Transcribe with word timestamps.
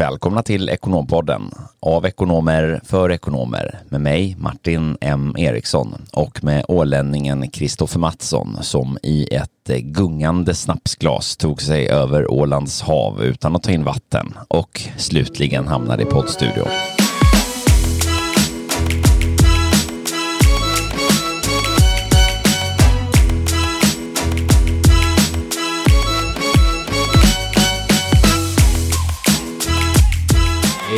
välkomna 0.00 0.42
till 0.42 0.68
Ekonompodden. 0.68 1.42
Av 1.80 2.06
ekonomer 2.06 2.80
för 2.84 3.12
ekonomer. 3.12 3.80
Med 3.88 4.00
mig 4.00 4.36
Martin 4.38 4.96
M. 5.00 5.34
Eriksson. 5.38 5.94
Och 6.12 6.44
med 6.44 6.64
ålänningen 6.68 7.50
Kristoffer 7.50 7.98
Mattsson 7.98 8.58
som 8.60 8.98
i 9.02 9.34
ett 9.34 9.78
gungande 9.82 10.54
snapsglas 10.54 11.36
tog 11.36 11.62
sig 11.62 11.88
över 11.88 12.30
Ålands 12.30 12.82
hav 12.82 13.22
utan 13.22 13.56
att 13.56 13.62
ta 13.62 13.70
in 13.70 13.84
vatten. 13.84 14.34
Och 14.48 14.80
slutligen 14.96 15.68
hamnade 15.68 16.02
i 16.02 16.06
poddstudion. 16.06 16.68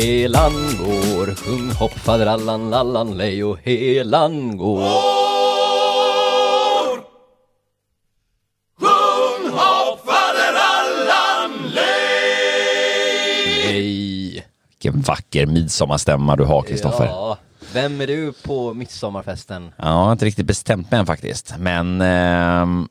Helan 0.03 0.53
går, 0.79 1.35
sjung 1.35 1.71
hopp 1.79 1.91
faderallan 1.91 2.69
lallan 2.69 3.17
lej 3.17 3.43
och 3.43 3.57
helan 3.63 4.57
går. 4.57 4.83
Vilken 14.69 15.01
vacker 15.01 15.45
midsommarstämma 15.45 16.35
du 16.35 16.43
har 16.43 16.61
Kristoffer. 16.61 17.05
Ja, 17.05 17.37
vem 17.73 18.01
är 18.01 18.07
du 18.07 18.33
på 18.33 18.73
midsommarfesten? 18.73 19.71
Ja, 19.77 19.85
jag 19.85 19.93
har 19.93 20.11
inte 20.11 20.25
riktigt 20.25 20.45
bestämt 20.45 20.91
mig 20.91 20.99
än 20.99 21.05
faktiskt. 21.05 21.55
Men 21.59 22.01
ehm, 22.01 22.87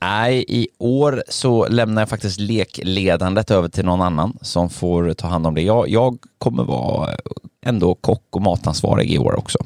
nej, 0.00 0.44
i 0.48 0.68
år 0.78 1.22
så 1.28 1.68
lämnar 1.68 2.02
jag 2.02 2.08
faktiskt 2.08 2.40
lekledandet 2.40 3.50
över 3.50 3.68
till 3.68 3.84
någon 3.84 4.02
annan 4.02 4.38
som 4.40 4.70
får 4.70 5.12
ta 5.14 5.26
hand 5.28 5.46
om 5.46 5.54
det. 5.54 5.62
Jag, 5.62 5.88
jag 5.88 6.18
kommer 6.38 6.64
vara 6.64 7.10
ändå 7.66 7.94
kock 7.94 8.26
och 8.30 8.42
matansvarig 8.42 9.10
i 9.12 9.18
år 9.18 9.38
också. 9.38 9.58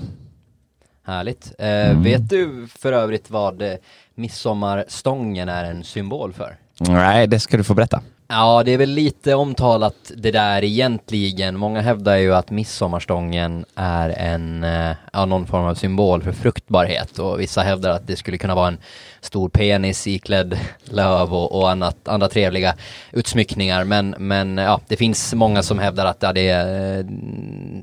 Härligt. 1.07 1.53
Eh, 1.59 2.03
Vet 2.03 2.31
du 2.31 2.69
för 2.79 2.93
övrigt 2.93 3.31
vad 3.31 3.63
eh, 3.63 3.75
midsommarstången 4.15 5.49
är 5.49 5.65
en 5.65 5.85
symbol 5.85 6.33
för? 6.33 6.57
Nej, 6.81 7.27
det 7.27 7.41
ska 7.41 7.57
du 7.57 7.65
få 7.65 7.75
berätta. 7.75 8.01
Ja, 8.29 8.63
det 8.63 8.71
är 8.73 8.79
väl 8.79 8.91
lite 8.91 9.35
omtalat 9.35 10.13
det 10.17 10.31
där 10.31 10.65
egentligen. 10.65 11.57
Många 11.57 11.81
hävdar 11.81 12.17
ju 12.17 12.35
att 12.35 12.51
midsommarstången 12.51 13.65
är 13.75 14.11
en, 14.11 14.65
eh, 14.65 14.97
ja, 15.13 15.25
någon 15.25 15.47
form 15.47 15.65
av 15.65 15.75
symbol 15.75 16.23
för 16.23 16.33
fruktbarhet 16.33 17.19
och 17.19 17.41
vissa 17.41 17.63
hävdar 17.63 17.91
att 17.91 18.07
det 18.07 18.17
skulle 18.17 18.39
kunna 18.39 18.55
vara 18.55 18.69
en 18.69 18.79
stor 19.25 19.48
penis 19.48 20.06
iklädd 20.06 20.58
löv 20.84 21.34
och, 21.34 21.61
och 21.61 21.70
annat, 21.70 22.08
andra 22.08 22.28
trevliga 22.28 22.75
utsmyckningar. 23.12 23.84
Men, 23.84 24.14
men 24.19 24.58
ja, 24.58 24.80
det 24.89 24.97
finns 24.97 25.34
många 25.34 25.62
som 25.62 25.78
hävdar 25.78 26.06
att 26.06 26.22
ja, 26.22 26.33
det, 26.33 26.48
eh, 26.50 27.05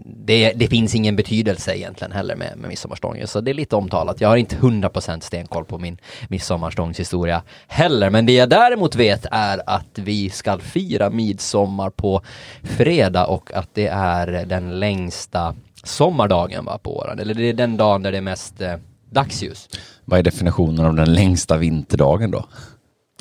det, 0.05 0.53
det 0.55 0.67
finns 0.67 0.95
ingen 0.95 1.15
betydelse 1.15 1.77
egentligen 1.77 2.11
heller 2.11 2.35
med, 2.35 2.57
med 2.57 2.69
midsommarstången. 2.69 3.27
Så 3.27 3.41
det 3.41 3.51
är 3.51 3.53
lite 3.53 3.75
omtalat. 3.75 4.21
Jag 4.21 4.29
har 4.29 4.37
inte 4.37 4.55
100% 4.55 5.19
stenkoll 5.19 5.65
på 5.65 5.77
min 5.77 5.97
midsommarstångshistoria 6.27 7.43
heller. 7.67 8.09
Men 8.09 8.25
det 8.25 8.33
jag 8.33 8.49
däremot 8.49 8.95
vet 8.95 9.25
är 9.31 9.61
att 9.65 9.99
vi 9.99 10.29
ska 10.29 10.57
fira 10.57 11.09
midsommar 11.09 11.89
på 11.89 12.21
fredag 12.63 13.25
och 13.25 13.53
att 13.53 13.69
det 13.73 13.87
är 13.87 14.45
den 14.45 14.79
längsta 14.79 15.55
sommardagen 15.83 16.65
va, 16.65 16.77
på 16.77 16.97
åren. 16.97 17.19
Eller 17.19 17.33
det 17.33 17.49
är 17.49 17.53
den 17.53 17.77
dagen 17.77 18.03
där 18.03 18.11
det 18.11 18.17
är 18.17 18.21
mest 18.21 18.61
eh, 18.61 18.75
dagsljus. 19.11 19.69
Vad 20.05 20.19
är 20.19 20.23
definitionen 20.23 20.85
av 20.85 20.95
den 20.95 21.13
längsta 21.13 21.57
vinterdagen 21.57 22.31
då? 22.31 22.45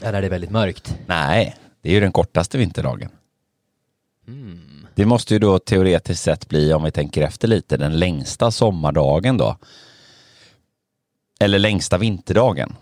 Eller 0.02 0.20
det 0.20 0.27
är 0.27 0.30
väldigt 0.30 0.50
mörkt. 0.50 0.97
Nej, 1.06 1.56
det 1.82 1.88
är 1.88 1.92
ju 1.92 2.00
den 2.00 2.12
kortaste 2.12 2.58
vinterdagen. 2.58 3.10
Det 4.94 5.06
måste 5.06 5.34
ju 5.34 5.41
då 5.41 5.58
teoretiskt 5.58 6.22
sett 6.22 6.48
bli, 6.48 6.72
om 6.74 6.84
vi 6.84 6.91
tänker 6.91 7.22
efter 7.22 7.48
lite, 7.48 7.77
den 7.77 7.98
längsta 7.98 8.50
sommardagen 8.50 9.36
då. 9.36 9.56
Eller 11.41 11.58
längsta 11.58 11.98
vinterdagen. 11.98 12.76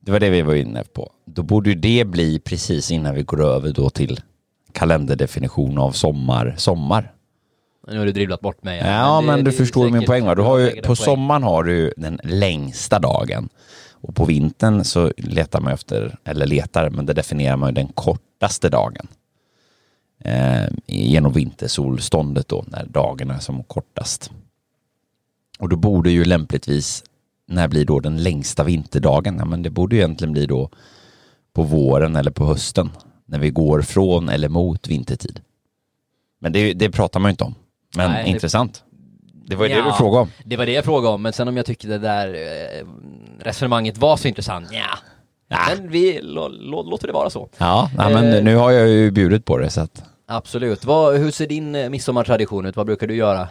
Det 0.00 0.12
var 0.12 0.20
det 0.20 0.30
vi 0.30 0.42
var 0.42 0.54
inne 0.54 0.84
på. 0.84 1.12
Då 1.24 1.42
borde 1.42 1.70
ju 1.70 1.76
det 1.76 2.04
bli 2.04 2.38
precis 2.38 2.90
innan 2.90 3.14
vi 3.14 3.22
går 3.22 3.44
över 3.44 3.72
då 3.72 3.90
till 3.90 4.20
kalenderdefinition 4.72 5.78
av 5.78 5.92
sommar, 5.92 6.54
sommar. 6.58 7.12
Nu 7.86 7.98
har 7.98 8.06
du 8.06 8.12
dribblat 8.12 8.40
bort 8.40 8.62
mig. 8.64 8.78
Ja, 8.78 9.20
men, 9.20 9.36
det- 9.36 9.42
du 9.42 9.50
det 9.50 9.56
är 9.56 9.58
förstår 9.58 9.90
min 9.90 10.04
poäng 10.04 10.24
va? 10.24 10.34
Du 10.34 10.42
har 10.42 10.58
ju, 10.58 10.70
på 10.70 10.82
poäng. 10.82 10.96
sommaren 10.96 11.42
har 11.42 11.62
du 11.64 11.92
den 11.96 12.20
längsta 12.24 12.98
dagen. 12.98 13.48
Och 13.90 14.14
på 14.14 14.24
vintern 14.24 14.84
så 14.84 15.12
letar 15.16 15.60
man 15.60 15.72
efter, 15.72 16.18
eller 16.24 16.46
letar, 16.46 16.90
men 16.90 17.06
det 17.06 17.12
definierar 17.12 17.56
man 17.56 17.68
ju 17.70 17.74
den 17.74 17.86
kortaste 17.88 18.68
dagen. 18.68 19.06
Eh, 20.24 20.64
genom 20.86 21.32
vintersolståndet 21.32 22.48
då, 22.48 22.64
när 22.68 22.84
dagen 22.86 23.30
är 23.30 23.38
som 23.38 23.62
kortast. 23.64 24.30
Och 25.58 25.68
då 25.68 25.76
borde 25.76 26.10
ju 26.10 26.24
lämpligtvis, 26.24 27.04
när 27.46 27.68
blir 27.68 27.84
då 27.84 28.00
den 28.00 28.22
längsta 28.22 28.64
vinterdagen? 28.64 29.36
Ja, 29.38 29.44
men 29.44 29.62
det 29.62 29.70
borde 29.70 29.96
ju 29.96 30.02
egentligen 30.02 30.32
bli 30.32 30.46
då 30.46 30.70
på 31.52 31.62
våren 31.62 32.16
eller 32.16 32.30
på 32.30 32.46
hösten. 32.46 32.90
När 33.26 33.38
vi 33.38 33.50
går 33.50 33.82
från 33.82 34.28
eller 34.28 34.48
mot 34.48 34.88
vintertid. 34.88 35.40
Men 36.40 36.52
det, 36.52 36.72
det 36.72 36.90
pratar 36.90 37.20
man 37.20 37.28
ju 37.28 37.32
inte 37.32 37.44
om. 37.44 37.54
Men 37.96 38.10
Nej, 38.10 38.24
det- 38.24 38.30
intressant. 38.30 38.82
Det 39.48 39.56
var 39.56 39.66
ju 39.66 39.72
det 39.74 39.78
Ja. 39.78 39.84
du 39.84 39.92
frågade 39.92 40.22
om. 40.22 40.30
Det 40.44 40.56
var 40.56 40.66
det 40.66 40.72
jag 40.72 40.84
frågade 40.84 41.14
om, 41.14 41.22
men 41.22 41.32
sen 41.32 41.48
om 41.48 41.56
jag 41.56 41.66
tyckte 41.66 41.86
det 41.88 41.98
där 41.98 42.28
eh, 42.34 42.86
resonemanget 43.40 43.98
var 43.98 44.16
så 44.16 44.28
intressant, 44.28 44.68
ja. 44.72 44.80
Ja. 45.48 45.58
Men 45.76 45.88
vi 45.90 46.20
lå, 46.22 46.48
lå, 46.48 46.82
låter 46.82 47.06
det 47.06 47.12
vara 47.12 47.30
så. 47.30 47.48
Ja, 47.58 47.90
nej, 47.96 48.14
men 48.14 48.32
Eh. 48.32 48.42
nu 48.44 48.56
har 48.56 48.70
jag 48.70 48.88
ju 48.88 49.10
bjudit 49.10 49.44
på 49.44 49.58
det 49.58 49.70
så 49.70 49.80
att... 49.80 50.02
Absolut. 50.28 50.84
Vad, 50.84 51.16
hur 51.18 51.30
ser 51.30 51.46
din 51.46 51.74
eh, 51.74 51.90
midsommartradition 51.90 52.66
ut? 52.66 52.76
Vad 52.76 52.86
brukar 52.86 53.06
du 53.06 53.14
göra? 53.16 53.48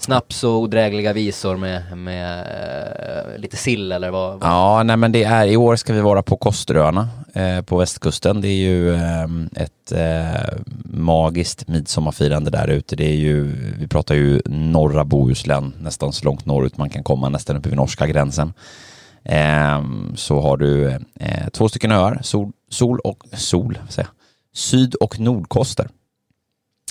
Snaps 0.00 0.44
och 0.44 0.58
odrägliga 0.58 1.12
visor 1.12 1.56
med, 1.56 1.98
med 1.98 2.38
eh, 2.40 3.38
lite 3.38 3.56
sill 3.56 3.92
eller 3.92 4.10
vad? 4.10 4.40
vad? 4.40 4.50
Ja, 4.50 4.82
nej 4.82 4.96
men 4.96 5.12
det 5.12 5.24
är, 5.24 5.46
i 5.46 5.56
år 5.56 5.76
ska 5.76 5.92
vi 5.92 6.00
vara 6.00 6.22
på 6.22 6.36
Kosteröarna 6.36 7.08
eh, 7.34 7.62
på 7.62 7.76
västkusten. 7.76 8.40
Det 8.40 8.48
är 8.48 8.60
ju 8.68 8.94
eh, 8.94 9.26
ett 9.54 9.92
eh, 9.92 10.58
magiskt 10.84 11.68
midsommarfirande 11.68 12.50
där 12.50 12.68
ute. 12.68 12.96
Det 12.96 13.04
är 13.04 13.16
ju, 13.16 13.42
vi 13.78 13.88
pratar 13.88 14.14
ju 14.14 14.42
norra 14.46 15.04
Bohuslän, 15.04 15.74
nästan 15.80 16.12
så 16.12 16.24
långt 16.24 16.46
norrut 16.46 16.76
man 16.76 16.90
kan 16.90 17.02
komma, 17.02 17.28
nästan 17.28 17.56
uppe 17.56 17.68
vid 17.68 17.76
norska 17.76 18.06
gränsen. 18.06 18.52
Eh, 19.24 19.82
så 20.14 20.40
har 20.40 20.56
du 20.56 20.90
eh, 21.20 21.48
två 21.52 21.68
stycken 21.68 21.92
öar, 21.92 22.18
sol, 22.22 22.52
sol 22.70 22.98
och 23.00 23.24
sol, 23.32 23.78
säga, 23.88 24.08
syd 24.54 24.94
och 24.94 25.20
nordkoster. 25.20 25.88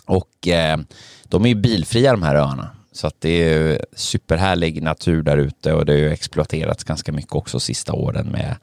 Och 0.05 0.47
eh, 0.47 0.77
de 1.23 1.45
är 1.45 1.49
ju 1.49 1.55
bilfria 1.55 2.11
de 2.11 2.23
här 2.23 2.35
öarna. 2.35 2.69
Så 2.91 3.07
att 3.07 3.21
det 3.21 3.43
är 3.43 3.85
superhärlig 3.93 4.83
natur 4.83 5.23
där 5.23 5.37
ute 5.37 5.73
och 5.73 5.85
det 5.85 5.91
har 5.91 5.99
ju 5.99 6.09
exploaterats 6.09 6.83
ganska 6.83 7.11
mycket 7.11 7.33
också 7.33 7.59
sista 7.59 7.93
åren 7.93 8.27
med 8.27 8.55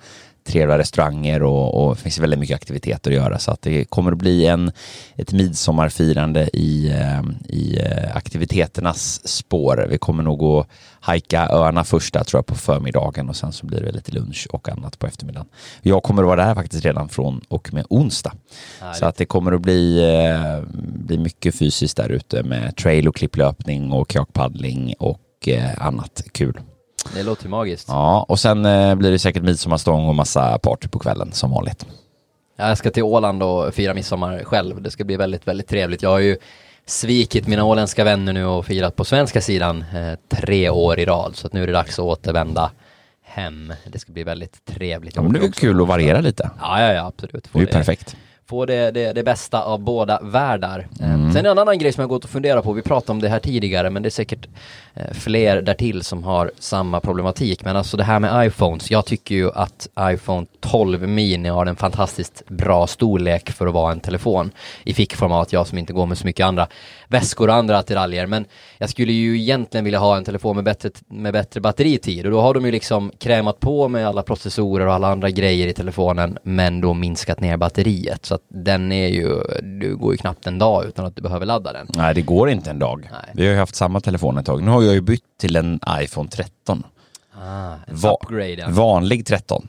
trevliga 0.47 0.79
restauranger 0.79 1.43
och, 1.43 1.87
och 1.87 1.97
det 1.97 2.03
finns 2.03 2.19
väldigt 2.19 2.39
mycket 2.39 2.55
aktiviteter 2.57 3.11
att 3.11 3.17
göra 3.17 3.39
så 3.39 3.51
att 3.51 3.63
det 3.63 3.85
kommer 3.85 4.13
att 4.13 4.19
bli 4.19 4.47
en, 4.47 4.73
ett 5.17 5.33
midsommarfirande 5.33 6.49
i, 6.53 6.91
eh, 6.91 7.23
i 7.49 7.79
eh, 7.79 8.17
aktiviteternas 8.17 9.29
spår. 9.29 9.87
Vi 9.91 9.99
kommer 9.99 10.23
nog 10.23 10.43
att 10.43 10.69
hajka 11.01 11.49
öarna 11.51 11.85
första 11.85 12.25
tror 12.25 12.39
jag 12.39 12.47
på 12.47 12.55
förmiddagen 12.55 13.29
och 13.29 13.37
sen 13.37 13.53
så 13.53 13.67
blir 13.67 13.81
det 13.81 13.93
lite 13.93 14.13
lunch 14.13 14.47
och 14.51 14.69
annat 14.69 14.99
på 14.99 15.07
eftermiddagen. 15.07 15.49
Jag 15.83 16.03
kommer 16.03 16.23
att 16.23 16.27
vara 16.27 16.47
där 16.47 16.55
faktiskt 16.55 16.85
redan 16.85 17.09
från 17.09 17.41
och 17.49 17.75
med 17.75 17.87
onsdag. 17.91 18.33
Härligt. 18.81 18.99
Så 18.99 19.07
att 19.07 19.17
det 19.17 19.25
kommer 19.25 19.53
att 19.53 19.61
bli, 19.61 19.99
eh, 19.99 20.61
bli 20.79 21.19
mycket 21.19 21.55
fysiskt 21.55 21.97
där 21.97 22.09
ute 22.09 22.43
med 22.43 22.77
trail 22.77 23.09
och 23.09 23.17
klipplöpning 23.17 23.93
och 23.93 24.09
kajakpaddling 24.09 24.95
och 24.99 25.23
annat 25.79 26.23
kul. 26.33 26.61
Det 27.15 27.23
låter 27.23 27.45
ju 27.45 27.51
magiskt. 27.51 27.89
Ja, 27.89 28.27
och 28.29 28.39
sen 28.39 28.65
eh, 28.67 28.95
blir 28.95 29.11
det 29.11 29.19
säkert 29.19 29.43
midsommarstång 29.43 30.09
och 30.09 30.15
massa 30.15 30.59
party 30.59 30.89
på 30.89 30.99
kvällen 30.99 31.33
som 31.33 31.51
vanligt. 31.51 31.87
Jag 32.57 32.79
ska 32.79 32.91
till 32.91 33.03
Åland 33.03 33.43
och 33.43 33.75
fira 33.75 33.95
midsommar 33.95 34.45
själv. 34.45 34.83
Det 34.83 34.91
ska 34.91 35.05
bli 35.05 35.17
väldigt, 35.17 35.49
väldigt 35.49 35.69
trevligt. 35.69 36.03
Jag 36.03 36.11
har 36.11 36.19
ju 36.19 36.37
svikit 36.87 37.47
mina 37.47 37.65
åländska 37.65 38.05
vänner 38.05 38.33
nu 38.33 38.45
och 38.47 38.67
firat 38.67 38.97
på 38.97 39.05
svenska 39.05 39.41
sidan 39.41 39.85
eh, 39.95 40.19
tre 40.29 40.71
år 40.71 40.99
i 40.99 41.05
rad. 41.05 41.37
Så 41.37 41.47
att 41.47 41.53
nu 41.53 41.63
är 41.63 41.67
det 41.67 41.73
dags 41.73 41.99
att 41.99 42.05
återvända 42.05 42.71
hem. 43.25 43.73
Det 43.87 43.99
ska 43.99 44.13
bli 44.13 44.25
väldigt 44.25 44.65
trevligt. 44.65 45.17
Ja, 45.17 45.23
men 45.23 45.33
det 45.33 45.39
är 45.39 45.41
väl 45.41 45.53
kul 45.53 45.83
att 45.83 45.89
variera 45.89 46.21
lite. 46.21 46.51
Ja, 46.61 46.81
ja, 46.81 46.93
ja 46.93 47.07
absolut. 47.07 47.45
Det 47.45 47.51
Få 47.51 47.59
är 47.59 47.63
ju 47.63 47.69
perfekt. 47.69 48.17
Få 48.49 48.67
det, 48.67 48.91
det, 48.91 49.13
det 49.13 49.23
bästa 49.23 49.63
av 49.63 49.81
båda 49.81 50.21
världar. 50.23 50.87
Eh, 51.01 51.17
Mm. 51.27 51.33
Sen 51.33 51.47
en 51.47 51.59
annan 51.59 51.79
grej 51.79 51.93
som 51.93 52.01
jag 52.01 52.09
gått 52.09 52.25
och 52.25 52.31
funderat 52.31 52.65
på, 52.65 52.73
vi 52.73 52.83
pratade 52.83 53.13
om 53.13 53.21
det 53.21 53.29
här 53.29 53.39
tidigare, 53.39 53.91
men 53.91 54.03
det 54.03 54.09
är 54.09 54.11
säkert 54.11 54.47
eh, 54.95 55.13
fler 55.13 55.63
därtill 55.63 56.03
som 56.03 56.25
har 56.25 56.51
samma 56.59 57.01
problematik. 57.01 57.65
Men 57.65 57.77
alltså 57.77 57.97
det 57.97 58.05
här 58.05 58.21
med 58.21 58.47
iPhones, 58.47 58.91
jag 58.91 59.07
tycker 59.07 59.35
ju 59.35 59.51
att 59.53 59.89
iPhone 60.01 60.47
12 60.61 61.09
mini 61.09 61.49
har 61.49 61.67
en 61.67 61.77
fantastiskt 61.77 62.43
bra 62.49 62.87
storlek 62.87 63.51
för 63.51 63.67
att 63.67 63.75
vara 63.75 63.93
en 63.93 64.01
telefon 64.01 64.51
i 64.85 64.95
fickformat, 64.95 65.53
jag 65.53 65.67
som 65.67 65.79
inte 65.79 65.93
går 65.93 66.07
med 66.07 66.19
så 66.19 66.27
mycket 66.27 66.47
andra 66.47 66.67
väskor 67.09 67.49
och 67.49 67.55
andra 67.55 67.79
attiraljer. 67.79 68.27
Men 68.27 68.45
jag 68.79 68.91
skulle 68.91 69.13
ju 69.13 69.41
egentligen 69.41 69.85
vilja 69.85 69.99
ha 69.99 70.17
en 70.17 70.25
telefon 70.25 70.57
med 70.57 70.65
bättre, 70.65 70.91
med 71.09 71.33
bättre 71.33 71.61
batteritid 71.61 72.27
och 72.27 72.33
då 72.33 72.41
har 72.41 72.55
de 72.55 72.65
ju 72.65 72.73
liksom 72.73 73.13
krämat 73.19 73.61
på 73.61 73.89
med 73.89 74.09
alla 74.09 74.23
processorer 74.23 74.87
och 74.87 74.95
alla 74.95 75.09
andra 75.09 75.31
grejer 75.31 75.67
i 75.67 75.73
telefonen 75.73 76.39
men 76.43 76.81
då 76.81 76.95
minskat 76.95 77.41
ner 77.41 77.57
batteriet. 77.57 78.27
Så 78.27 78.36
att 78.37 78.43
den 78.49 78.93
är 78.93 79.09
ju, 79.09 79.43
du 79.81 79.97
går 79.97 80.13
ju 80.13 80.19
knappt 80.19 80.47
en 80.47 80.59
dag 80.59 80.85
utan 80.85 81.07
att 81.07 81.17
du 81.17 81.23
behöver 81.23 81.47
ladda 81.47 81.73
den. 81.73 81.87
Nej, 81.97 82.15
det 82.15 82.23
går 82.23 82.51
inte 82.51 82.71
en 82.71 82.79
dag. 82.79 83.09
Nej. 83.13 83.31
Vi 83.35 83.47
har 83.47 83.53
ju 83.53 83.59
haft 83.59 83.75
samma 83.75 84.01
telefon 84.01 84.39
ett 84.39 84.47
tag. 84.47 84.63
Nu 84.63 84.71
har 84.71 84.83
jag 84.83 84.95
ju 84.95 85.01
bytt 85.01 85.23
till 85.41 85.57
en 85.57 85.81
iPhone 86.01 86.29
13. 86.29 86.83
Ah, 87.35 87.73
en 87.87 87.97
Va- 87.97 88.17
upgrade 88.23 88.53
ja. 88.53 88.67
Vanlig 88.71 89.27
13. 89.27 89.69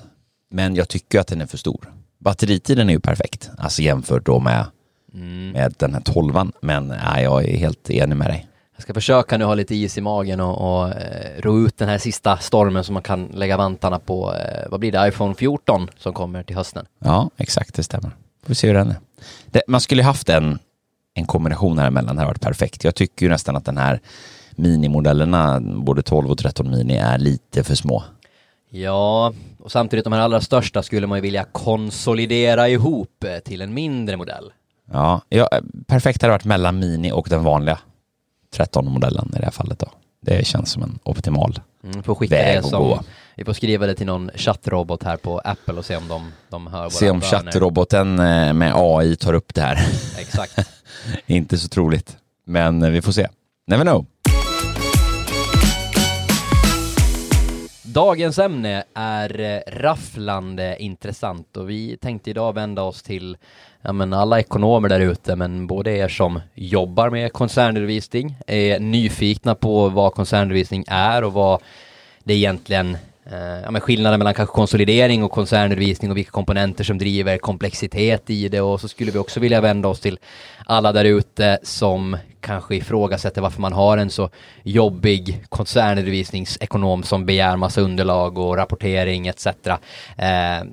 Men 0.51 0.75
jag 0.75 0.87
tycker 0.89 1.19
att 1.19 1.27
den 1.27 1.41
är 1.41 1.45
för 1.45 1.57
stor. 1.57 1.93
Batteritiden 2.19 2.89
är 2.89 2.93
ju 2.93 2.99
perfekt, 2.99 3.49
alltså 3.57 3.81
jämfört 3.81 4.25
då 4.25 4.39
med, 4.39 4.65
Mm. 5.13 5.51
med 5.51 5.73
den 5.77 5.93
här 5.93 6.01
12 6.01 6.51
Men 6.61 6.87
nej, 6.87 7.23
jag 7.23 7.45
är 7.45 7.57
helt 7.57 7.89
enig 7.89 8.15
med 8.17 8.27
dig. 8.29 8.47
Jag 8.75 8.81
ska 8.83 8.93
försöka 8.93 9.37
nu 9.37 9.45
ha 9.45 9.53
lite 9.55 9.75
is 9.75 9.97
i 9.97 10.01
magen 10.01 10.39
och, 10.39 10.81
och 10.81 10.89
eh, 10.89 11.41
ro 11.41 11.65
ut 11.67 11.77
den 11.77 11.89
här 11.89 11.97
sista 11.97 12.37
stormen 12.37 12.83
så 12.83 12.93
man 12.93 13.01
kan 13.03 13.25
lägga 13.25 13.57
vantarna 13.57 13.99
på, 13.99 14.33
eh, 14.33 14.69
vad 14.71 14.79
blir 14.79 14.91
det, 14.91 15.07
iPhone 15.07 15.35
14 15.35 15.89
som 15.97 16.13
kommer 16.13 16.43
till 16.43 16.55
hösten. 16.55 16.85
Ja, 16.99 17.29
exakt, 17.37 17.73
det 17.75 17.83
stämmer. 17.83 18.11
Får 18.47 18.51
vi 18.51 18.55
se 18.55 18.67
hur 18.67 18.73
den 18.73 18.89
är. 18.89 18.95
Det, 19.45 19.61
man 19.67 19.81
skulle 19.81 20.01
ju 20.01 20.05
haft 20.05 20.29
en, 20.29 20.59
en 21.13 21.25
kombination 21.25 21.79
här 21.79 21.87
emellan, 21.87 22.15
det 22.15 22.21
här 22.21 22.27
varit 22.27 22.41
perfekt. 22.41 22.83
Jag 22.83 22.95
tycker 22.95 23.25
ju 23.25 23.29
nästan 23.29 23.55
att 23.55 23.65
den 23.65 23.77
här 23.77 23.99
minimodellerna, 24.51 25.59
både 25.61 26.01
12 26.01 26.31
och 26.31 26.37
13 26.37 26.69
mini, 26.69 26.95
är 26.97 27.17
lite 27.17 27.63
för 27.63 27.75
små. 27.75 28.03
Ja, 28.69 29.33
och 29.59 29.71
samtidigt 29.71 30.03
de 30.03 30.13
här 30.13 30.19
allra 30.19 30.41
största 30.41 30.83
skulle 30.83 31.07
man 31.07 31.17
ju 31.17 31.21
vilja 31.21 31.43
konsolidera 31.43 32.69
ihop 32.69 33.23
eh, 33.23 33.39
till 33.39 33.61
en 33.61 33.73
mindre 33.73 34.17
modell. 34.17 34.51
Ja, 34.91 35.21
ja, 35.29 35.49
perfekt 35.87 36.21
hade 36.21 36.31
varit 36.31 36.45
mellan 36.45 36.79
mini 36.79 37.11
och 37.11 37.27
den 37.29 37.43
vanliga 37.43 37.79
13-modellen 38.55 39.31
i 39.35 39.39
det 39.39 39.45
här 39.45 39.51
fallet 39.51 39.79
då. 39.79 39.87
Det 40.21 40.47
känns 40.47 40.71
som 40.71 40.83
en 40.83 40.99
optimal. 41.03 41.59
Mm, 41.83 42.01
Väg 42.29 42.57
att 42.57 42.71
gå. 42.71 43.03
Vi 43.37 43.45
får 43.45 43.53
skriva 43.53 43.85
det 43.85 43.95
till 43.95 44.05
någon 44.05 44.31
chattrobot 44.35 45.03
här 45.03 45.17
på 45.17 45.39
Apple 45.39 45.73
och 45.73 45.85
se 45.85 45.95
om 45.95 46.07
de, 46.07 46.31
de 46.49 46.67
hör 46.67 46.79
våra 46.79 46.89
Se 46.89 47.09
om 47.09 47.21
chattroboten 47.21 48.19
eh, 48.19 48.53
med 48.53 48.73
AI 48.75 49.15
tar 49.15 49.33
upp 49.33 49.53
det 49.53 49.61
här. 49.61 49.75
Exakt. 50.19 50.69
Inte 51.25 51.57
så 51.57 51.67
troligt, 51.67 52.17
men 52.45 52.83
eh, 52.83 52.89
vi 52.89 53.01
får 53.01 53.11
se. 53.11 53.27
Never 53.67 53.83
know. 53.83 54.05
Dagens 57.83 58.39
ämne 58.39 58.83
är 58.93 59.39
eh, 59.39 59.59
rafflande 59.67 60.77
intressant 60.79 61.57
och 61.57 61.69
vi 61.69 61.97
tänkte 61.97 62.29
idag 62.29 62.53
vända 62.53 62.81
oss 62.81 63.03
till 63.03 63.37
ja, 63.81 63.93
men 63.93 64.13
alla 64.13 64.39
ekonomer 64.39 64.89
där 64.89 64.99
ute, 64.99 65.35
men 65.35 65.67
både 65.67 65.91
er 65.91 66.07
som 66.07 66.41
jobbar 66.53 67.09
med 67.09 67.33
koncernredovisning, 67.33 68.37
är 68.47 68.79
nyfikna 68.79 69.55
på 69.55 69.89
vad 69.89 70.13
koncernredovisning 70.13 70.85
är 70.87 71.23
och 71.23 71.33
vad 71.33 71.61
det 72.23 72.33
egentligen 72.33 72.97
Eh, 73.31 73.61
ja, 73.63 73.71
men 73.71 73.81
skillnaden 73.81 74.19
mellan 74.19 74.33
kanske 74.33 74.55
konsolidering 74.55 75.23
och 75.23 75.31
koncernredovisning 75.31 76.11
och 76.11 76.17
vilka 76.17 76.31
komponenter 76.31 76.83
som 76.83 76.97
driver 76.97 77.37
komplexitet 77.37 78.29
i 78.29 78.49
det 78.49 78.61
och 78.61 78.81
så 78.81 78.87
skulle 78.87 79.11
vi 79.11 79.19
också 79.19 79.39
vilja 79.39 79.61
vända 79.61 79.87
oss 79.87 79.99
till 79.99 80.19
alla 80.65 80.93
där 80.93 81.05
ute 81.05 81.59
som 81.63 82.17
kanske 82.41 82.75
ifrågasätter 82.75 83.41
varför 83.41 83.61
man 83.61 83.73
har 83.73 83.97
en 83.97 84.09
så 84.09 84.29
jobbig 84.63 85.45
koncernredovisningsekonom 85.49 87.03
som 87.03 87.25
begär 87.25 87.55
massa 87.55 87.81
underlag 87.81 88.37
och 88.37 88.57
rapportering 88.57 89.27
etc. 89.27 89.47
Eh, 89.47 89.73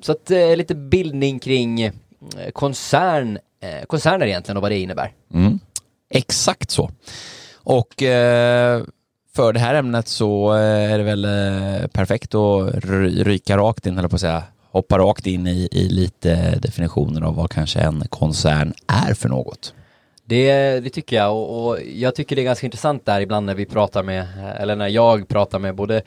så 0.01 0.11
att 0.11 0.31
eh, 0.31 0.55
lite 0.55 0.75
bildning 0.75 1.39
kring 1.39 1.91
koncern, 2.53 3.37
koncerner 3.87 4.27
egentligen 4.27 4.57
och 4.57 4.61
vad 4.61 4.71
det 4.71 4.79
innebär. 4.79 5.11
Mm. 5.33 5.59
Exakt 6.09 6.71
så. 6.71 6.91
Och 7.63 8.03
eh, 8.03 8.83
för 9.35 9.53
det 9.53 9.59
här 9.59 9.75
ämnet 9.75 10.07
så 10.07 10.53
eh, 10.53 10.93
är 10.93 10.97
det 10.97 11.03
väl 11.03 11.25
eh, 11.25 11.87
perfekt 11.87 12.35
att 12.35 12.75
ryka 13.25 13.57
rakt 13.57 13.85
in, 13.85 13.97
eller 13.97 14.07
på 14.07 14.15
att 14.15 14.21
säga, 14.21 14.43
hoppa 14.71 14.97
rakt 14.97 15.27
in 15.27 15.47
i, 15.47 15.69
i 15.71 15.89
lite 15.89 16.59
definitioner 16.59 17.21
av 17.21 17.35
vad 17.35 17.51
kanske 17.51 17.79
en 17.79 18.03
koncern 18.09 18.73
är 18.87 19.13
för 19.13 19.29
något. 19.29 19.73
Det, 20.25 20.79
det 20.79 20.89
tycker 20.89 21.15
jag 21.15 21.35
och, 21.35 21.67
och 21.67 21.77
jag 21.95 22.15
tycker 22.15 22.35
det 22.35 22.41
är 22.41 22.43
ganska 22.43 22.67
intressant 22.67 23.05
där 23.05 23.21
ibland 23.21 23.45
när 23.45 23.55
vi 23.55 23.65
pratar 23.65 24.03
med, 24.03 24.27
eller 24.59 24.75
när 24.75 24.87
jag 24.87 25.27
pratar 25.27 25.59
med 25.59 25.75
både 25.75 26.01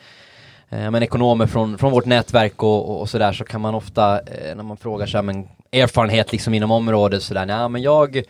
eh, 0.69 0.91
men 0.91 1.03
ekonomer 1.03 1.47
från, 1.47 1.79
från 1.79 1.93
vårt 1.93 2.07
nätverk 2.07 2.63
och, 2.63 2.91
och, 2.91 3.01
och 3.01 3.11
sådär 3.11 3.33
så 3.33 3.45
kan 3.45 3.61
man 3.61 3.75
ofta 3.75 4.21
eh, 4.21 4.57
när 4.57 4.63
man 4.63 4.77
frågar 4.77 5.07
sig 5.07 5.23
men 5.23 5.49
erfarenhet 5.73 6.33
liksom 6.33 6.55
inom 6.55 6.71
området 6.71 7.23
sådär, 7.23 7.47
nej 7.47 7.69
men 7.69 7.83
jag 7.83 8.23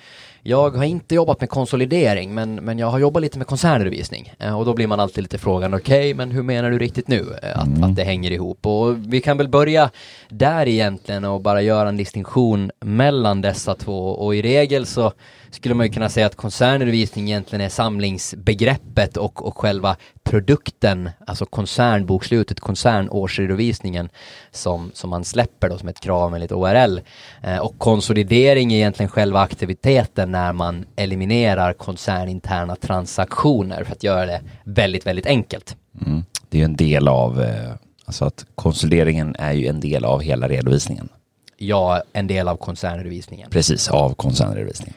jag 0.43 0.71
har 0.71 0.85
inte 0.85 1.15
jobbat 1.15 1.41
med 1.41 1.51
konsolidering 1.51 2.35
men, 2.35 2.55
men 2.55 2.79
jag 2.79 2.87
har 2.87 2.99
jobbat 2.99 3.23
lite 3.23 3.39
med 3.39 3.47
koncernredovisning. 3.47 4.33
Eh, 4.39 4.59
och 4.59 4.65
då 4.65 4.75
blir 4.75 4.87
man 4.87 5.01
alltid 5.01 5.23
lite 5.23 5.39
frågan 5.39 5.75
okej 5.75 6.15
men 6.15 6.31
hur 6.31 6.43
menar 6.43 6.71
du 6.71 6.79
riktigt 6.79 7.09
nu 7.09 7.39
eh, 7.43 7.59
att, 7.59 7.83
att 7.83 7.97
det 7.97 8.05
hänger 8.05 8.31
ihop? 8.31 8.67
Och 8.67 8.97
vi 9.13 9.21
kan 9.21 9.37
väl 9.39 9.49
börja 9.49 9.91
där 10.29 10.69
egentligen 10.69 11.25
och 11.25 11.41
bara 11.41 11.63
göra 11.63 11.89
en 11.89 11.97
distinktion 11.97 12.71
mellan 12.81 13.41
dessa 13.41 13.75
två. 13.75 14.09
Och 14.09 14.35
i 14.35 14.43
regel 14.43 14.87
så 14.87 15.13
skulle 15.51 15.75
man 15.75 15.87
ju 15.87 15.93
kunna 15.93 16.09
säga 16.09 16.27
att 16.27 16.37
koncernredovisning 16.37 17.29
egentligen 17.29 17.65
är 17.65 17.69
samlingsbegreppet 17.69 19.17
och, 19.17 19.47
och 19.47 19.59
själva 19.59 19.97
produkten, 20.29 21.11
alltså 21.27 21.47
koncernbokslutet, 21.47 22.61
koncernårsredovisningen 22.61 24.09
som, 24.51 24.91
som 24.95 25.11
man 25.11 25.25
släpper 25.25 25.69
då 25.69 25.79
som 25.79 25.89
ett 25.89 26.01
krav 26.01 26.35
enligt 26.35 26.53
ORL. 26.53 27.01
Eh, 27.43 27.59
och 27.59 27.79
konsolidering 27.79 28.73
är 28.73 28.77
egentligen 28.77 29.11
själva 29.11 29.41
aktiviteten 29.41 30.33
när 30.33 30.53
man 30.53 30.85
eliminerar 30.97 31.73
koncerninterna 31.73 32.77
transaktioner 32.77 33.85
för 33.85 33.93
att 33.93 34.03
göra 34.03 34.27
det 34.27 34.41
väldigt, 34.65 35.07
väldigt 35.07 35.27
enkelt. 35.27 35.77
Mm. 36.07 36.25
Det 36.49 36.61
är 36.61 36.65
en 36.65 36.77
del 36.77 37.09
av, 37.09 37.43
eh, 37.43 37.73
alltså 38.05 38.25
att 38.25 38.47
konsolideringen 38.55 39.37
är 39.39 39.53
ju 39.53 39.67
en 39.67 39.81
del 39.81 40.05
av 40.05 40.21
hela 40.21 40.49
redovisningen. 40.49 41.09
Ja, 41.57 42.03
en 42.13 42.27
del 42.27 42.49
av 42.49 42.57
koncernredovisningen. 42.57 43.51
Precis, 43.51 43.89
av 43.89 44.15
koncernredovisningen. 44.15 44.95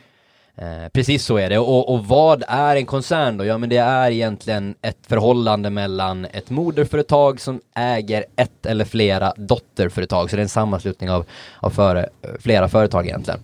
Eh, 0.62 0.90
precis 0.90 1.26
så 1.26 1.38
är 1.38 1.50
det. 1.50 1.60
Och, 1.60 1.94
och 1.94 2.06
vad 2.06 2.44
är 2.48 2.76
en 2.76 2.86
koncern 2.86 3.38
då? 3.38 3.46
Ja, 3.46 3.58
men 3.58 3.70
det 3.70 3.78
är 3.78 4.12
egentligen 4.12 4.76
ett 4.82 4.98
förhållande 5.08 5.70
mellan 5.70 6.26
ett 6.26 6.50
moderföretag 6.50 7.42
som 7.42 7.62
äger 7.76 8.26
ett 8.36 8.66
eller 8.66 8.86
flera 8.86 9.34
dotterföretag. 9.38 10.30
Så 10.30 10.36
det 10.36 10.40
är 10.40 10.44
en 10.44 10.50
sammanslutning 10.50 11.10
av, 11.10 11.26
av 11.60 11.70
före, 11.70 12.10
flera 12.40 12.70
företag 12.70 13.06
egentligen. 13.06 13.44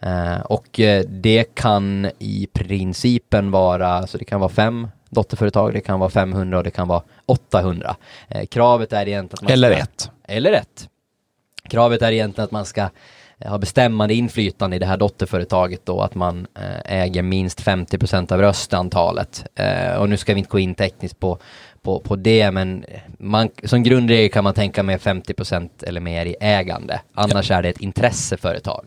Eh, 0.00 0.40
och 0.40 0.80
eh, 0.80 1.04
det 1.08 1.54
kan 1.54 2.10
i 2.18 2.48
principen 2.52 3.50
vara, 3.50 4.06
så 4.06 4.18
det 4.18 4.24
kan 4.24 4.40
vara 4.40 4.50
fem 4.50 4.88
dotterföretag, 5.10 5.72
det 5.72 5.80
kan 5.80 6.00
vara 6.00 6.10
500 6.10 6.58
och 6.58 6.64
det 6.64 6.70
kan 6.70 6.88
vara 6.88 7.02
800. 7.26 7.96
Eh, 8.28 8.46
kravet 8.46 8.92
är 8.92 9.08
egentligen 9.08 9.32
att 9.32 9.42
man 9.42 9.52
Eller 9.52 9.72
ska, 9.72 9.82
ett. 9.82 10.10
eller 10.24 10.52
ett. 10.52 10.88
Kravet 11.68 12.02
är 12.02 12.12
egentligen 12.12 12.44
att 12.44 12.50
man 12.50 12.64
ska 12.64 12.88
eh, 13.40 13.50
ha 13.50 13.58
bestämmande 13.58 14.14
inflytande 14.14 14.76
i 14.76 14.78
det 14.78 14.86
här 14.86 14.96
dotterföretaget 14.96 15.86
då, 15.86 16.00
att 16.00 16.14
man 16.14 16.46
eh, 16.54 17.02
äger 17.02 17.22
minst 17.22 17.62
50% 17.62 18.32
av 18.32 18.40
röstantalet. 18.40 19.44
Eh, 19.54 19.94
och 19.94 20.08
nu 20.08 20.16
ska 20.16 20.34
vi 20.34 20.38
inte 20.38 20.50
gå 20.50 20.58
in 20.58 20.74
tekniskt 20.74 21.20
på, 21.20 21.38
på, 21.82 22.00
på 22.00 22.16
det, 22.16 22.50
men 22.50 22.84
man, 23.18 23.48
som 23.64 23.82
grundregel 23.82 24.30
kan 24.30 24.44
man 24.44 24.54
tänka 24.54 24.82
med 24.82 25.00
50% 25.00 25.68
eller 25.82 26.00
mer 26.00 26.26
i 26.26 26.36
ägande. 26.40 27.00
Annars 27.14 27.50
är 27.50 27.62
det 27.62 27.68
ett 27.68 27.80
intresseföretag. 27.80 28.84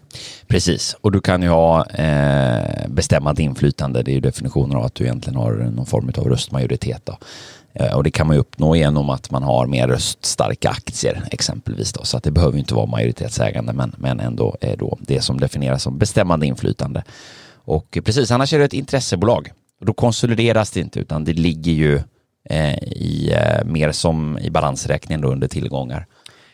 Precis, 0.48 0.96
och 1.02 1.12
du 1.12 1.22
kan 1.22 1.42
ju 1.42 1.50
ha 1.50 1.86
eh, 1.86 2.88
bestämmande 2.88 3.44
inflytande. 3.44 4.04
Det 4.04 4.12
är 4.12 4.14
ju 4.14 4.20
definitionen 4.20 4.78
av 4.78 4.84
att 4.84 4.96
du 4.96 5.04
egentligen 5.04 5.40
har 5.40 5.52
någon 5.52 5.86
form 5.86 6.12
av 6.18 6.30
röstmajoritet. 6.30 7.06
Då. 7.06 7.18
Eh, 7.74 7.96
och 7.96 8.04
det 8.04 8.12
kan 8.12 8.28
man 8.28 8.36
ju 8.36 8.40
uppnå 8.40 8.76
genom 8.76 9.10
att 9.10 9.32
man 9.32 9.44
har 9.44 9.68
mer 9.68 9.88
röststarka 9.88 10.70
aktier 10.70 11.28
exempelvis. 11.32 11.94
Då. 11.94 12.04
Så 12.04 12.18
att 12.18 12.24
det 12.24 12.32
behöver 12.32 12.54
ju 12.54 12.60
inte 12.60 12.74
vara 12.74 12.86
majoritetsägande 12.86 13.74
men, 13.74 13.96
men 13.98 14.20
ändå 14.20 14.58
är 14.62 14.78
då 14.78 14.98
det 15.02 15.22
som 15.22 15.40
definieras 15.40 15.84
som 15.84 15.98
bestämmande 15.98 16.46
inflytande. 16.46 17.04
Och 17.54 17.98
precis, 18.06 18.32
annars 18.32 18.54
är 18.54 18.60
det 18.60 18.66
ett 18.66 18.74
intressebolag. 18.74 19.52
Och 19.80 19.86
då 19.86 19.94
konsolideras 19.94 20.72
det 20.72 20.80
inte 20.80 21.00
utan 21.00 21.24
det 21.24 21.34
ligger 21.34 21.72
ju 21.72 22.02
eh, 22.50 22.78
i, 22.84 23.34
eh, 23.34 23.66
mer 23.66 23.92
som 23.92 24.40
i 24.40 24.50
balansräkningen 24.50 25.22
då 25.22 25.28
under 25.28 25.48
tillgångar. 25.48 26.06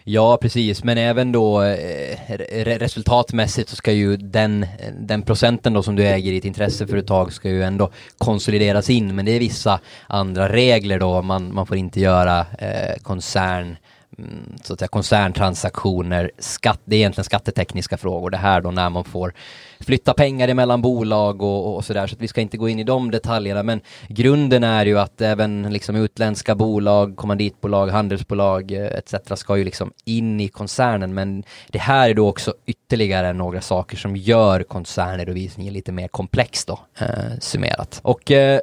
Ja, 0.08 0.38
precis, 0.42 0.84
men 0.84 0.98
även 0.98 1.32
då 1.32 1.62
eh, 1.62 2.18
re- 2.28 2.80
resultatmässigt 2.80 3.70
så 3.70 3.76
ska 3.76 3.92
ju 3.92 4.18
den, 4.18 4.66
den 5.00 5.22
procenten 5.22 5.74
då 5.74 5.84
som 5.84 5.96
du 5.96 6.08
äger 6.08 6.32
i 6.32 6.38
ett 6.38 6.46
intresseföretag 6.46 7.34
ska 7.34 7.50
ju 7.50 7.64
ändå 7.64 7.92
konsolideras 8.18 8.90
in, 8.90 9.16
men 9.16 9.26
det 9.26 9.32
är 9.32 9.40
vissa 9.40 9.80
andra 10.08 10.50
regler 10.50 11.00
då, 11.00 11.22
man, 11.22 11.54
man 11.54 11.66
får 11.66 11.78
inte 11.78 12.00
göra 12.00 12.40
eh, 12.40 12.96
koncern 13.04 13.78
mm, 14.18 14.54
så 14.64 14.74
att 14.74 14.80
säga 14.80 14.88
koncerntransaktioner, 14.88 16.32
skatt, 16.40 16.82
det 16.86 16.96
är 16.96 17.00
egentligen 17.00 17.26
skattetekniska 17.26 17.98
frågor. 17.98 18.30
Det 18.30 18.38
här 18.38 18.62
då 18.62 18.72
när 18.72 18.90
man 18.90 19.04
får 19.04 19.34
flytta 19.80 20.14
pengar 20.14 20.48
emellan 20.48 20.82
bolag 20.82 21.42
och, 21.42 21.76
och 21.76 21.86
sådär 21.86 22.08
så 22.08 22.16
att 22.16 22.22
vi 22.22 22.28
ska 22.28 22.42
inte 22.42 22.58
gå 22.58 22.70
in 22.70 22.80
i 22.80 22.84
de 22.84 23.12
detaljerna 23.12 23.64
men 23.64 23.82
grunden 24.08 24.64
är 24.64 24.86
ju 24.86 25.00
att 25.00 25.22
även 25.22 25.74
liksom 25.74 25.96
utländska 25.96 26.56
bolag, 26.56 27.16
kommanditbolag, 27.18 27.88
handelsbolag 27.88 28.72
eh, 28.72 28.86
etc 28.86 29.16
ska 29.36 29.58
ju 29.58 29.64
liksom 29.64 29.92
in 30.06 30.40
i 30.40 30.48
koncernen 30.48 31.14
men 31.14 31.44
det 31.68 31.80
här 31.80 32.10
är 32.10 32.14
då 32.14 32.28
också 32.28 32.54
ytterligare 32.66 33.34
några 33.34 33.62
saker 33.62 33.98
som 33.98 34.16
gör 34.16 34.64
koncernredovisningen 34.64 35.74
lite 35.74 35.92
mer 35.92 36.08
komplex 36.08 36.66
då 36.66 36.80
eh, 37.00 37.40
summerat. 37.40 38.00
Och 38.04 38.32
eh, 38.32 38.60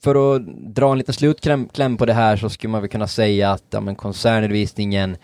för 0.00 0.36
att 0.36 0.42
dra 0.74 0.92
en 0.92 0.98
liten 0.98 1.14
slutkläm 1.14 1.96
på 1.96 2.06
det 2.06 2.12
här 2.12 2.36
så 2.36 2.48
skulle 2.48 2.70
man 2.70 2.80
väl 2.80 2.90
kunna 2.90 3.08
säga 3.08 3.50
att 3.50 3.64
ja, 3.70 3.80
men 3.80 3.96
koncernredovisningen 3.96 5.16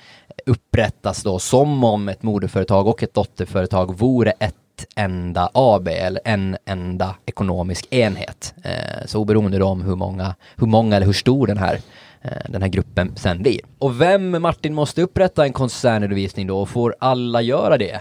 upprättas 0.46 1.22
då 1.22 1.38
som 1.38 1.84
om 1.84 2.08
ett 2.08 2.22
moderföretag 2.22 2.86
och 2.86 3.02
ett 3.02 3.14
dotterföretag 3.14 3.98
vore 3.98 4.30
ett 4.30 4.54
ett 4.78 4.88
enda 4.94 5.50
AB 5.54 5.88
eller 5.88 6.20
en 6.24 6.56
enda 6.64 7.14
ekonomisk 7.26 7.86
enhet. 7.90 8.54
Eh, 8.62 9.06
så 9.06 9.20
oberoende 9.20 9.62
om 9.64 9.82
hur 9.82 9.96
många, 9.96 10.34
hur 10.56 10.66
många 10.66 10.96
eller 10.96 11.06
hur 11.06 11.12
stor 11.12 11.46
den 11.46 11.58
här 11.58 11.80
eh, 12.22 12.30
den 12.48 12.62
här 12.62 12.68
gruppen 12.68 13.16
sen 13.16 13.42
blir. 13.42 13.60
Och 13.78 14.00
vem, 14.00 14.42
Martin, 14.42 14.74
måste 14.74 15.02
upprätta 15.02 15.44
en 15.44 15.52
koncernredovisning 15.52 16.46
då 16.46 16.60
och 16.60 16.68
får 16.68 16.94
alla 17.00 17.42
göra 17.42 17.78
det? 17.78 18.00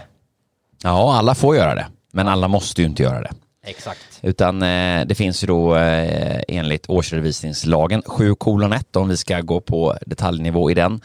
Ja, 0.82 1.18
alla 1.18 1.34
får 1.34 1.56
göra 1.56 1.74
det, 1.74 1.86
men 2.12 2.28
alla 2.28 2.48
måste 2.48 2.82
ju 2.82 2.88
inte 2.88 3.02
göra 3.02 3.20
det. 3.20 3.30
Exakt. 3.66 4.20
Utan 4.22 4.62
eh, 4.62 5.06
det 5.06 5.14
finns 5.14 5.42
ju 5.42 5.46
då 5.46 5.76
eh, 5.76 6.40
enligt 6.48 6.90
årsredovisningslagen 6.90 8.02
7 8.06 8.34
kolon 8.34 8.72
1 8.72 8.96
om 8.96 9.08
vi 9.08 9.16
ska 9.16 9.40
gå 9.40 9.60
på 9.60 9.96
detaljnivå 10.06 10.70
i 10.70 10.74
den 10.74 11.00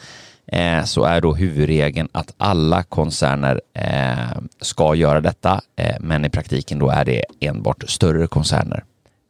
eh, 0.47 0.83
så 0.83 1.03
är 1.03 1.21
då 1.21 1.33
huvudregeln 1.33 2.09
att 2.11 2.33
alla 2.37 2.83
koncerner 2.83 3.61
eh, 3.73 4.41
ska 4.61 4.95
göra 4.95 5.21
detta 5.21 5.61
eh, 5.75 5.95
men 5.99 6.25
i 6.25 6.29
praktiken 6.29 6.79
då 6.79 6.89
är 6.89 7.05
det 7.05 7.23
enbart 7.39 7.83
större 7.89 8.27
koncerner. 8.27 8.83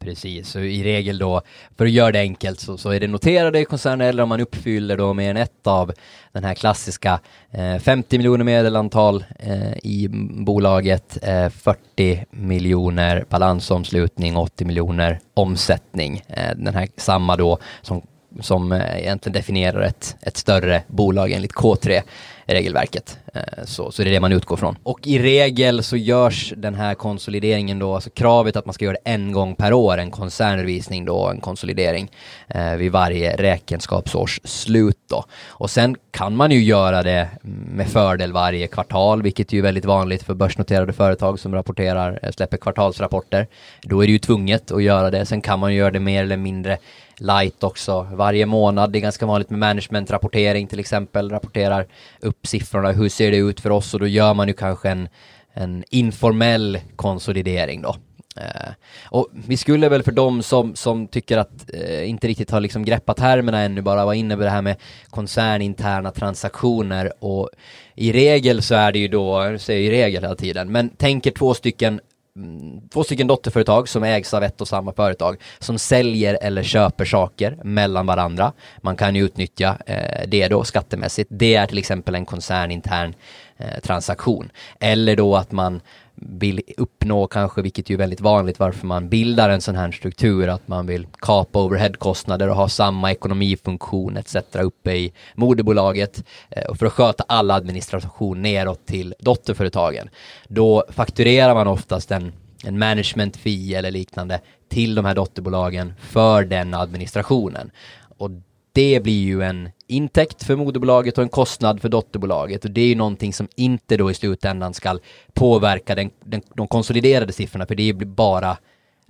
Precis, 0.04 0.48
så 0.48 0.60
i 0.60 0.82
regel 0.82 1.18
då, 1.18 1.42
för 1.76 1.84
att 1.84 1.90
göra 1.90 2.12
det 2.12 2.18
enkelt, 2.20 2.60
så, 2.60 2.76
så 2.76 2.90
är 2.90 3.00
det 3.00 3.06
noterade 3.06 3.64
koncerner 3.64 4.08
eller 4.08 4.22
om 4.22 4.28
man 4.28 4.40
uppfyller 4.40 4.96
då 4.96 5.14
mer 5.14 5.30
än 5.30 5.36
ett 5.36 5.66
av 5.66 5.92
den 6.32 6.44
här 6.44 6.54
klassiska 6.54 7.20
eh, 7.50 7.78
50 7.78 8.18
miljoner 8.18 8.44
medelantal 8.44 9.24
eh, 9.38 9.72
i 9.82 10.08
bolaget, 10.30 11.18
eh, 11.22 11.48
40 11.48 12.24
miljoner 12.30 13.24
balansomslutning, 13.28 14.36
80 14.36 14.64
miljoner 14.64 15.20
omsättning. 15.34 16.22
Eh, 16.28 16.56
den 16.56 16.74
här 16.74 16.88
samma 16.96 17.36
då 17.36 17.58
som 17.82 18.02
som 18.40 18.72
eh, 18.72 18.98
egentligen 18.98 19.34
definierar 19.34 19.80
ett, 19.80 20.16
ett 20.20 20.36
större 20.36 20.82
bolag 20.86 21.32
enligt 21.32 21.52
K3 21.52 22.02
regelverket. 22.46 23.18
Eh, 23.34 23.64
så, 23.64 23.92
så 23.92 24.02
det 24.02 24.08
är 24.08 24.12
det 24.12 24.20
man 24.20 24.32
utgår 24.32 24.56
från. 24.56 24.76
Och 24.82 25.06
i 25.06 25.18
regel 25.18 25.82
så 25.82 25.96
görs 25.96 26.52
den 26.56 26.74
här 26.74 26.94
konsolideringen 26.94 27.78
då, 27.78 27.94
alltså 27.94 28.10
kravet 28.10 28.56
att 28.56 28.66
man 28.66 28.74
ska 28.74 28.84
göra 28.84 28.96
det 29.04 29.10
en 29.10 29.32
gång 29.32 29.54
per 29.54 29.72
år, 29.72 29.98
en 29.98 30.10
koncernredovisning 30.10 31.04
då, 31.04 31.28
en 31.28 31.40
konsolidering 31.40 32.10
eh, 32.48 32.74
vid 32.74 32.92
varje 32.92 33.36
räkenskapsårs 33.36 34.40
slut 34.44 34.98
då. 35.10 35.24
Och 35.46 35.70
sen 35.70 35.96
kan 36.10 36.36
man 36.36 36.50
ju 36.50 36.62
göra 36.62 37.02
det 37.02 37.28
med 37.42 37.88
fördel 37.88 38.32
varje 38.32 38.66
kvartal, 38.66 39.22
vilket 39.22 39.52
är 39.52 39.56
ju 39.56 39.62
väldigt 39.62 39.84
vanligt 39.84 40.22
för 40.22 40.34
börsnoterade 40.34 40.92
företag 40.92 41.40
som 41.40 41.54
rapporterar, 41.54 42.18
eh, 42.22 42.30
släpper 42.30 42.56
kvartalsrapporter. 42.56 43.46
Då 43.82 44.02
är 44.02 44.06
det 44.06 44.12
ju 44.12 44.18
tvunget 44.18 44.70
att 44.70 44.82
göra 44.82 45.10
det. 45.10 45.26
Sen 45.26 45.40
kan 45.40 45.58
man 45.58 45.72
ju 45.72 45.78
göra 45.78 45.90
det 45.90 46.00
mer 46.00 46.22
eller 46.22 46.36
mindre 46.36 46.78
light 47.16 47.64
också 47.64 48.08
varje 48.12 48.46
månad. 48.46 48.92
Det 48.92 48.98
är 48.98 49.00
ganska 49.00 49.26
vanligt 49.26 49.50
med 49.50 49.58
managementrapportering 49.58 50.66
till 50.66 50.80
exempel, 50.80 51.30
rapporterar 51.30 51.86
upp 52.20 52.46
siffrorna, 52.46 52.92
hur 52.92 53.08
ser 53.08 53.30
det 53.30 53.36
ut 53.36 53.60
för 53.60 53.70
oss 53.70 53.94
och 53.94 54.00
då 54.00 54.06
gör 54.06 54.34
man 54.34 54.48
ju 54.48 54.54
kanske 54.54 54.90
en, 54.90 55.08
en 55.52 55.84
informell 55.90 56.78
konsolidering 56.96 57.82
då. 57.82 57.96
Uh, 58.40 58.72
och 59.10 59.28
vi 59.32 59.56
skulle 59.56 59.88
väl 59.88 60.02
för 60.02 60.12
dem 60.12 60.42
som, 60.42 60.74
som 60.74 61.06
tycker 61.06 61.38
att 61.38 61.70
uh, 61.74 62.08
inte 62.08 62.28
riktigt 62.28 62.50
har 62.50 62.60
liksom 62.60 62.84
greppat 62.84 63.16
termerna 63.16 63.60
ännu 63.60 63.82
bara 63.82 64.04
vara 64.04 64.14
inne 64.14 64.36
på 64.36 64.42
det 64.42 64.50
här 64.50 64.62
med 64.62 64.76
koncerninterna 65.10 66.10
transaktioner 66.10 67.12
och 67.24 67.50
i 67.94 68.12
regel 68.12 68.62
så 68.62 68.74
är 68.74 68.92
det 68.92 68.98
ju 68.98 69.08
då, 69.08 69.44
jag 69.44 69.60
säger 69.60 69.92
i 69.92 70.02
regel 70.02 70.22
hela 70.22 70.34
tiden, 70.34 70.72
men 70.72 70.88
tänker 70.88 71.30
två 71.30 71.54
stycken 71.54 72.00
Mm, 72.36 72.88
två 72.88 73.04
stycken 73.04 73.26
dotterföretag 73.26 73.88
som 73.88 74.02
ägs 74.02 74.34
av 74.34 74.42
ett 74.42 74.60
och 74.60 74.68
samma 74.68 74.92
företag 74.92 75.36
som 75.58 75.78
säljer 75.78 76.38
eller 76.42 76.62
köper 76.62 77.04
saker 77.04 77.58
mellan 77.64 78.06
varandra. 78.06 78.52
Man 78.80 78.96
kan 78.96 79.16
ju 79.16 79.24
utnyttja 79.24 79.78
eh, 79.86 80.28
det 80.28 80.48
då 80.48 80.64
skattemässigt. 80.64 81.30
Det 81.32 81.54
är 81.54 81.66
till 81.66 81.78
exempel 81.78 82.14
en 82.14 82.26
koncernintern 82.26 83.14
eh, 83.56 83.80
transaktion. 83.82 84.50
Eller 84.80 85.16
då 85.16 85.36
att 85.36 85.52
man 85.52 85.80
vill 86.14 86.60
uppnå 86.76 87.26
kanske, 87.26 87.62
vilket 87.62 87.90
ju 87.90 87.94
är 87.94 87.98
väldigt 87.98 88.20
vanligt 88.20 88.58
varför 88.58 88.86
man 88.86 89.08
bildar 89.08 89.50
en 89.50 89.60
sån 89.60 89.76
här 89.76 89.90
struktur, 89.90 90.48
att 90.48 90.68
man 90.68 90.86
vill 90.86 91.06
kapa 91.18 91.62
overheadkostnader 91.62 92.48
och 92.48 92.56
ha 92.56 92.68
samma 92.68 93.12
ekonomifunktion 93.12 94.16
etc. 94.16 94.36
uppe 94.52 94.92
i 94.92 95.12
moderbolaget 95.34 96.24
eh, 96.50 96.64
och 96.64 96.78
för 96.78 96.86
att 96.86 96.92
sköta 96.92 97.24
all 97.28 97.50
administration 97.50 98.42
neråt 98.42 98.86
till 98.86 99.14
dotterföretagen. 99.18 100.08
Då 100.48 100.84
fakturerar 100.88 101.54
man 101.54 101.66
oftast 101.66 102.10
en, 102.10 102.32
en 102.64 102.78
management 102.78 103.36
fee 103.36 103.74
eller 103.74 103.90
liknande 103.90 104.40
till 104.68 104.94
de 104.94 105.04
här 105.04 105.14
dotterbolagen 105.14 105.94
för 106.00 106.44
den 106.44 106.74
administrationen. 106.74 107.70
Och 108.18 108.30
det 108.74 109.02
blir 109.02 109.24
ju 109.24 109.42
en 109.42 109.68
intäkt 109.86 110.42
för 110.42 110.56
moderbolaget 110.56 111.18
och 111.18 111.24
en 111.24 111.28
kostnad 111.28 111.80
för 111.80 111.88
dotterbolaget 111.88 112.64
och 112.64 112.70
det 112.70 112.80
är 112.80 112.86
ju 112.86 112.94
någonting 112.94 113.32
som 113.32 113.48
inte 113.56 113.96
då 113.96 114.10
i 114.10 114.14
slutändan 114.14 114.74
ska 114.74 114.98
påverka 115.32 115.94
den, 115.94 116.10
den, 116.24 116.42
de 116.54 116.68
konsoliderade 116.68 117.32
siffrorna 117.32 117.66
för 117.66 117.74
det 117.74 117.92
blir 117.92 118.06
bara 118.06 118.56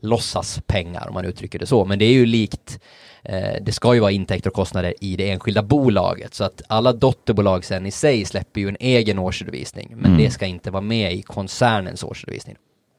låtsaspengar 0.01 1.09
om 1.09 1.15
man 1.15 1.25
uttrycker 1.25 1.59
det 1.59 1.67
så. 1.67 1.85
Men 1.85 1.99
det 1.99 2.05
är 2.05 2.13
ju 2.13 2.27
likt, 2.27 2.81
eh, 3.23 3.63
det 3.63 3.73
ska 3.73 3.95
ju 3.95 4.01
vara 4.01 4.11
intäkter 4.11 4.51
och 4.51 4.57
kostnader 4.57 4.95
i 5.01 5.17
det 5.17 5.31
enskilda 5.31 5.63
bolaget 5.63 6.35
så 6.35 6.45
att 6.45 6.63
alla 6.69 6.93
dotterbolag 6.93 7.65
sen 7.65 7.87
i 7.87 7.91
sig 7.91 8.25
släpper 8.25 8.61
ju 8.61 8.69
en 8.69 8.77
egen 8.81 9.19
årsredovisning 9.19 9.89
men 9.97 10.05
mm. 10.05 10.19
det 10.19 10.31
ska 10.31 10.47
inte 10.47 10.71
vara 10.71 10.83
med 10.83 11.13
i 11.13 11.23
koncernens 11.23 12.05
årsredovisning. 12.05 12.57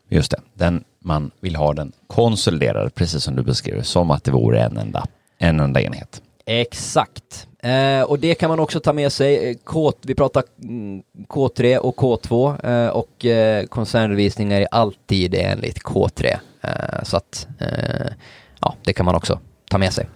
Just 0.09 0.31
det, 0.31 0.41
den 0.53 0.83
man 0.99 1.31
vill 1.39 1.55
ha 1.55 1.73
den 1.73 1.91
konsoliderad 2.07 2.95
precis 2.95 3.23
som 3.23 3.35
du 3.35 3.43
beskriver, 3.43 3.81
som 3.81 4.11
att 4.11 4.23
det 4.23 4.31
vore 4.31 4.63
en 4.63 4.77
enda, 4.77 5.05
en 5.37 5.59
enda 5.59 5.81
enhet. 5.81 6.21
Exakt. 6.45 7.47
Eh, 7.59 8.01
och 8.01 8.19
det 8.19 8.35
kan 8.35 8.49
man 8.49 8.59
också 8.59 8.79
ta 8.79 8.93
med 8.93 9.11
sig. 9.11 9.49
Eh, 9.49 9.55
K, 9.63 9.93
vi 10.01 10.15
pratar 10.15 10.43
mm, 10.63 11.03
K3 11.29 11.77
och 11.77 11.95
K2 11.95 12.65
eh, 12.65 12.89
och 12.89 13.25
eh, 13.25 13.65
koncernredovisningar 13.65 14.61
är 14.61 14.67
alltid 14.71 15.35
enligt 15.35 15.83
K3. 15.83 16.37
Eh, 16.61 17.03
så 17.03 17.17
att 17.17 17.47
eh, 17.59 18.11
ja, 18.59 18.75
det 18.83 18.93
kan 18.93 19.05
man 19.05 19.15
också 19.15 19.39
ta 19.69 19.77
med 19.77 19.93
sig. 19.93 20.07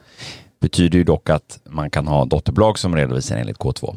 Betyder 0.61 0.97
ju 0.97 1.03
dock 1.03 1.29
att 1.29 1.59
man 1.63 1.89
kan 1.89 2.07
ha 2.07 2.25
dotterbolag 2.25 2.79
som 2.79 2.95
redovisar 2.95 3.37
enligt 3.37 3.57
K2. 3.57 3.95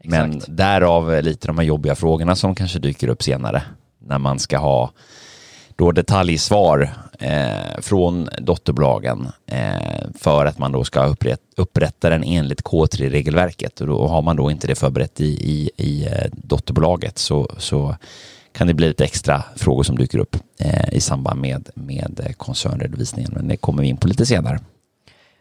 Exakt. 0.00 0.28
Men 0.28 0.42
därav 0.46 1.22
lite 1.22 1.46
de 1.46 1.58
här 1.58 1.64
jobbiga 1.64 1.94
frågorna 1.94 2.36
som 2.36 2.54
kanske 2.54 2.78
dyker 2.78 3.08
upp 3.08 3.22
senare 3.22 3.62
när 3.98 4.18
man 4.18 4.38
ska 4.38 4.58
ha 4.58 4.90
då 5.76 5.92
detaljsvar 5.92 6.90
eh, 7.18 7.80
från 7.80 8.28
dotterbolagen 8.38 9.28
eh, 9.46 10.10
för 10.18 10.46
att 10.46 10.58
man 10.58 10.72
då 10.72 10.84
ska 10.84 11.04
upprätt, 11.04 11.40
upprätta 11.56 12.10
den 12.10 12.24
enligt 12.24 12.62
K3-regelverket 12.62 13.80
och 13.80 13.86
då 13.86 14.06
har 14.06 14.22
man 14.22 14.36
då 14.36 14.50
inte 14.50 14.66
det 14.66 14.74
förberett 14.74 15.20
i, 15.20 15.24
i, 15.24 15.70
i 15.76 16.06
eh, 16.06 16.30
dotterbolaget 16.32 17.18
så, 17.18 17.50
så 17.58 17.96
kan 18.52 18.66
det 18.66 18.74
bli 18.74 18.88
lite 18.88 19.04
extra 19.04 19.44
frågor 19.56 19.82
som 19.82 19.98
dyker 19.98 20.18
upp 20.18 20.36
eh, 20.58 20.94
i 20.94 21.00
samband 21.00 21.40
med, 21.40 21.68
med 21.74 22.20
eh, 22.26 22.32
koncernredovisningen. 22.32 23.30
Men 23.34 23.48
det 23.48 23.56
kommer 23.56 23.82
vi 23.82 23.88
in 23.88 23.96
på 23.96 24.08
lite 24.08 24.26
senare. 24.26 24.60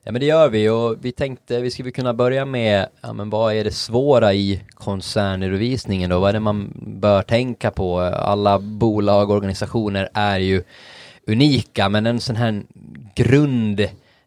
Ja 0.05 0.11
men 0.11 0.19
det 0.19 0.25
gör 0.25 0.49
vi 0.49 0.69
och 0.69 0.95
vi 1.01 1.11
tänkte 1.11 1.61
vi 1.61 1.71
skulle 1.71 1.91
kunna 1.91 2.13
börja 2.13 2.45
med, 2.45 2.87
ja 3.01 3.13
men 3.13 3.29
vad 3.29 3.53
är 3.53 3.63
det 3.63 3.71
svåra 3.71 4.33
i 4.33 4.61
koncernredovisningen 4.73 6.09
då? 6.09 6.19
Vad 6.19 6.29
är 6.29 6.33
det 6.33 6.39
man 6.39 6.73
bör 6.75 7.21
tänka 7.21 7.71
på? 7.71 7.99
Alla 8.01 8.59
bolag 8.59 9.29
och 9.29 9.35
organisationer 9.35 10.09
är 10.13 10.39
ju 10.39 10.63
unika 11.27 11.89
men 11.89 12.05
en 12.05 12.19
sån 12.19 12.35
här 12.35 12.63
grund 13.15 13.79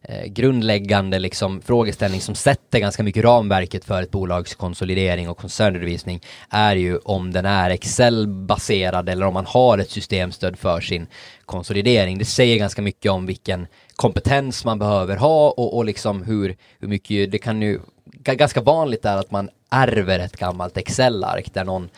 eh, 0.03 0.25
grundläggande 0.27 1.19
liksom 1.19 1.63
frågeställning 1.63 2.21
som 2.21 2.35
sätter 2.35 2.79
ganska 2.79 3.03
mycket 3.03 3.25
ramverket 3.25 3.85
för 3.85 4.03
ett 4.03 4.11
bolags 4.11 4.55
konsolidering 4.55 5.29
och 5.29 5.39
koncernredovisning 5.39 6.21
är 6.51 6.77
ju 6.77 6.99
om 6.99 7.33
den 7.33 7.47
är 7.47 7.71
Excel-baserad 7.71 9.09
eller 9.09 9.27
om 9.27 9.35
man 9.35 9.47
har 9.47 9.79
ett 9.79 9.91
systemstöd 9.91 10.59
för 10.59 10.81
sin 10.81 11.07
konsolidering. 11.45 12.19
Det 12.19 12.25
säger 12.25 12.57
ganska 12.57 12.83
mycket 12.83 13.13
om 13.13 13.27
vilken 13.27 13.67
kompetens 13.97 14.65
man 14.65 14.79
behöver 14.79 15.17
ha 15.17 15.51
och, 15.51 15.77
och 15.77 15.85
liksom 15.85 16.23
hur, 16.23 16.57
hur 16.79 16.89
mycket, 16.89 17.31
det 17.31 17.39
kan 17.39 17.63
ju, 17.63 17.81
ganska 18.23 18.61
vanligt 18.61 19.05
är 19.05 19.17
att 19.17 19.31
man 19.31 19.51
ärver 19.71 20.19
ett 20.19 20.37
gammalt 20.37 20.77
Excel-ark 20.77 21.55
där 21.55 21.65
någon 21.65 21.89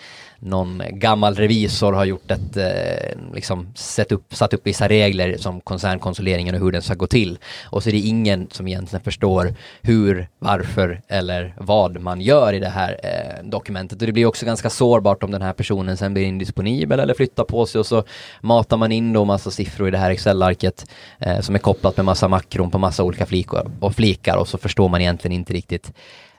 någon 0.41 0.83
gammal 0.91 1.35
revisor 1.35 1.93
har 1.93 2.05
gjort 2.05 2.31
ett, 2.31 2.57
eh, 2.57 3.35
liksom 3.35 3.67
sett 3.75 4.13
upp, 4.13 4.35
satt 4.35 4.55
upp 4.55 4.67
vissa 4.67 4.89
regler 4.89 5.37
som 5.37 5.61
koncernkonsolideringen 5.61 6.55
och 6.55 6.61
hur 6.61 6.73
den 6.73 6.83
ska 6.83 6.95
gå 6.95 7.07
till. 7.07 7.39
Och 7.65 7.83
så 7.83 7.89
är 7.89 7.93
det 7.93 7.99
ingen 7.99 8.49
som 8.51 8.69
egentligen 8.69 9.05
förstår 9.05 9.55
hur, 9.83 10.29
varför 10.39 11.01
eller 11.09 11.55
vad 11.57 12.01
man 12.01 12.21
gör 12.21 12.53
i 12.53 12.59
det 12.59 12.69
här 12.69 12.97
eh, 13.03 13.49
dokumentet. 13.49 14.01
Och 14.01 14.07
det 14.07 14.13
blir 14.13 14.27
också 14.27 14.47
ganska 14.47 14.71
sårbart 14.71 15.23
om 15.23 15.31
den 15.31 15.43
här 15.43 15.53
personen 15.53 15.97
sen 15.97 16.15
blir 16.15 16.25
indisponibel 16.25 17.01
eller 17.01 17.15
flyttar 17.15 17.45
på 17.45 17.67
sig 17.67 17.79
och 17.79 17.87
så 17.87 18.05
matar 18.41 18.77
man 18.77 18.93
in 18.93 19.13
då 19.13 19.25
massa 19.25 19.51
siffror 19.51 19.89
i 19.89 19.91
det 19.91 19.99
här 19.99 20.11
Excel-arket 20.11 20.87
eh, 21.19 21.41
som 21.41 21.55
är 21.55 21.59
kopplat 21.59 21.97
med 21.97 22.07
massa 22.07 22.29
makron 22.29 22.71
på 22.71 22.79
massa 22.79 23.05
olika 23.05 23.27
flikor 23.27 23.71
och 23.81 23.95
flikar 23.95 24.37
och 24.37 24.49
så 24.49 24.59
förstår 24.59 24.89
man 24.89 25.01
egentligen 25.01 25.33
inte 25.33 25.53
riktigt 25.53 25.93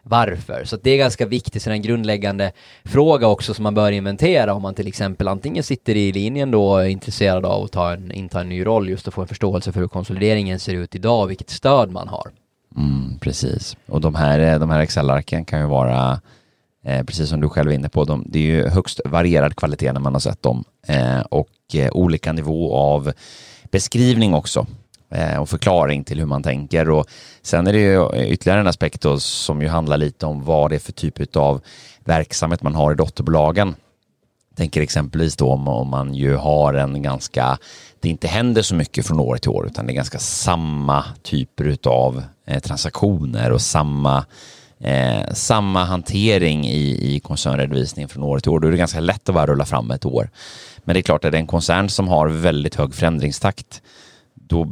varför. 0.03 0.63
Så 0.65 0.77
det 0.77 0.91
är 0.91 0.97
ganska 0.97 1.25
viktigt, 1.25 1.63
så 1.63 1.69
en 1.69 1.81
grundläggande 1.81 2.51
fråga 2.83 3.27
också 3.27 3.53
som 3.53 3.63
man 3.63 3.75
bör 3.75 3.91
inventera 3.91 4.53
om 4.53 4.61
man 4.61 4.73
till 4.73 4.87
exempel 4.87 5.27
antingen 5.27 5.63
sitter 5.63 5.95
i 5.95 6.11
linjen 6.11 6.51
då 6.51 6.71
och 6.71 6.83
är 6.83 6.87
intresserad 6.87 7.45
av 7.45 7.63
att 7.63 7.71
ta 7.71 7.93
en, 7.93 8.11
inta 8.11 8.41
en 8.41 8.49
ny 8.49 8.65
roll 8.65 8.89
just 8.89 9.07
att 9.07 9.13
få 9.13 9.21
en 9.21 9.27
förståelse 9.27 9.71
för 9.71 9.79
hur 9.79 9.87
konsolideringen 9.87 10.59
ser 10.59 10.73
ut 10.73 10.95
idag 10.95 11.23
och 11.23 11.29
vilket 11.29 11.49
stöd 11.49 11.91
man 11.91 12.07
har. 12.07 12.31
Mm, 12.77 13.19
precis, 13.19 13.77
och 13.85 14.01
de 14.01 14.15
här, 14.15 14.39
eh, 14.39 14.59
de 14.59 14.69
här 14.69 14.79
Excel-arken 14.79 15.45
kan 15.45 15.59
ju 15.59 15.65
vara 15.65 16.19
Eh, 16.83 17.03
precis 17.03 17.29
som 17.29 17.41
du 17.41 17.49
själv 17.49 17.71
är 17.71 17.75
inne 17.75 17.89
på, 17.89 18.03
de, 18.03 18.23
det 18.27 18.39
är 18.39 18.43
ju 18.43 18.67
högst 18.67 19.01
varierad 19.05 19.55
kvalitet 19.55 19.93
när 19.93 19.99
man 19.99 20.13
har 20.13 20.19
sett 20.19 20.43
dem 20.43 20.63
eh, 20.87 21.19
och 21.19 21.49
eh, 21.73 21.91
olika 21.91 22.33
nivå 22.33 22.75
av 22.75 23.11
beskrivning 23.71 24.33
också 24.33 24.67
Eh, 25.11 25.37
och 25.37 25.49
förklaring 25.49 26.03
till 26.03 26.19
hur 26.19 26.25
man 26.25 26.43
tänker. 26.43 26.89
Och 26.89 27.07
sen 27.41 27.67
är 27.67 27.73
det 27.73 27.79
ju 27.79 28.25
ytterligare 28.27 28.59
en 28.59 28.67
aspekt 28.67 29.01
då, 29.01 29.19
som 29.19 29.61
ju 29.61 29.67
handlar 29.67 29.97
lite 29.97 30.25
om 30.25 30.43
vad 30.43 30.71
det 30.71 30.75
är 30.75 30.79
för 30.79 30.91
typ 30.91 31.35
av 31.35 31.61
verksamhet 32.05 32.63
man 32.63 32.75
har 32.75 32.91
i 32.91 32.95
dotterbolagen. 32.95 33.75
Tänker 34.55 34.81
exempelvis 34.81 35.35
då 35.35 35.51
om, 35.51 35.67
om 35.67 35.89
man 35.89 36.13
ju 36.13 36.35
har 36.35 36.73
en 36.73 37.01
ganska, 37.01 37.57
det 37.99 38.09
inte 38.09 38.27
händer 38.27 38.61
så 38.61 38.75
mycket 38.75 39.07
från 39.07 39.19
år 39.19 39.37
till 39.37 39.49
år 39.49 39.67
utan 39.67 39.85
det 39.85 39.93
är 39.93 39.95
ganska 39.95 40.19
samma 40.19 41.05
typer 41.23 41.77
av 41.83 42.23
eh, 42.47 42.59
transaktioner 42.59 43.51
och 43.51 43.61
samma 43.61 44.25
eh, 44.79 45.33
samma 45.33 45.83
hantering 45.83 46.67
i, 46.67 47.15
i 47.15 47.19
koncernredovisningen 47.19 48.09
från 48.09 48.23
år 48.23 48.39
till 48.39 48.51
år. 48.51 48.59
Då 48.59 48.67
är 48.67 48.71
det 48.71 48.77
ganska 48.77 48.99
lätt 48.99 49.29
att 49.29 49.35
bara 49.35 49.47
rulla 49.47 49.65
fram 49.65 49.91
ett 49.91 50.05
år. 50.05 50.29
Men 50.77 50.93
det 50.93 50.99
är 50.99 51.01
klart 51.01 51.25
att 51.25 51.31
det 51.31 51.37
är 51.37 51.39
en 51.39 51.47
koncern 51.47 51.89
som 51.89 52.07
har 52.07 52.27
väldigt 52.27 52.75
hög 52.75 52.95
förändringstakt 52.95 53.81
då, 54.49 54.67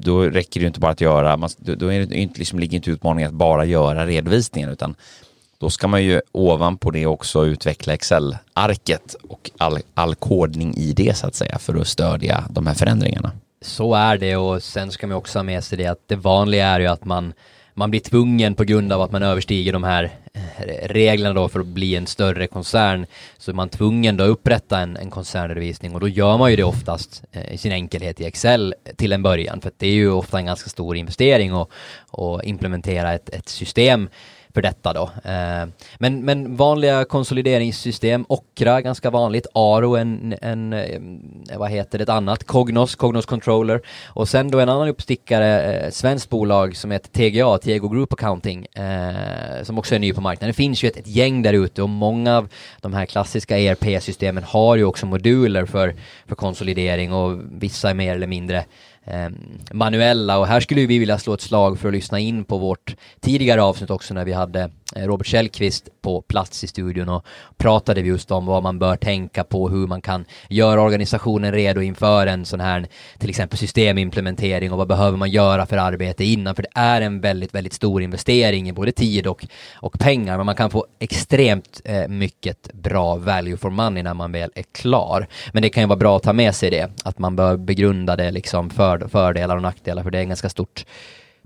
då 0.00 0.22
räcker 0.22 0.60
det 0.60 0.66
inte 0.66 0.80
bara 0.80 0.92
att 0.92 1.00
göra, 1.00 1.36
man, 1.36 1.50
då 1.58 1.92
är 1.92 2.06
det 2.06 2.14
inte, 2.14 2.38
liksom, 2.38 2.58
ligger 2.58 2.76
inte 2.76 2.90
utmaningen 2.90 3.28
att 3.28 3.34
bara 3.34 3.64
göra 3.64 4.06
redovisningen 4.06 4.70
utan 4.70 4.94
då 5.58 5.70
ska 5.70 5.88
man 5.88 6.04
ju 6.04 6.20
ovanpå 6.32 6.90
det 6.90 7.06
också 7.06 7.46
utveckla 7.46 7.94
Excel-arket 7.94 9.16
och 9.28 9.50
all, 9.58 9.78
all 9.94 10.14
kodning 10.14 10.74
i 10.76 10.92
det 10.92 11.16
så 11.16 11.26
att 11.26 11.34
säga 11.34 11.58
för 11.58 11.74
att 11.80 11.88
stödja 11.88 12.44
de 12.50 12.66
här 12.66 12.74
förändringarna. 12.74 13.32
Så 13.62 13.94
är 13.94 14.18
det 14.18 14.36
och 14.36 14.62
sen 14.62 14.90
ska 14.90 15.06
man 15.06 15.16
också 15.16 15.38
ha 15.38 15.44
med 15.44 15.64
sig 15.64 15.78
det 15.78 15.86
att 15.86 16.02
det 16.06 16.16
vanliga 16.16 16.66
är 16.66 16.80
ju 16.80 16.86
att 16.86 17.04
man 17.04 17.32
man 17.74 17.90
blir 17.90 18.00
tvungen 18.00 18.54
på 18.54 18.64
grund 18.64 18.92
av 18.92 19.02
att 19.02 19.12
man 19.12 19.22
överstiger 19.22 19.72
de 19.72 19.84
här 19.84 20.10
Eh, 20.36 20.88
reglerna 20.88 21.34
då 21.34 21.48
för 21.48 21.60
att 21.60 21.66
bli 21.66 21.96
en 21.96 22.06
större 22.06 22.46
koncern 22.46 23.06
så 23.38 23.50
är 23.50 23.54
man 23.54 23.68
tvungen 23.68 24.16
då 24.16 24.24
att 24.24 24.30
upprätta 24.30 24.78
en, 24.78 24.96
en 24.96 25.10
koncernredovisning 25.10 25.94
och 25.94 26.00
då 26.00 26.08
gör 26.08 26.38
man 26.38 26.50
ju 26.50 26.56
det 26.56 26.64
oftast 26.64 27.24
eh, 27.32 27.52
i 27.52 27.58
sin 27.58 27.72
enkelhet 27.72 28.20
i 28.20 28.24
Excel 28.24 28.74
till 28.96 29.12
en 29.12 29.22
början 29.22 29.60
för 29.60 29.68
att 29.68 29.78
det 29.78 29.86
är 29.86 29.92
ju 29.92 30.10
ofta 30.10 30.38
en 30.38 30.46
ganska 30.46 30.70
stor 30.70 30.96
investering 30.96 31.52
att 31.52 32.44
implementera 32.44 33.12
ett, 33.12 33.28
ett 33.28 33.48
system 33.48 34.08
för 34.56 34.62
detta 34.62 34.92
då. 34.92 35.10
Eh, 35.24 35.68
men, 35.98 36.24
men 36.24 36.56
vanliga 36.56 37.04
konsolideringssystem, 37.04 38.26
Okra 38.28 38.80
ganska 38.80 39.10
vanligt, 39.10 39.46
Aro 39.54 39.96
en, 39.96 40.34
en, 40.42 40.72
eh, 40.72 41.58
vad 41.58 41.70
heter 41.70 41.98
det, 41.98 42.02
ett 42.02 42.08
annat, 42.08 42.44
Cognos, 42.44 42.94
Cognos 42.94 43.26
Controller 43.26 43.80
och 44.06 44.28
sen 44.28 44.50
då 44.50 44.60
en 44.60 44.68
annan 44.68 44.88
uppstickare, 44.88 45.62
eh, 45.62 45.90
svenskt 45.90 46.30
bolag 46.30 46.76
som 46.76 46.90
heter 46.90 47.08
TGA, 47.08 47.58
Tego 47.58 47.88
Group 47.88 48.12
Accounting, 48.12 48.66
eh, 48.66 49.62
som 49.62 49.78
också 49.78 49.94
är 49.94 49.98
ny 49.98 50.12
på 50.12 50.20
marknaden. 50.20 50.48
Det 50.48 50.56
finns 50.56 50.84
ju 50.84 50.88
ett, 50.88 50.96
ett 50.96 51.06
gäng 51.06 51.42
där 51.42 51.52
ute 51.52 51.82
och 51.82 51.88
många 51.88 52.36
av 52.36 52.48
de 52.80 52.94
här 52.94 53.06
klassiska 53.06 53.58
ERP-systemen 53.58 54.44
har 54.44 54.76
ju 54.76 54.84
också 54.84 55.06
moduler 55.06 55.66
för, 55.66 55.94
för 56.26 56.34
konsolidering 56.34 57.12
och 57.12 57.40
vissa 57.50 57.90
är 57.90 57.94
mer 57.94 58.14
eller 58.14 58.26
mindre 58.26 58.64
Ehm, 59.06 59.34
manuella 59.72 60.38
och 60.38 60.46
här 60.46 60.60
skulle 60.60 60.86
vi 60.86 60.98
vilja 60.98 61.18
slå 61.18 61.34
ett 61.34 61.40
slag 61.40 61.78
för 61.78 61.88
att 61.88 61.94
lyssna 61.94 62.18
in 62.18 62.44
på 62.44 62.58
vårt 62.58 62.96
tidigare 63.20 63.62
avsnitt 63.62 63.90
också 63.90 64.14
när 64.14 64.24
vi 64.24 64.32
hade 64.32 64.70
eh, 64.96 65.06
Robert 65.06 65.26
Källqvist 65.26 65.88
på 66.02 66.22
plats 66.22 66.64
i 66.64 66.66
studion 66.66 67.08
och 67.08 67.26
pratade 67.56 68.02
vi 68.02 68.08
just 68.08 68.30
om 68.30 68.46
vad 68.46 68.62
man 68.62 68.78
bör 68.78 68.96
tänka 68.96 69.44
på, 69.44 69.68
hur 69.68 69.86
man 69.86 70.00
kan 70.00 70.24
göra 70.48 70.82
organisationen 70.82 71.52
redo 71.52 71.80
inför 71.80 72.26
en 72.26 72.44
sån 72.44 72.60
här 72.60 72.86
till 73.18 73.30
exempel 73.30 73.58
systemimplementering 73.58 74.72
och 74.72 74.78
vad 74.78 74.88
behöver 74.88 75.18
man 75.18 75.30
göra 75.30 75.66
för 75.66 75.76
arbete 75.76 76.24
innan, 76.24 76.54
för 76.54 76.62
det 76.62 76.68
är 76.74 77.00
en 77.00 77.20
väldigt, 77.20 77.54
väldigt 77.54 77.72
stor 77.72 78.02
investering 78.02 78.68
i 78.68 78.72
både 78.72 78.92
tid 78.92 79.26
och, 79.26 79.46
och 79.74 79.98
pengar, 79.98 80.36
men 80.36 80.46
man 80.46 80.54
kan 80.54 80.70
få 80.70 80.86
extremt 80.98 81.80
eh, 81.84 82.08
mycket 82.08 82.72
bra 82.72 83.16
value 83.16 83.56
for 83.56 83.70
money 83.70 84.02
när 84.02 84.14
man 84.14 84.32
väl 84.32 84.50
är 84.54 84.64
klar. 84.72 85.26
Men 85.52 85.62
det 85.62 85.68
kan 85.68 85.82
ju 85.82 85.86
vara 85.86 85.98
bra 85.98 86.16
att 86.16 86.22
ta 86.22 86.32
med 86.32 86.54
sig 86.54 86.70
det, 86.70 86.90
att 87.04 87.18
man 87.18 87.36
bör 87.36 87.56
begrunda 87.56 88.16
det 88.16 88.30
liksom 88.30 88.70
för, 88.70 88.95
fördelar 88.98 89.56
och 89.56 89.62
nackdelar, 89.62 90.02
för 90.02 90.10
det 90.10 90.18
är 90.18 90.22
en 90.22 90.28
ganska 90.28 90.48
stort 90.48 90.84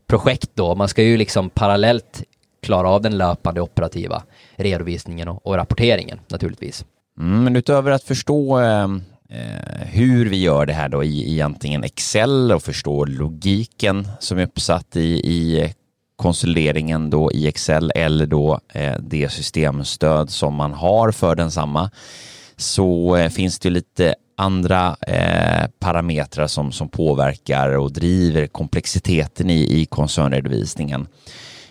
projekt 0.06 0.50
då. 0.54 0.74
Man 0.74 0.88
ska 0.88 1.02
ju 1.02 1.16
liksom 1.16 1.50
parallellt 1.50 2.22
klara 2.62 2.90
av 2.90 3.02
den 3.02 3.18
löpande 3.18 3.60
operativa 3.60 4.22
redovisningen 4.56 5.28
och, 5.28 5.46
och 5.46 5.54
rapporteringen 5.54 6.20
naturligtvis. 6.28 6.84
Mm, 7.18 7.44
men 7.44 7.56
utöver 7.56 7.90
att 7.90 8.04
förstå 8.04 8.56
ehm, 8.56 9.02
eh, 9.30 9.86
hur 9.86 10.28
vi 10.28 10.36
gör 10.36 10.66
det 10.66 10.72
här 10.72 10.88
då 10.88 11.04
i, 11.04 11.36
i 11.36 11.40
antingen 11.40 11.84
Excel 11.84 12.52
och 12.52 12.62
förstå 12.62 13.04
logiken 13.04 14.08
som 14.20 14.38
är 14.38 14.42
uppsatt 14.42 14.96
i, 14.96 15.10
i 15.10 15.74
konsolideringen 16.16 17.10
då 17.10 17.32
i 17.32 17.48
Excel 17.48 17.92
eller 17.94 18.26
då 18.26 18.60
eh, 18.68 18.94
det 19.00 19.32
systemstöd 19.32 20.30
som 20.30 20.54
man 20.54 20.72
har 20.72 21.10
för 21.10 21.34
densamma 21.34 21.90
så 22.56 23.16
eh, 23.16 23.28
finns 23.28 23.58
det 23.58 23.70
lite 23.70 24.14
andra 24.40 24.96
eh, 25.06 25.68
parametrar 25.78 26.46
som, 26.46 26.72
som 26.72 26.88
påverkar 26.88 27.78
och 27.78 27.92
driver 27.92 28.46
komplexiteten 28.46 29.50
i, 29.50 29.80
i 29.80 29.86
koncernredovisningen. 29.86 31.06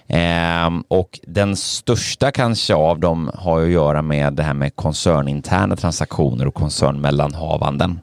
Eh, 0.08 0.70
och 0.88 1.20
den 1.24 1.56
största 1.56 2.32
kanske 2.32 2.76
av 2.76 3.00
dem 3.00 3.32
har 3.34 3.62
att 3.62 3.70
göra 3.70 4.02
med 4.02 4.34
det 4.34 4.44
här 4.44 4.54
med 4.54 4.76
koncerninterna 4.76 5.76
transaktioner 5.76 6.48
och 6.48 6.54
koncernmellanhavanden. 6.54 8.00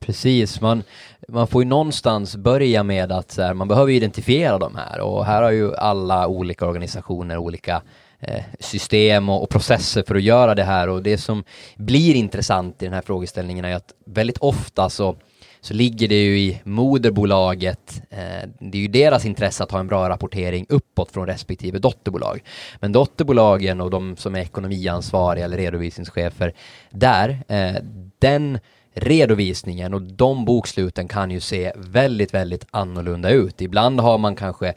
Precis, 0.00 0.60
man, 0.60 0.82
man 1.28 1.46
får 1.46 1.62
ju 1.62 1.68
någonstans 1.68 2.36
börja 2.36 2.82
med 2.82 3.12
att 3.12 3.36
här, 3.36 3.54
man 3.54 3.68
behöver 3.68 3.92
identifiera 3.92 4.58
de 4.58 4.76
här 4.76 5.00
och 5.00 5.24
här 5.24 5.42
har 5.42 5.50
ju 5.50 5.76
alla 5.76 6.26
olika 6.26 6.66
organisationer 6.66 7.36
olika 7.36 7.82
Eh, 8.20 8.42
system 8.60 9.28
och, 9.28 9.42
och, 9.42 9.48
processer 9.50 10.02
för 10.06 10.14
att 10.14 10.22
göra 10.22 10.54
det 10.54 10.64
här 10.64 10.88
och 10.88 11.02
det 11.02 11.18
som 11.18 11.44
blir 11.76 12.14
intressant 12.14 12.82
i 12.82 12.84
den 12.84 12.94
här 12.94 13.02
frågeställningen 13.02 13.64
är 13.64 13.74
att 13.74 13.92
väldigt 14.06 14.38
ofta 14.38 14.90
så 14.90 15.16
så 15.60 15.74
ligger 15.74 16.08
det 16.08 16.24
ju 16.24 16.38
i 16.38 16.60
moderbolaget, 16.64 18.02
eh, 18.10 18.48
det 18.60 18.78
är 18.78 18.82
ju 18.82 18.88
deras 18.88 19.24
intresse 19.24 19.64
att 19.64 19.70
ha 19.70 19.80
en 19.80 19.86
bra 19.86 20.08
rapportering 20.08 20.66
uppåt 20.68 21.12
från 21.12 21.26
respektive 21.26 21.78
dotterbolag. 21.78 22.42
Men 22.80 22.92
dotterbolagen 22.92 23.80
och 23.80 23.90
de 23.90 24.16
som 24.16 24.34
är 24.34 24.40
ekonomiansvariga 24.40 25.44
eller 25.44 25.56
redovisningschefer 25.56 26.52
där, 26.90 27.38
eh, 27.48 27.76
den 28.18 28.58
redovisningen 28.94 29.94
och 29.94 30.02
de 30.02 30.44
boksluten 30.44 31.08
kan 31.08 31.30
ju 31.30 31.40
se 31.40 31.72
väldigt, 31.76 32.34
väldigt 32.34 32.66
annorlunda 32.70 33.30
ut. 33.30 33.60
Ibland 33.60 34.00
har 34.00 34.18
man 34.18 34.36
kanske 34.36 34.74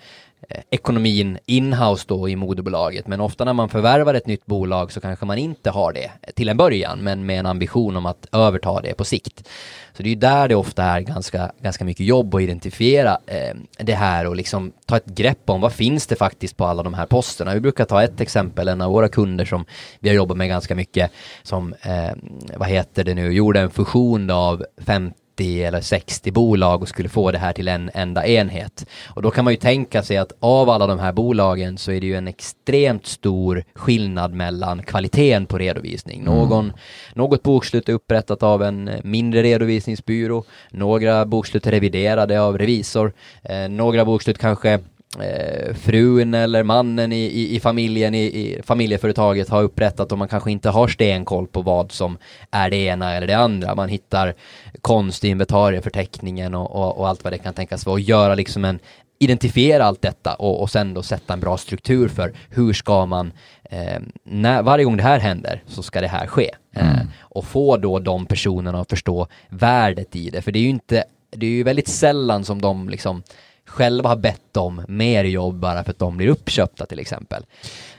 Eh, 0.50 0.62
ekonomin 0.70 1.38
inhouse 1.46 2.06
då 2.08 2.30
i 2.30 2.36
moderbolaget. 2.36 3.08
Men 3.08 3.22
ofta 3.22 3.46
när 3.46 3.54
man 3.54 3.70
förvärvar 3.70 4.14
ett 4.14 4.28
nytt 4.28 4.46
bolag 4.46 4.92
så 4.92 5.02
kanske 5.02 5.26
man 5.26 5.38
inte 5.38 5.70
har 5.70 5.94
det 5.94 6.12
till 6.36 6.50
en 6.50 6.58
början, 6.58 7.00
men 7.00 7.26
med 7.26 7.40
en 7.40 7.46
ambition 7.46 7.98
om 7.98 8.06
att 8.06 8.28
överta 8.32 8.82
det 8.82 8.94
på 8.94 9.04
sikt. 9.04 9.48
Så 9.94 10.04
det 10.04 10.10
är 10.10 10.14
ju 10.14 10.20
där 10.20 10.48
det 10.48 10.56
ofta 10.56 10.84
är 10.84 11.02
ganska, 11.02 11.52
ganska 11.62 11.86
mycket 11.86 12.06
jobb 12.06 12.36
att 12.36 12.42
identifiera 12.42 13.18
eh, 13.26 13.56
det 13.80 13.94
här 13.94 14.28
och 14.28 14.36
liksom 14.36 14.72
ta 14.86 14.98
ett 14.98 15.06
grepp 15.06 15.50
om 15.50 15.62
vad 15.62 15.74
finns 15.74 16.08
det 16.08 16.16
faktiskt 16.16 16.58
på 16.58 16.66
alla 16.66 16.84
de 16.84 16.94
här 16.94 17.06
posterna. 17.06 17.54
Vi 17.54 17.60
brukar 17.60 17.86
ta 17.86 18.04
ett 18.04 18.22
exempel, 18.22 18.68
en 18.68 18.82
av 18.82 18.92
våra 18.92 19.10
kunder 19.10 19.46
som 19.46 19.66
vi 20.00 20.10
har 20.10 20.16
jobbat 20.16 20.38
med 20.38 20.48
ganska 20.48 20.76
mycket, 20.76 21.12
som, 21.44 21.74
eh, 21.82 22.12
vad 22.56 22.68
heter 22.68 23.04
det 23.04 23.14
nu, 23.14 23.34
gjorde 23.34 23.60
en 23.60 23.70
fusion 23.70 24.30
av 24.30 24.66
50 24.86 25.21
50 25.42 25.64
eller 25.64 25.82
60 25.82 26.32
bolag 26.32 26.82
och 26.82 26.90
skulle 26.90 27.10
få 27.10 27.32
det 27.32 27.38
här 27.38 27.54
till 27.54 27.68
en 27.68 27.92
enda 27.94 28.28
enhet. 28.28 28.86
Och 29.08 29.22
då 29.22 29.32
kan 29.32 29.44
man 29.44 29.54
ju 29.54 29.58
tänka 29.58 30.04
sig 30.04 30.18
att 30.18 30.32
av 30.40 30.70
alla 30.70 30.88
de 30.88 31.00
här 31.00 31.14
bolagen 31.14 31.78
så 31.78 31.92
är 31.92 32.02
det 32.02 32.08
ju 32.08 32.16
en 32.16 32.28
extremt 32.28 33.06
stor 33.06 33.64
skillnad 33.76 34.34
mellan 34.34 34.84
kvaliteten 34.84 35.46
på 35.46 35.58
redovisning. 35.58 36.22
Mm. 36.22 36.34
Någon, 36.34 36.66
mm. 36.66 36.78
Något 37.14 37.44
bokslut 37.44 37.90
är 37.90 37.94
upprättat 37.94 38.44
av 38.44 38.64
en 38.64 38.90
mindre 39.04 39.44
redovisningsbyrå, 39.44 40.44
några 40.72 41.26
bokslut 41.26 41.68
är 41.68 41.72
reviderade 41.72 42.42
av 42.42 42.58
revisor, 42.58 43.14
eh, 43.44 43.70
några 43.70 44.06
bokslut 44.06 44.38
kanske 44.38 44.80
eh, 45.20 45.74
frun 45.74 46.34
eller 46.34 46.64
mannen 46.64 47.12
i, 47.12 47.26
i, 47.26 47.56
i 47.56 47.60
familjen, 47.60 48.16
i, 48.16 48.24
i, 48.24 48.62
familjeföretaget 48.64 49.50
har 49.50 49.64
upprättat 49.64 50.12
och 50.12 50.18
man 50.18 50.28
kanske 50.28 50.52
inte 50.52 50.70
har 50.70 50.88
stenkoll 50.88 51.48
på 51.48 51.62
vad 51.62 51.92
som 51.92 52.18
är 52.52 52.70
det 52.70 52.78
ena 52.78 53.14
eller 53.14 53.28
det 53.28 53.38
andra. 53.38 53.76
Man 53.76 53.90
hittar 53.90 54.34
konst 54.82 55.24
i 55.24 55.28
inventarieförteckningen 55.28 56.56
och, 56.56 56.76
och, 56.76 56.98
och 56.98 57.08
allt 57.08 57.24
vad 57.24 57.34
det 57.34 57.38
kan 57.38 57.54
tänkas 57.54 57.86
vara 57.86 57.94
och 57.94 58.00
göra 58.00 58.36
liksom 58.36 58.66
en 58.66 58.80
identifiera 59.22 59.86
allt 59.86 60.02
detta 60.02 60.34
och, 60.34 60.62
och 60.62 60.70
sen 60.70 60.94
då 60.94 61.04
sätta 61.04 61.34
en 61.34 61.40
bra 61.40 61.58
struktur 61.58 62.08
för 62.08 62.34
hur 62.50 62.74
ska 62.74 63.06
man, 63.06 63.32
eh, 63.64 64.00
när, 64.24 64.64
varje 64.64 64.86
gång 64.86 64.98
det 64.98 65.04
här 65.04 65.20
händer 65.20 65.64
så 65.68 65.84
ska 65.84 66.02
det 66.02 66.08
här 66.08 66.28
ske. 66.28 66.52
Eh, 66.76 66.94
mm. 66.94 67.08
och 67.20 67.46
få 67.46 67.78
då 67.78 68.00
de 68.00 68.26
personerna 68.26 68.82
att 68.82 68.90
förstå 68.90 69.28
värdet 69.50 70.16
i 70.16 70.30
det, 70.30 70.42
för 70.42 70.52
det 70.52 70.60
är 70.60 70.64
ju 70.64 70.70
inte, 70.70 71.04
det 71.32 71.46
är 71.46 71.50
ju 71.50 71.64
väldigt 71.64 71.88
sällan 71.88 72.46
som 72.46 72.62
de 72.62 72.90
liksom 72.90 73.24
själva 73.72 74.10
har 74.10 74.16
bett 74.16 74.58
om 74.58 74.82
mer 74.88 75.24
jobb 75.24 75.56
bara 75.56 75.84
för 75.84 75.92
att 75.92 76.00
de 76.00 76.18
blir 76.18 76.28
uppköpta 76.28 76.86
till 76.86 77.00
exempel. 77.00 77.46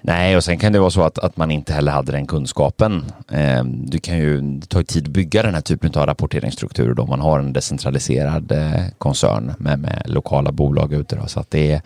Nej, 0.01 0.37
och 0.37 0.45
sen 0.45 0.59
kan 0.59 0.73
det 0.73 0.79
vara 0.79 0.91
så 0.91 1.03
att, 1.03 1.19
att 1.19 1.37
man 1.37 1.51
inte 1.51 1.73
heller 1.73 1.93
hade 1.93 2.13
den 2.13 2.27
kunskapen. 2.27 3.05
Eh, 3.31 3.65
du 3.65 3.99
kan 3.99 4.19
ju, 4.19 4.41
det 4.41 4.67
tar 4.67 4.81
ju 4.81 4.85
tid 4.85 5.07
att 5.07 5.13
bygga 5.13 5.43
den 5.43 5.55
här 5.55 5.61
typen 5.61 5.93
av 5.95 6.07
rapporteringsstrukturer 6.07 6.95
då 6.95 7.07
man 7.07 7.21
har 7.21 7.39
en 7.39 7.53
decentraliserad 7.53 8.53
eh, 8.53 8.85
koncern 8.99 9.55
med, 9.59 9.79
med 9.79 10.03
lokala 10.07 10.53
bolag 10.53 10.93
ute. 10.93 11.17
Då, 11.17 11.27
så 11.27 11.41
att 11.41 11.51
det 11.51 11.73
är 11.73 11.83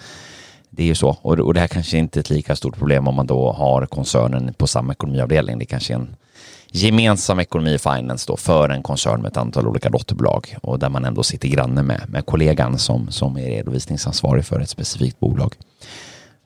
det 0.70 0.82
är 0.82 0.86
ju 0.86 0.94
så. 0.94 1.08
Och, 1.22 1.38
och 1.38 1.54
det 1.54 1.60
här 1.60 1.68
kanske 1.68 1.98
inte 1.98 2.18
är 2.18 2.20
ett 2.20 2.30
lika 2.30 2.56
stort 2.56 2.76
problem 2.76 3.08
om 3.08 3.14
man 3.14 3.26
då 3.26 3.52
har 3.52 3.86
koncernen 3.86 4.54
på 4.54 4.66
samma 4.66 4.92
ekonomiavdelning. 4.92 5.58
Det 5.58 5.64
kanske 5.64 5.92
är 5.92 5.98
en 5.98 6.16
gemensam 6.76 7.40
ekonomi 7.40 7.74
i 7.74 7.78
finance 7.78 8.24
då 8.28 8.36
för 8.36 8.68
en 8.68 8.82
koncern 8.82 9.22
med 9.22 9.30
ett 9.30 9.36
antal 9.36 9.68
olika 9.68 9.90
dotterbolag 9.90 10.56
och 10.62 10.78
där 10.78 10.88
man 10.88 11.04
ändå 11.04 11.22
sitter 11.22 11.48
granne 11.48 11.82
med, 11.82 12.02
med 12.08 12.26
kollegan 12.26 12.78
som, 12.78 13.10
som 13.10 13.38
är 13.38 13.46
redovisningsansvarig 13.46 14.44
för 14.44 14.60
ett 14.60 14.68
specifikt 14.68 15.20
bolag. 15.20 15.54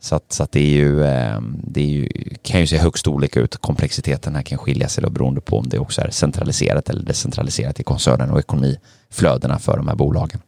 Så 0.00 0.16
att, 0.16 0.32
så 0.32 0.42
att 0.42 0.52
det, 0.52 0.60
är 0.60 0.70
ju, 0.70 1.04
ehm, 1.04 1.60
det 1.64 1.80
är 1.80 1.86
ju, 1.86 2.08
kan 2.42 2.60
ju 2.60 2.66
se 2.66 2.78
högst 2.78 3.08
olika 3.08 3.40
ut. 3.40 3.56
Komplexiteten 3.56 4.34
här 4.34 4.42
kan 4.42 4.58
skilja 4.58 4.88
sig 4.88 5.02
då 5.02 5.10
beroende 5.10 5.40
på 5.40 5.58
om 5.58 5.68
det 5.68 5.78
också 5.78 6.00
är 6.00 6.10
centraliserat 6.10 6.90
eller 6.90 7.02
decentraliserat 7.02 7.80
i 7.80 7.82
koncernen 7.82 8.30
och 8.30 8.38
ekonomiflödena 8.38 9.58
för 9.58 9.76
de 9.76 9.88
här 9.88 9.94
bolagen. 9.94 10.40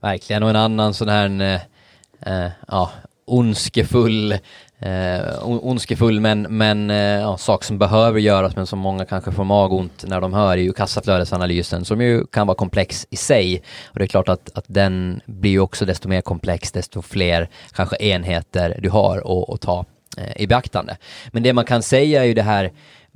Verkligen, 0.00 0.42
och 0.42 0.50
en 0.50 0.56
annan 0.56 0.94
sån 0.94 1.08
här 1.08 1.26
en, 1.26 1.40
eh 1.40 2.50
ja, 2.68 2.90
ondskefull 3.26 4.38
eh, 4.84 5.48
ondskefull 5.48 6.20
men, 6.20 6.42
men 6.42 6.90
eh, 6.90 6.96
ja, 6.96 7.36
sak 7.36 7.64
som 7.64 7.78
behöver 7.78 8.20
göras 8.20 8.56
men 8.56 8.66
som 8.66 8.78
många 8.78 9.04
kanske 9.04 9.32
får 9.32 9.44
magont 9.44 10.04
när 10.08 10.20
de 10.20 10.32
hör 10.32 10.52
är 10.52 10.62
ju 10.62 10.72
kassaflödesanalysen 10.72 11.84
som 11.84 12.00
ju 12.00 12.26
kan 12.26 12.46
vara 12.46 12.56
komplex 12.56 13.06
i 13.10 13.16
sig. 13.16 13.62
Och 13.84 13.98
det 13.98 14.04
är 14.04 14.06
klart 14.06 14.28
att, 14.28 14.50
att 14.58 14.64
den 14.66 15.20
blir 15.26 15.50
ju 15.50 15.60
också 15.60 15.84
desto 15.84 16.08
mer 16.08 16.20
komplex 16.20 16.72
desto 16.72 17.02
fler 17.02 17.48
kanske 17.72 17.96
enheter 17.96 18.78
du 18.82 18.90
har 18.90 19.18
att, 19.18 19.50
att 19.54 19.60
ta 19.60 19.84
eh, 20.16 20.42
i 20.42 20.46
beaktande. 20.46 20.96
Men 21.32 21.42
det 21.42 21.52
man 21.52 21.64
kan 21.64 21.82
säga 21.82 22.22
är 22.22 22.26
ju 22.26 22.34
det 22.34 22.42
här 22.42 22.64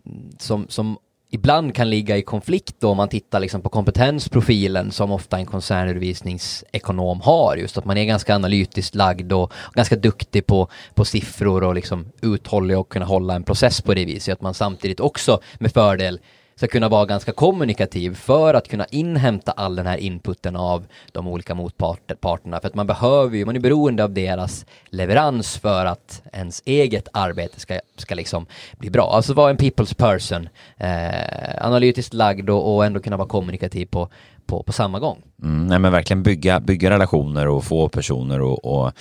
mm, 0.06 0.30
som, 0.38 0.66
som 0.68 0.98
ibland 1.30 1.74
kan 1.74 1.90
ligga 1.90 2.16
i 2.16 2.22
konflikt 2.22 2.76
då 2.78 2.90
om 2.90 2.96
man 2.96 3.08
tittar 3.08 3.40
liksom 3.40 3.60
på 3.60 3.68
kompetensprofilen 3.68 4.92
som 4.92 5.12
ofta 5.12 5.38
en 5.38 5.46
koncernredovisningsekonom 5.46 7.20
har. 7.20 7.56
Just 7.56 7.78
att 7.78 7.84
man 7.84 7.96
är 7.96 8.04
ganska 8.04 8.34
analytiskt 8.34 8.94
lagd 8.94 9.32
och 9.32 9.52
ganska 9.74 9.96
duktig 9.96 10.46
på, 10.46 10.68
på 10.94 11.04
siffror 11.04 11.64
och 11.64 11.74
liksom 11.74 12.12
uthållig 12.22 12.78
och 12.78 12.88
kunna 12.88 13.04
hålla 13.04 13.34
en 13.34 13.44
process 13.44 13.80
på 13.80 13.94
det 13.94 14.04
viset. 14.04 14.32
Att 14.32 14.40
man 14.40 14.54
samtidigt 14.54 15.00
också 15.00 15.40
med 15.58 15.72
fördel 15.72 16.20
ska 16.58 16.66
kunna 16.66 16.88
vara 16.88 17.04
ganska 17.06 17.32
kommunikativ 17.32 18.14
för 18.14 18.54
att 18.54 18.68
kunna 18.68 18.86
inhämta 18.90 19.52
all 19.52 19.76
den 19.76 19.86
här 19.86 19.96
inputen 19.96 20.56
av 20.56 20.86
de 21.12 21.28
olika 21.28 21.54
motparterna. 21.54 22.60
För 22.60 22.68
att 22.68 22.74
man 22.74 22.86
behöver 22.86 23.36
ju, 23.36 23.44
man 23.44 23.56
är 23.56 23.60
beroende 23.60 24.04
av 24.04 24.12
deras 24.12 24.66
leverans 24.90 25.58
för 25.58 25.86
att 25.86 26.22
ens 26.32 26.62
eget 26.64 27.08
arbete 27.12 27.60
ska, 27.60 27.80
ska 27.96 28.14
liksom 28.14 28.46
bli 28.78 28.90
bra. 28.90 29.10
Alltså 29.12 29.34
vara 29.34 29.50
en 29.50 29.56
people's 29.56 29.94
person, 29.94 30.48
eh, 30.76 31.66
analytiskt 31.66 32.14
lagd 32.14 32.50
och, 32.50 32.74
och 32.74 32.84
ändå 32.84 33.00
kunna 33.00 33.16
vara 33.16 33.28
kommunikativ 33.28 33.86
på, 33.86 34.08
på, 34.46 34.62
på 34.62 34.72
samma 34.72 34.98
gång. 34.98 35.22
Mm, 35.42 35.66
nej 35.66 35.78
men 35.78 35.92
verkligen 35.92 36.22
bygga, 36.22 36.60
bygga 36.60 36.90
relationer 36.90 37.48
och 37.48 37.64
få 37.64 37.88
personer 37.88 38.40
och, 38.40 38.64
och 38.64 38.92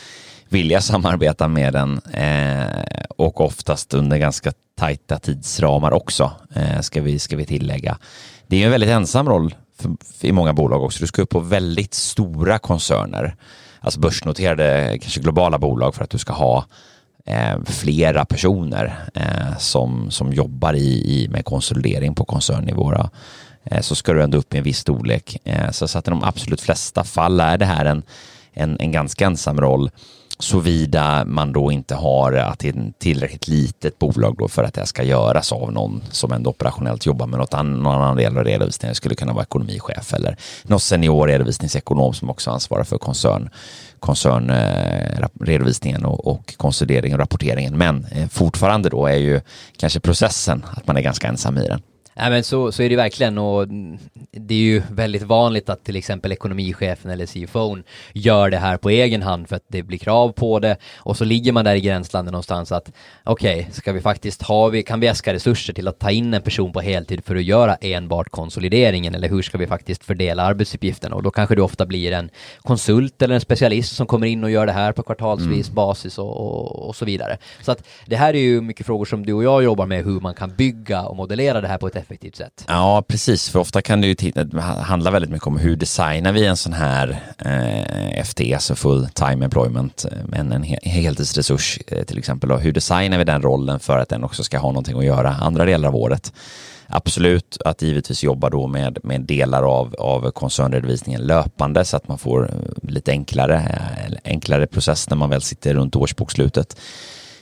vilja 0.50 0.82
samarbeta 0.82 1.48
med 1.48 1.74
den 1.74 2.02
eh, 2.14 3.04
och 3.10 3.42
oftast 3.42 3.94
under 3.94 4.18
ganska 4.18 4.52
tajta 4.76 5.20
tidsramar 5.20 5.92
också, 5.92 6.32
eh, 6.56 6.80
ska, 6.82 7.02
vi, 7.02 7.20
ska 7.20 7.38
vi 7.38 7.46
tillägga. 7.46 7.98
Det 8.48 8.62
är 8.62 8.66
en 8.66 8.72
väldigt 8.72 8.90
ensam 8.90 9.30
roll 9.30 9.56
för, 9.80 9.96
för, 10.20 10.28
i 10.28 10.32
många 10.32 10.54
bolag 10.54 10.84
också. 10.84 11.00
Du 11.00 11.08
ska 11.08 11.22
upp 11.22 11.30
på 11.30 11.40
väldigt 11.40 11.94
stora 11.94 12.60
koncerner, 12.60 13.36
alltså 13.80 14.00
börsnoterade, 14.00 14.98
kanske 15.02 15.22
globala 15.22 15.60
bolag 15.60 15.96
för 15.96 16.04
att 16.04 16.10
du 16.10 16.18
ska 16.18 16.34
ha 16.34 16.66
eh, 17.26 17.64
flera 17.66 18.26
personer 18.26 19.10
eh, 19.14 19.58
som, 19.58 20.12
som 20.12 20.34
jobbar 20.34 20.74
i, 20.74 21.24
i, 21.24 21.28
med 21.28 21.46
konsolidering 21.46 22.16
på 22.16 22.26
koncernnivå. 22.26 23.10
Eh, 23.64 23.82
så 23.82 23.96
ska 23.96 24.14
du 24.14 24.24
ändå 24.24 24.38
upp 24.38 24.54
i 24.54 24.58
en 24.58 24.64
viss 24.64 24.80
storlek. 24.80 25.38
Eh, 25.44 25.72
så, 25.72 25.88
så 25.88 25.98
att 25.98 26.08
i 26.08 26.10
de 26.10 26.24
absolut 26.24 26.62
flesta 26.62 27.04
fall 27.04 27.40
är 27.40 27.58
det 27.58 27.66
här 27.66 27.86
en, 27.86 28.04
en, 28.54 28.78
en 28.80 28.92
ganska 28.92 29.26
ensam 29.26 29.62
roll 29.62 29.90
såvida 30.40 31.26
man 31.26 31.54
då 31.54 31.72
inte 31.72 31.96
har 31.96 32.34
att 32.34 32.60
det 32.60 32.68
är 32.68 32.88
ett 32.88 33.00
tillräckligt 33.00 33.48
litet 33.48 34.00
bolag 34.00 34.36
då 34.38 34.48
för 34.48 34.64
att 34.64 34.74
det 34.74 34.86
ska 34.86 35.04
göras 35.04 35.52
av 35.52 35.72
någon 35.72 36.04
som 36.12 36.32
ändå 36.32 36.50
operationellt 36.50 37.06
jobbar 37.06 37.28
med 37.28 37.40
något 37.40 37.54
annan, 37.54 37.84
någon 37.84 37.96
annan 37.96 38.18
del 38.18 38.38
av 38.38 38.44
redovisningen. 38.44 38.92
Det 38.92 38.96
skulle 38.96 39.16
kunna 39.16 39.34
vara 39.34 39.44
ekonomichef 39.44 40.14
eller 40.14 40.38
någon 40.64 40.80
senior 40.80 41.28
redovisningsekonom 41.28 42.14
som 42.14 42.30
också 42.30 42.52
ansvarar 42.52 42.84
för 42.84 42.98
koncern, 42.98 43.50
koncernredovisningen 44.00 46.04
eh, 46.04 46.10
och, 46.10 46.28
och 46.28 46.54
konsolidering 46.58 47.14
och 47.14 47.20
rapporteringen. 47.20 47.78
Men 47.78 48.06
eh, 48.12 48.28
fortfarande 48.28 48.90
då 48.90 49.08
är 49.08 49.18
ju 49.18 49.42
kanske 49.78 50.00
processen 50.00 50.66
att 50.72 50.88
man 50.88 50.98
är 50.98 51.02
ganska 51.02 51.28
ensam 51.28 51.58
i 51.58 51.68
den. 51.68 51.82
Nej 52.20 52.30
men 52.30 52.44
så, 52.44 52.72
så 52.72 52.84
är 52.84 52.90
det 52.90 52.96
verkligen 52.96 53.38
och 53.38 53.68
det 54.32 54.54
är 54.54 54.60
ju 54.60 54.82
väldigt 54.92 55.24
vanligt 55.24 55.70
att 55.70 55.84
till 55.84 55.96
exempel 55.96 56.32
ekonomichefen 56.32 57.12
eller 57.12 57.26
CFO 57.26 57.78
gör 58.14 58.50
det 58.50 58.58
här 58.58 58.78
på 58.78 58.90
egen 58.90 59.22
hand 59.22 59.50
för 59.50 59.56
att 59.56 59.66
det 59.68 59.84
blir 59.84 59.98
krav 59.98 60.32
på 60.32 60.60
det 60.60 60.78
och 60.98 61.18
så 61.18 61.26
ligger 61.26 61.52
man 61.52 61.66
där 61.66 61.76
i 61.76 61.82
gränslandet 61.82 62.32
någonstans 62.32 62.72
att 62.72 62.92
okej, 63.24 63.60
okay, 63.60 63.72
ska 63.72 63.92
vi 63.92 64.02
faktiskt 64.02 64.42
ha, 64.42 64.68
vi, 64.68 64.84
kan 64.84 65.00
vi 65.00 65.08
äska 65.08 65.34
resurser 65.34 65.74
till 65.74 65.88
att 65.88 66.00
ta 66.00 66.12
in 66.12 66.34
en 66.34 66.42
person 66.42 66.74
på 66.74 66.82
heltid 66.82 67.26
för 67.26 67.36
att 67.36 67.44
göra 67.44 67.76
enbart 67.76 68.30
konsolideringen 68.30 69.16
eller 69.16 69.30
hur 69.30 69.42
ska 69.42 69.58
vi 69.58 69.68
faktiskt 69.68 70.04
fördela 70.04 70.44
arbetsuppgifterna 70.44 71.16
och 71.16 71.24
då 71.24 71.32
kanske 71.32 71.56
det 71.56 71.62
ofta 71.62 71.86
blir 71.86 72.12
en 72.12 72.30
konsult 72.62 73.22
eller 73.22 73.36
en 73.36 73.42
specialist 73.42 73.96
som 73.96 74.08
kommer 74.08 74.28
in 74.28 74.44
och 74.44 74.52
gör 74.52 74.66
det 74.66 74.72
här 74.72 74.92
på 74.92 75.04
kvartalsvis 75.04 75.68
mm. 75.68 75.76
basis 75.76 76.18
och, 76.18 76.38
och, 76.38 76.88
och, 76.88 76.96
så 76.96 77.06
vidare. 77.06 77.38
Så 77.62 77.72
att 77.72 77.84
det 78.06 78.16
här 78.16 78.34
är 78.34 78.40
ju 78.40 78.62
mycket 78.62 78.86
frågor 78.86 79.06
som 79.06 79.26
du 79.26 79.34
och 79.34 79.44
jag 79.44 79.64
jobbar 79.64 79.86
med 79.86 80.06
hur 80.06 80.20
man 80.20 80.34
kan 80.34 80.56
bygga 80.56 81.02
och 81.04 81.16
modellera 81.16 81.62
det 81.62 81.68
här 81.68 81.78
på 81.78 81.88
ett 81.88 82.07
effektivt 82.08 82.36
sätt. 82.36 82.66
Ja, 82.68 83.04
precis. 83.08 83.50
För 83.50 83.60
ofta 83.60 83.82
kan 83.82 84.02
det 84.02 84.08
ju 84.08 84.32
eh, 84.36 84.60
handla 84.62 85.12
väldigt 85.12 85.32
mycket 85.32 85.48
om 85.48 85.58
hur 85.58 85.76
designar 85.76 86.32
vi 86.32 86.46
en 86.46 86.58
sån 86.58 86.74
här 86.74 87.20
eh, 87.38 88.24
FTE, 88.24 88.54
alltså 88.54 88.76
full 88.76 89.08
time 89.14 89.46
employment, 89.46 90.06
eh, 90.12 90.40
en, 90.40 90.52
en 90.52 90.64
heltidsresurs 90.84 91.80
eh, 91.88 92.04
till 92.04 92.18
exempel. 92.18 92.52
Och 92.52 92.62
hur 92.62 92.72
designar 92.72 93.18
vi 93.18 93.24
den 93.24 93.42
rollen 93.42 93.80
för 93.80 93.98
att 93.98 94.10
den 94.10 94.24
också 94.24 94.44
ska 94.44 94.58
ha 94.58 94.70
någonting 94.70 94.98
att 94.98 95.06
göra 95.06 95.30
andra 95.30 95.66
delar 95.66 95.90
av 95.90 95.96
året? 95.96 96.34
Absolut 96.90 97.58
att 97.66 97.82
givetvis 97.82 98.24
jobba 98.24 98.50
då 98.50 98.68
med, 98.68 98.98
med 99.04 99.22
delar 99.22 99.64
av, 99.64 99.96
av 100.00 100.32
koncernredovisningen 100.32 101.22
löpande 101.22 101.86
så 101.86 101.98
att 101.98 102.08
man 102.08 102.18
får 102.18 102.50
eh, 102.50 102.90
lite 102.90 103.12
enklare, 103.12 103.82
enklare 104.24 104.68
process 104.68 105.10
när 105.10 105.18
man 105.18 105.30
väl 105.30 105.42
sitter 105.42 105.74
runt 105.74 105.96
årsbokslutet. 105.96 106.78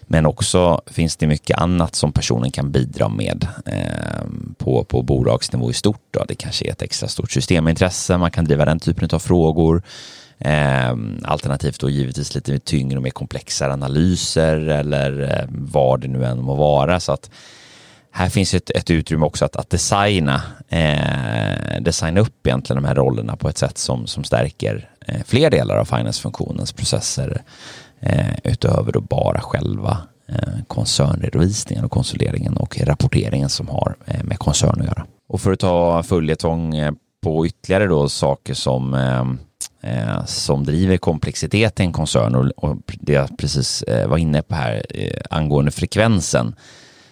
Men 0.08 0.26
också 0.26 0.82
finns 0.86 1.16
det 1.16 1.28
mycket 1.28 1.58
annat 1.58 1.96
som 1.96 2.12
personen 2.12 2.52
kan 2.52 2.72
bidra 2.72 3.10
med 3.10 3.48
eh, 3.66 4.26
på, 4.58 4.84
på 4.84 5.02
bolagsnivå 5.02 5.72
i 5.72 5.74
stort. 5.74 6.02
Då. 6.12 6.26
Det 6.28 6.36
kanske 6.36 6.68
är 6.68 6.72
ett 6.72 6.82
extra 6.82 7.08
stort 7.08 7.32
systemintresse, 7.32 8.18
man 8.18 8.32
kan 8.32 8.46
driva 8.46 8.66
den 8.66 8.80
typen 8.80 9.10
av 9.12 9.20
frågor. 9.20 9.84
Eh, 10.38 10.96
alternativt 11.24 11.80
då 11.80 11.90
givetvis 11.90 12.36
lite 12.36 12.60
tyngre 12.60 12.98
och 12.98 13.04
mer 13.04 13.12
komplexa 13.12 13.72
analyser 13.74 14.58
eller 14.58 15.22
eh, 15.22 15.46
vad 15.50 16.02
det 16.02 16.08
nu 16.08 16.26
än 16.26 16.42
må 16.42 16.56
vara. 16.56 17.00
Så 17.00 17.12
att 17.12 17.30
här 18.12 18.30
finns 18.30 18.54
ett, 18.54 18.70
ett 18.70 18.92
utrymme 18.92 19.26
också 19.26 19.46
att, 19.46 19.56
att 19.56 19.70
designa, 19.70 20.42
eh, 20.70 21.82
designa 21.82 22.20
upp 22.22 22.48
egentligen 22.48 22.84
de 22.84 22.88
här 22.88 22.96
rollerna 22.96 23.36
på 23.36 23.50
ett 23.50 23.58
sätt 23.58 23.78
som, 23.78 24.08
som 24.08 24.24
stärker 24.24 24.90
eh, 25.08 25.22
fler 25.26 25.50
delar 25.50 25.78
av 25.78 25.86
finance-funktionens 25.86 26.74
processer 26.74 27.44
eh, 28.06 28.36
utöver 28.44 28.92
då 28.92 29.02
bara 29.02 29.42
själva 29.42 29.98
eh, 30.30 30.64
koncernredovisningen 30.68 31.86
och 31.86 31.92
konsolideringen 31.92 32.58
och 32.58 32.80
rapporteringen 32.80 33.50
som 33.50 33.68
har 33.68 33.96
eh, 34.06 34.24
med 34.24 34.40
koncern 34.40 34.82
att 34.82 34.88
göra. 34.88 35.06
Och 35.28 35.42
för 35.42 35.52
att 35.52 35.60
ta 35.60 36.04
följetong 36.04 36.76
eh, 36.76 36.92
på 37.24 37.48
ytterligare 37.48 37.88
då 37.88 38.10
saker 38.10 38.54
som 38.54 38.94
eh, 38.94 39.92
eh 39.92 40.26
som 40.26 40.64
driver 40.64 40.98
komplexitet 40.98 41.80
i 41.80 41.84
en 41.84 41.94
koncern 41.94 42.36
och, 42.36 42.52
och 42.64 42.78
det 42.86 43.14
jag 43.14 43.38
precis 43.38 43.84
eh, 43.84 44.08
var 44.08 44.18
inne 44.18 44.42
på 44.42 44.56
här 44.56 44.86
angående 45.30 45.72
frekvensen 45.72 46.56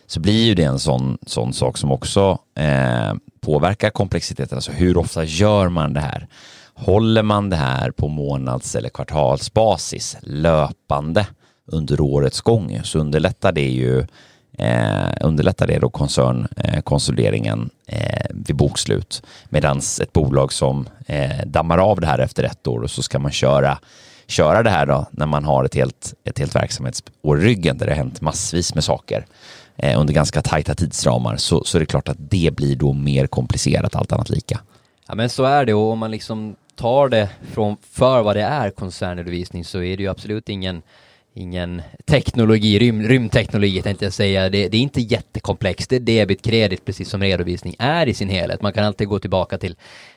så 0.07 0.19
blir 0.19 0.45
ju 0.45 0.55
det 0.55 0.63
en 0.63 0.79
sån, 0.79 1.17
sån 1.27 1.53
sak 1.53 1.77
som 1.77 1.91
också 1.91 2.37
eh, 2.55 3.13
påverkar 3.41 3.89
komplexiteten. 3.89 4.55
Alltså 4.57 4.71
hur 4.71 4.97
ofta 4.97 5.23
gör 5.23 5.69
man 5.69 5.93
det 5.93 5.99
här? 5.99 6.27
Håller 6.75 7.23
man 7.23 7.49
det 7.49 7.55
här 7.55 7.91
på 7.91 8.07
månads 8.07 8.75
eller 8.75 8.89
kvartalsbasis 8.89 10.17
löpande 10.21 11.27
under 11.65 12.01
årets 12.01 12.41
gång 12.41 12.79
så 12.83 12.99
underlättar 12.99 13.51
det 13.51 13.69
ju 13.69 13.99
eh, 14.57 15.09
underlättar 15.21 15.67
det 15.67 15.79
då 15.79 15.89
koncernkonsolideringen 15.89 17.69
eh, 17.87 18.13
eh, 18.13 18.25
vid 18.29 18.55
bokslut. 18.55 19.23
Medan 19.49 19.77
ett 19.77 20.13
bolag 20.13 20.53
som 20.53 20.89
eh, 21.05 21.45
dammar 21.45 21.77
av 21.77 22.01
det 22.01 22.07
här 22.07 22.19
efter 22.19 22.43
ett 22.43 22.67
år 22.67 22.79
och 22.79 22.91
så 22.91 23.03
ska 23.03 23.19
man 23.19 23.31
köra 23.31 23.77
köra 24.27 24.63
det 24.63 24.69
här 24.69 24.85
då 24.85 25.05
när 25.11 25.25
man 25.25 25.45
har 25.45 25.63
ett 25.63 25.75
helt, 25.75 26.13
ett 26.23 26.39
helt 26.39 26.55
verksamhetsår 26.55 27.41
i 27.41 27.43
ryggen 27.43 27.77
där 27.77 27.85
det 27.85 27.91
har 27.91 27.97
hänt 27.97 28.21
massvis 28.21 28.75
med 28.75 28.83
saker 28.83 29.25
eh, 29.75 29.99
under 29.99 30.13
ganska 30.13 30.41
tajta 30.41 30.75
tidsramar 30.75 31.37
så, 31.37 31.63
så 31.63 31.77
är 31.77 31.79
det 31.79 31.85
klart 31.85 32.09
att 32.09 32.17
det 32.19 32.53
blir 32.55 32.75
då 32.75 32.93
mer 32.93 33.27
komplicerat 33.27 33.95
allt 33.95 34.11
annat 34.11 34.29
lika. 34.29 34.59
Ja 35.07 35.15
men 35.15 35.29
så 35.29 35.43
är 35.43 35.65
det 35.65 35.73
och 35.73 35.91
om 35.91 35.99
man 35.99 36.11
liksom 36.11 36.55
tar 36.75 37.09
det 37.09 37.29
från 37.51 37.77
för 37.91 38.23
vad 38.23 38.35
det 38.35 38.41
är 38.41 38.69
koncernredovisning 38.69 39.65
så 39.65 39.81
är 39.81 39.97
det 39.97 40.03
ju 40.03 40.09
absolut 40.09 40.49
ingen 40.49 40.81
ingen 41.35 41.81
teknologi, 42.05 42.79
rym, 42.79 43.03
rymdteknologi 43.03 43.81
tänkte 43.81 44.05
jag 44.05 44.13
säga. 44.13 44.49
Det, 44.49 44.67
det, 44.67 44.77
är 44.77 44.81
inte 44.81 45.01
jättekomplext. 45.01 45.89
Det 45.89 45.95
är 45.95 45.99
debit, 45.99 46.41
kredit, 46.41 46.85
precis 46.85 47.09
som 47.09 47.21
redovisning 47.21 47.75
är 47.79 48.07
i 48.07 48.13
sin 48.13 48.29
helhet. 48.29 48.61
Man 48.61 48.73
kan 48.73 48.85
alltid 48.85 49.07
gå 49.07 49.19
tillbaka 49.19 49.57
till, 49.57 49.75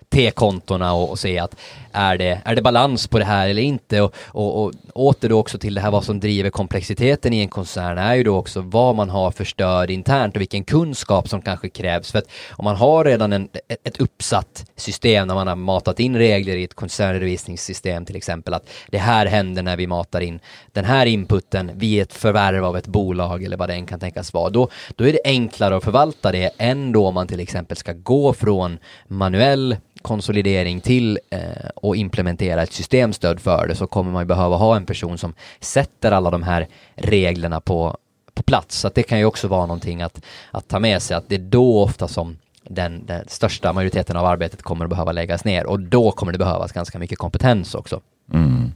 T-kontona 0.09 0.93
och, 0.93 1.11
och 1.11 1.19
se 1.19 1.39
att 1.39 1.57
är 1.93 2.19
det, 2.19 2.41
är 2.45 2.55
det 2.55 2.63
balans 2.63 3.07
på 3.07 3.19
det 3.19 3.25
här 3.25 3.49
eller 3.49 3.63
inte? 3.63 4.01
Och, 4.01 4.15
och, 4.27 4.65
och 4.65 4.73
åter 4.95 5.29
då 5.29 5.39
också 5.39 5.59
till 5.59 5.75
det 5.75 5.81
här 5.81 5.91
vad 5.91 6.05
som 6.05 6.21
driver 6.21 6.51
komplexiteten 6.51 7.33
i 7.33 7.41
en 7.41 7.49
koncern 7.49 7.99
är 7.99 8.15
ju 8.15 8.23
då 8.23 8.37
också 8.37 8.61
vad 8.61 8.95
man 8.95 9.11
har 9.11 9.31
för 9.31 9.45
stöd 9.45 9.91
internt 9.91 10.35
och 10.35 10.41
vilken 10.41 10.65
kunskap 10.65 11.29
som 11.29 11.43
kanske 11.43 11.69
krävs. 11.69 12.13
För 12.13 12.19
att 12.19 12.31
om 12.51 12.65
man 12.65 12.77
har 12.77 13.05
redan 13.05 13.33
en, 13.33 13.49
ett 13.85 14.01
uppsatt 14.01 14.65
system 14.77 15.29
när 15.29 15.35
man 15.35 15.47
har 15.47 15.57
matat 15.57 16.01
in 16.01 16.17
regler 16.17 16.57
i 16.57 16.65
ett 16.65 16.75
koncernredovisningssystem 16.75 18.05
till 18.05 18.17
exempel 18.17 18.55
att 18.55 18.69
det 18.89 18.99
här 18.99 19.27
händer 19.27 19.63
när 19.63 19.77
vi 19.77 19.87
matar 19.87 20.21
in 20.21 20.41
den 20.73 20.85
här 20.85 21.07
inputen 21.07 21.71
vid 21.75 22.03
ett 22.03 22.13
förvärv 22.13 22.65
av 22.65 22.77
ett 22.77 22.87
bolag 22.87 23.45
eller 23.45 23.57
vad 23.57 23.69
det 23.69 23.75
än 23.75 23.87
kan 23.87 24.01
tänkas 24.01 24.33
vara. 24.33 24.51
Då, 24.51 24.69
då 24.97 25.05
är 25.09 25.13
det 25.13 25.21
enklare 25.25 25.77
att 25.77 25.85
förvalta 25.85 26.33
det 26.33 26.51
än 26.59 26.93
då 26.93 27.11
man 27.11 27.29
till 27.29 27.41
exempel 27.41 27.77
ska 27.77 27.93
gå 27.93 28.33
från 28.33 28.79
manuell 29.09 29.77
konsolidering 30.03 30.81
till 30.81 31.19
eh, 31.31 31.41
och 31.75 31.97
implementera 31.97 32.63
ett 32.63 32.73
systemstöd 32.73 33.41
för 33.41 33.69
det 33.69 33.75
så 33.75 33.87
kommer 33.87 34.13
man 34.13 34.23
ju 34.23 34.27
behöva 34.27 34.57
ha 34.57 34.77
en 34.77 34.87
person 34.87 35.19
som 35.19 35.35
sätter 35.61 36.13
alla 36.13 36.31
de 36.31 36.43
här 36.43 36.69
reglerna 36.95 37.61
på, 37.61 37.97
på 38.35 38.43
plats. 38.43 38.79
Så 38.79 38.87
att 38.87 38.95
det 38.95 39.03
kan 39.03 39.19
ju 39.19 39.25
också 39.25 39.49
vara 39.49 39.67
någonting 39.67 40.03
att, 40.03 40.25
att 40.51 40.69
ta 40.69 40.79
med 40.79 41.03
sig 41.03 41.17
att 41.17 41.29
det 41.29 41.35
är 41.35 41.39
då 41.39 41.83
ofta 41.83 42.09
som 42.09 42.39
den, 42.69 43.07
den 43.07 43.25
största 43.29 43.73
majoriteten 43.73 44.17
av 44.17 44.27
arbetet 44.27 44.63
kommer 44.63 44.85
att 44.85 44.91
behöva 44.91 45.13
läggas 45.13 45.45
ner 45.45 45.67
och 45.67 45.81
då 45.81 46.11
kommer 46.11 46.33
det 46.33 46.39
behövas 46.39 46.73
ganska 46.73 46.99
mycket 46.99 47.19
kompetens 47.19 47.75
också. 47.75 48.01
Mm. 48.33 48.73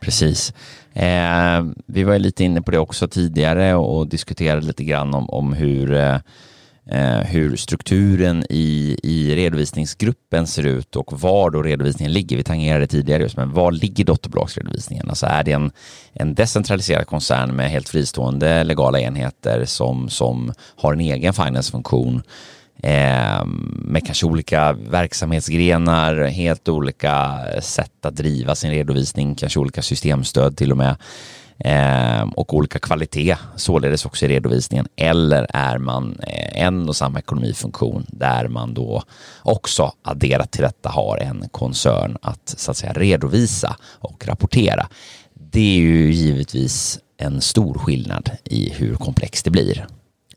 Precis. 0.00 0.54
Eh, 0.92 1.64
vi 1.86 2.04
var 2.04 2.12
ju 2.12 2.18
lite 2.18 2.44
inne 2.44 2.62
på 2.62 2.70
det 2.70 2.78
också 2.78 3.08
tidigare 3.08 3.74
och 3.74 4.06
diskuterade 4.06 4.66
lite 4.66 4.84
grann 4.84 5.14
om, 5.14 5.30
om 5.30 5.52
hur 5.52 5.94
eh, 5.94 6.14
eh, 6.14 6.20
Eh, 6.86 7.18
hur 7.18 7.56
strukturen 7.56 8.44
i, 8.50 8.98
i 9.02 9.36
redovisningsgruppen 9.36 10.46
ser 10.46 10.66
ut 10.66 10.96
och 10.96 11.20
var 11.20 11.50
då 11.50 11.62
redovisningen 11.62 12.12
ligger. 12.12 12.36
Vi 12.36 12.42
tangerade 12.42 12.86
tidigare 12.86 13.22
just, 13.22 13.36
men 13.36 13.52
var 13.52 13.72
ligger 13.72 14.04
dotterbolagsredovisningen? 14.04 15.08
Alltså 15.08 15.26
är 15.26 15.44
det 15.44 15.52
en, 15.52 15.70
en 16.12 16.34
decentraliserad 16.34 17.06
koncern 17.06 17.56
med 17.56 17.70
helt 17.70 17.88
fristående 17.88 18.64
legala 18.64 19.00
enheter 19.00 19.64
som, 19.64 20.08
som 20.08 20.52
har 20.76 20.92
en 20.92 21.00
egen 21.00 21.32
finance-funktion 21.32 22.22
eh, 22.82 23.44
med 23.84 24.06
kanske 24.06 24.26
olika 24.26 24.72
verksamhetsgrenar, 24.72 26.24
helt 26.24 26.68
olika 26.68 27.38
sätt 27.60 28.04
att 28.06 28.16
driva 28.16 28.54
sin 28.54 28.70
redovisning, 28.70 29.34
kanske 29.34 29.60
olika 29.60 29.82
systemstöd 29.82 30.56
till 30.56 30.70
och 30.70 30.78
med 30.78 30.90
eh, 30.90 30.96
Ehm, 31.64 32.28
och 32.28 32.54
olika 32.54 32.78
kvalitet 32.78 33.36
således 33.56 34.06
också 34.06 34.24
i 34.24 34.28
redovisningen. 34.28 34.88
Eller 34.96 35.46
är 35.50 35.78
man 35.78 36.18
eh, 36.22 36.62
en 36.62 36.88
och 36.88 36.96
samma 36.96 37.18
ekonomifunktion 37.18 38.06
där 38.08 38.48
man 38.48 38.74
då 38.74 39.02
också 39.42 39.92
adderat 40.02 40.50
till 40.50 40.62
detta 40.62 40.88
har 40.88 41.16
en 41.16 41.48
koncern 41.48 42.16
att 42.22 42.54
så 42.56 42.70
att 42.70 42.76
säga 42.76 42.92
redovisa 42.92 43.76
och 43.82 44.26
rapportera. 44.26 44.88
Det 45.34 45.60
är 45.60 45.80
ju 45.80 46.12
givetvis 46.12 46.98
en 47.16 47.40
stor 47.40 47.78
skillnad 47.78 48.30
i 48.44 48.70
hur 48.70 48.94
komplext 48.94 49.44
det 49.44 49.50
blir. 49.50 49.86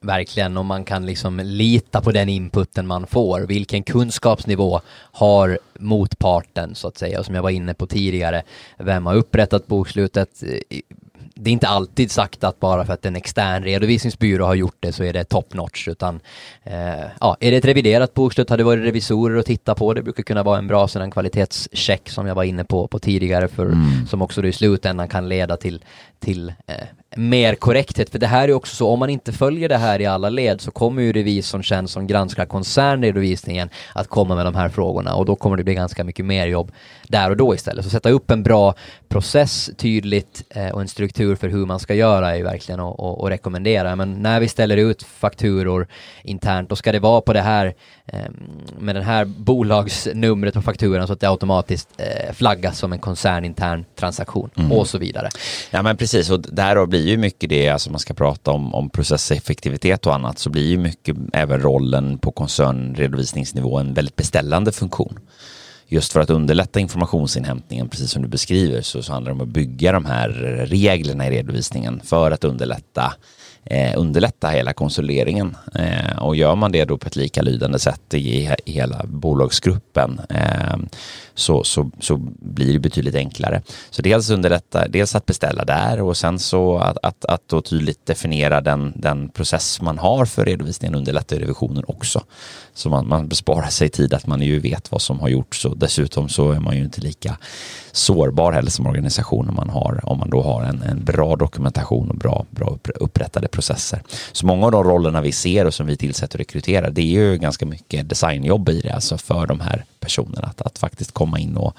Verkligen, 0.02 0.58
och 0.58 0.66
man 0.66 0.86
kan 0.86 1.06
liksom 1.06 1.40
lita 1.40 2.02
på 2.02 2.12
den 2.12 2.30
inputen 2.30 2.88
man 2.88 3.08
får. 3.08 3.42
Vilken 3.42 3.84
kunskapsnivå 3.84 4.82
har 5.12 5.60
motparten 5.80 6.76
så 6.76 6.88
att 6.88 6.98
säga? 6.98 7.20
Och 7.20 7.26
som 7.26 7.36
jag 7.36 7.42
var 7.42 7.50
inne 7.50 7.74
på 7.74 7.88
tidigare, 7.88 8.44
vem 8.78 9.06
har 9.06 9.16
upprättat 9.16 9.68
bokslutet? 9.68 10.44
Det 11.44 11.50
är 11.50 11.54
inte 11.54 11.68
alltid 11.68 12.12
sagt 12.12 12.44
att 12.44 12.60
bara 12.60 12.86
för 12.86 12.94
att 12.94 13.06
en 13.06 13.16
extern 13.16 13.64
redovisningsbyrå 13.64 14.46
har 14.46 14.56
gjort 14.56 14.78
det 14.80 14.92
så 14.92 15.04
är 15.04 15.14
det 15.14 15.24
top 15.24 15.54
notch 15.54 15.88
utan 15.88 16.20
eh, 16.64 17.06
ja, 17.20 17.38
är 17.40 17.52
det 17.52 17.58
ett 17.58 17.66
reviderat 17.66 18.14
bokslut 18.14 18.50
hade 18.50 18.64
det 18.64 18.66
varit 18.66 18.86
revisorer 18.86 19.40
att 19.40 19.46
titta 19.46 19.76
på. 19.76 19.94
Det 19.94 20.02
brukar 20.02 20.24
kunna 20.24 20.44
vara 20.44 20.58
en 20.58 20.68
bra 20.68 20.88
sådan 20.88 21.12
kvalitetscheck 21.12 22.10
som 22.10 22.28
jag 22.28 22.36
var 22.36 22.44
inne 22.44 22.64
på, 22.64 22.88
på 22.88 23.00
tidigare 23.00 23.48
för, 23.48 23.66
mm. 23.66 24.08
som 24.08 24.22
också 24.22 24.46
i 24.46 24.54
slutändan 24.54 25.08
kan 25.08 25.30
leda 25.30 25.58
till, 25.58 25.84
till 26.20 26.54
eh, 26.68 26.76
mer 27.18 27.56
korrekthet. 27.56 28.10
För 28.10 28.20
det 28.20 28.28
här 28.28 28.48
är 28.48 28.54
också 28.54 28.76
så, 28.76 28.90
om 28.90 29.00
man 29.00 29.10
inte 29.10 29.32
följer 29.32 29.70
det 29.70 29.78
här 29.78 30.02
i 30.02 30.06
alla 30.06 30.30
led 30.30 30.62
så 30.62 30.72
kommer 30.72 31.02
ju 31.02 31.14
revisorn 31.14 31.64
sen 31.64 31.88
som 31.88 32.08
granskar 32.08 32.46
koncernredovisningen 32.46 33.70
att 33.94 34.08
komma 34.08 34.36
med 34.36 34.46
de 34.46 34.56
här 34.56 34.70
frågorna 34.70 35.16
och 35.16 35.26
då 35.26 35.36
kommer 35.36 35.58
det 35.58 35.64
bli 35.64 35.74
ganska 35.74 36.04
mycket 36.04 36.26
mer 36.26 36.48
jobb 36.48 36.72
där 37.08 37.30
och 37.30 37.38
då 37.38 37.56
istället. 37.56 37.86
Så 37.86 37.92
sätta 37.92 38.10
upp 38.10 38.32
en 38.32 38.44
bra 38.44 38.76
process 39.10 39.70
tydligt 39.78 40.44
eh, 40.50 40.70
och 40.70 40.82
en 40.82 40.88
struktur 40.88 41.36
för 41.36 41.48
hur 41.48 41.66
man 41.66 41.80
ska 41.80 41.94
göra 41.94 42.32
är 42.32 42.36
ju 42.36 42.44
verkligen 42.44 42.80
att, 42.80 43.30
rekommendera. 43.30 43.96
Men 43.96 44.22
när 44.22 44.40
vi 44.40 44.48
ställer 44.48 44.78
ut 44.78 45.04
fakturor 45.04 45.88
internt 46.24 46.70
då 46.70 46.76
ska 46.76 46.92
det 46.92 47.00
vara 47.00 47.22
på 47.22 47.34
det 47.34 47.42
här 47.42 47.74
med 48.80 48.96
det 48.96 49.02
här 49.02 49.26
bolagsnumret 49.26 50.54
på 50.54 50.62
fakturan 50.62 51.08
så 51.08 51.14
att 51.14 51.20
det 51.20 51.30
automatiskt 51.30 51.90
eh, 51.98 52.34
flaggas 52.34 52.78
som 52.78 52.94
en 52.94 53.00
koncernintern 53.00 53.86
transaktion 53.96 54.50
mm. 54.56 54.72
och 54.72 54.88
så 54.88 54.98
vidare. 54.98 55.30
Ja 55.72 55.82
men 55.82 55.98
precis 55.98 56.30
och 56.30 56.42
därav 56.42 56.88
blir 56.88 57.08
ju 57.08 57.18
mycket 57.18 57.50
det, 57.50 57.70
alltså 57.70 57.92
man 57.92 58.00
ska 58.00 58.14
prata 58.14 58.52
om, 58.52 58.76
om 58.76 58.90
processeffektivitet 58.90 60.08
och 60.08 60.16
annat 60.16 60.40
så 60.40 60.50
blir 60.50 60.68
ju 60.68 60.78
mycket 60.78 61.16
även 61.34 61.62
rollen 61.62 62.18
på 62.18 62.32
koncernredovisningsnivå 62.32 63.78
en 63.78 63.94
väldigt 63.94 64.16
beställande 64.16 64.72
funktion 64.72 65.20
just 65.88 66.14
för 66.14 66.20
att 66.20 66.30
underlätta 66.30 66.80
informationsinhämtningen, 66.80 67.90
precis 67.90 68.12
som 68.12 68.22
du 68.22 68.28
beskriver, 68.28 68.82
så, 68.82 69.04
så 69.04 69.14
handlar 69.14 69.32
det 69.32 69.36
om 69.36 69.42
att 69.42 69.54
bygga 69.54 69.92
de 69.92 70.06
här 70.06 70.30
reglerna 70.70 71.28
i 71.28 71.30
redovisningen 71.30 72.02
för 72.04 72.32
att 72.32 72.44
underlätta 72.44 73.14
eh, 73.66 73.94
underlätta 73.98 74.48
hela 74.48 74.74
konsolideringen. 74.74 75.58
Eh, 75.76 76.18
och 76.18 76.36
gör 76.36 76.56
man 76.56 76.72
det 76.72 76.86
då 76.86 76.98
på 76.98 77.08
ett 77.08 77.16
likalydande 77.16 77.80
sätt 77.80 78.14
i, 78.14 78.50
i 78.66 78.72
hela 78.72 79.02
bolagsgruppen 79.06 80.22
eh, 80.30 80.78
så, 81.36 81.64
så, 81.64 81.92
så 82.00 82.18
blir 82.40 82.74
det 82.74 82.80
betydligt 82.80 83.16
enklare. 83.16 83.62
Så 83.90 84.02
dels 84.02 84.30
underlätta, 84.30 84.88
dels 84.88 85.16
att 85.16 85.26
beställa 85.26 85.66
där 85.66 86.02
och 86.02 86.18
sen 86.18 86.40
så 86.40 86.78
att, 86.78 86.98
att, 87.04 87.26
att 87.26 87.48
då 87.48 87.62
tydligt 87.62 88.06
definiera 88.06 88.62
den, 88.62 88.94
den 88.96 89.30
process 89.30 89.82
man 89.82 89.98
har 89.98 90.26
för 90.26 90.46
redovisningen 90.46 90.96
underlättar 90.96 91.36
revisionen 91.36 91.84
också. 91.88 92.24
Så 92.74 92.90
man, 92.90 93.08
man 93.08 93.28
besparar 93.28 93.70
sig 93.70 93.90
tid 93.90 94.14
att 94.14 94.28
man 94.28 94.42
ju 94.42 94.60
vet 94.60 94.92
vad 94.92 95.02
som 95.02 95.20
har 95.20 95.30
gjorts 95.30 95.66
och 95.66 95.78
dessutom 95.78 96.30
så 96.30 96.52
är 96.52 96.60
man 96.60 96.76
ju 96.76 96.84
inte 96.84 97.02
lika 97.02 97.38
sårbar 97.92 98.52
heller 98.52 98.72
som 98.72 98.88
organisation 98.88 99.50
om 99.50 99.56
man, 99.56 99.70
har, 99.70 100.00
om 100.04 100.20
man 100.20 100.30
då 100.30 100.42
har 100.42 100.64
en, 100.64 100.82
en 100.82 101.04
bra 101.04 101.36
dokumentation 101.36 102.10
och 102.10 102.16
bra, 102.16 102.46
bra 102.50 102.78
upprättade 102.96 103.48
processer. 103.54 104.04
Så 104.32 104.46
många 104.46 104.66
av 104.66 104.72
de 104.72 104.84
rollerna 104.84 105.22
vi 105.22 105.32
ser 105.32 105.66
och 105.66 105.74
som 105.74 105.88
vi 105.88 105.98
tillsätter 105.98 106.38
och 106.38 106.40
rekryterar, 106.40 106.90
det 106.90 107.02
är 107.02 107.06
ju 107.06 107.38
ganska 107.38 107.66
mycket 107.66 108.10
designjobb 108.10 108.70
i 108.70 108.82
det, 108.82 108.92
alltså 108.92 109.18
för 109.18 109.48
de 109.48 109.60
här 109.60 109.86
personerna 110.00 110.48
att, 110.48 110.62
att 110.62 110.78
faktiskt 110.78 111.12
komma 111.12 111.40
in 111.40 111.58
och, 111.58 111.78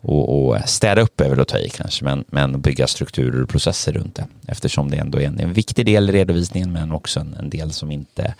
och, 0.00 0.48
och 0.48 0.56
städa 0.66 1.02
upp 1.02 1.20
är 1.20 1.28
väl 1.28 1.40
att 1.40 1.48
ta 1.48 1.58
i 1.58 1.68
kanske, 1.68 2.04
men, 2.04 2.24
men 2.28 2.60
bygga 2.60 2.86
strukturer 2.86 3.42
och 3.42 3.48
processer 3.48 3.92
runt 3.92 4.14
det. 4.14 4.26
Eftersom 4.46 4.90
det 4.90 4.96
ändå 4.96 5.20
är 5.20 5.26
en, 5.26 5.40
en 5.40 5.52
viktig 5.52 5.86
del 5.86 6.10
i 6.10 6.12
redovisningen, 6.12 6.72
men 6.72 6.92
också 6.92 7.20
en, 7.20 7.34
en 7.38 7.50
del 7.50 7.72
som 7.72 7.90
inte 7.90 8.34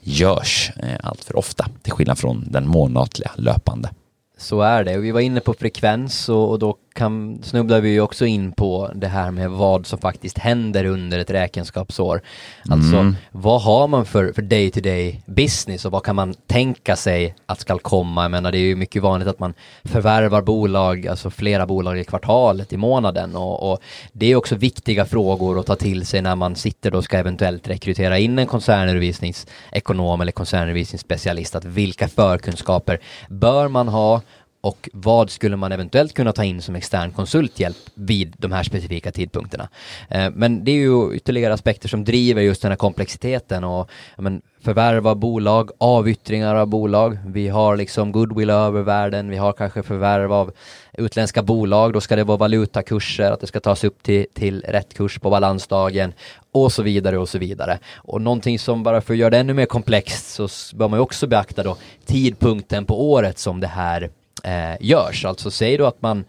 görs 0.00 0.72
eh, 0.76 0.98
allt 1.02 1.24
för 1.24 1.36
ofta, 1.36 1.68
till 1.82 1.92
skillnad 1.92 2.18
från 2.18 2.44
den 2.50 2.68
månatliga 2.68 3.30
löpande. 3.36 3.90
Så 4.38 4.60
är 4.60 4.84
det. 4.84 4.98
Vi 4.98 5.10
var 5.10 5.20
inne 5.20 5.40
på 5.40 5.54
frekvens 5.54 6.28
och, 6.28 6.50
och 6.50 6.58
då 6.58 6.76
kan, 6.92 7.42
snubblar 7.42 7.80
vi 7.80 7.88
ju 7.88 8.00
också 8.00 8.26
in 8.26 8.52
på 8.52 8.90
det 8.94 9.08
här 9.08 9.30
med 9.30 9.50
vad 9.50 9.86
som 9.86 9.98
faktiskt 9.98 10.38
händer 10.38 10.84
under 10.84 11.18
ett 11.18 11.30
räkenskapsår. 11.30 12.22
Alltså 12.70 12.96
mm. 12.96 13.16
vad 13.30 13.62
har 13.62 13.88
man 13.88 14.06
för, 14.06 14.32
för 14.32 14.42
day 14.42 14.70
to 14.70 14.80
day 14.80 15.22
business 15.26 15.84
och 15.84 15.92
vad 15.92 16.04
kan 16.04 16.16
man 16.16 16.34
tänka 16.34 16.96
sig 16.96 17.34
att 17.46 17.60
ska 17.60 17.78
komma? 17.78 18.22
Jag 18.22 18.30
menar 18.30 18.52
det 18.52 18.58
är 18.58 18.60
ju 18.60 18.76
mycket 18.76 19.02
vanligt 19.02 19.28
att 19.28 19.38
man 19.38 19.54
förvärvar 19.84 20.42
bolag, 20.42 21.06
alltså 21.06 21.30
flera 21.30 21.66
bolag 21.66 21.98
i 21.98 22.04
kvartalet, 22.04 22.72
i 22.72 22.76
månaden 22.76 23.36
och, 23.36 23.72
och 23.72 23.80
det 24.12 24.26
är 24.26 24.36
också 24.36 24.54
viktiga 24.54 25.04
frågor 25.04 25.58
att 25.58 25.66
ta 25.66 25.76
till 25.76 26.06
sig 26.06 26.22
när 26.22 26.36
man 26.36 26.56
sitter 26.56 26.90
då 26.90 26.98
och 26.98 27.04
ska 27.04 27.18
eventuellt 27.18 27.68
rekrytera 27.68 28.18
in 28.18 28.38
en 28.38 28.46
koncernredovisningsekonom 28.46 30.20
eller 30.20 30.32
koncernredovisningsspecialist. 30.32 31.54
Att 31.54 31.64
vilka 31.64 32.08
förkunskaper 32.08 33.00
bör 33.28 33.68
man 33.68 33.88
ha 33.88 34.20
och 34.62 34.88
vad 34.92 35.30
skulle 35.30 35.56
man 35.56 35.72
eventuellt 35.72 36.14
kunna 36.14 36.32
ta 36.32 36.44
in 36.44 36.62
som 36.62 36.74
extern 36.74 37.10
konsulthjälp 37.10 37.76
vid 37.94 38.34
de 38.38 38.52
här 38.52 38.62
specifika 38.62 39.12
tidpunkterna. 39.12 39.68
Eh, 40.08 40.30
men 40.34 40.64
det 40.64 40.70
är 40.70 40.76
ju 40.76 41.14
ytterligare 41.14 41.54
aspekter 41.54 41.88
som 41.88 42.04
driver 42.04 42.42
just 42.42 42.62
den 42.62 42.70
här 42.70 42.76
komplexiteten 42.76 43.64
och 43.64 43.90
men, 44.16 44.42
förvärv 44.64 45.08
av 45.08 45.16
bolag, 45.16 45.70
avyttringar 45.78 46.54
av 46.54 46.66
bolag. 46.66 47.18
Vi 47.26 47.48
har 47.48 47.76
liksom 47.76 48.12
goodwill 48.12 48.50
över 48.50 48.82
världen, 48.82 49.30
vi 49.30 49.36
har 49.36 49.52
kanske 49.52 49.82
förvärv 49.82 50.32
av 50.32 50.52
utländska 50.92 51.42
bolag, 51.42 51.92
då 51.92 52.00
ska 52.00 52.16
det 52.16 52.24
vara 52.24 52.38
valutakurser, 52.38 53.30
att 53.30 53.40
det 53.40 53.46
ska 53.46 53.60
tas 53.60 53.84
upp 53.84 54.02
till, 54.02 54.26
till 54.34 54.64
rätt 54.68 54.94
kurs 54.94 55.18
på 55.18 55.30
balansdagen 55.30 56.12
och 56.52 56.72
så 56.72 56.82
vidare 56.82 57.18
och 57.18 57.28
så 57.28 57.38
vidare. 57.38 57.78
Och 57.96 58.22
någonting 58.22 58.58
som 58.58 58.82
bara 58.82 59.00
för 59.00 59.14
att 59.14 59.18
göra 59.18 59.30
det 59.30 59.38
ännu 59.38 59.54
mer 59.54 59.66
komplext 59.66 60.30
så 60.30 60.48
bör 60.76 60.88
man 60.88 60.98
ju 60.98 61.02
också 61.02 61.26
beakta 61.26 61.62
då 61.62 61.76
tidpunkten 62.06 62.84
på 62.84 63.10
året 63.12 63.38
som 63.38 63.60
det 63.60 63.66
här 63.66 64.10
eh, 64.44 64.76
görs. 64.80 65.24
Alltså 65.24 65.50
säg 65.50 65.76
då 65.76 65.86
att 65.86 66.02
man 66.02 66.24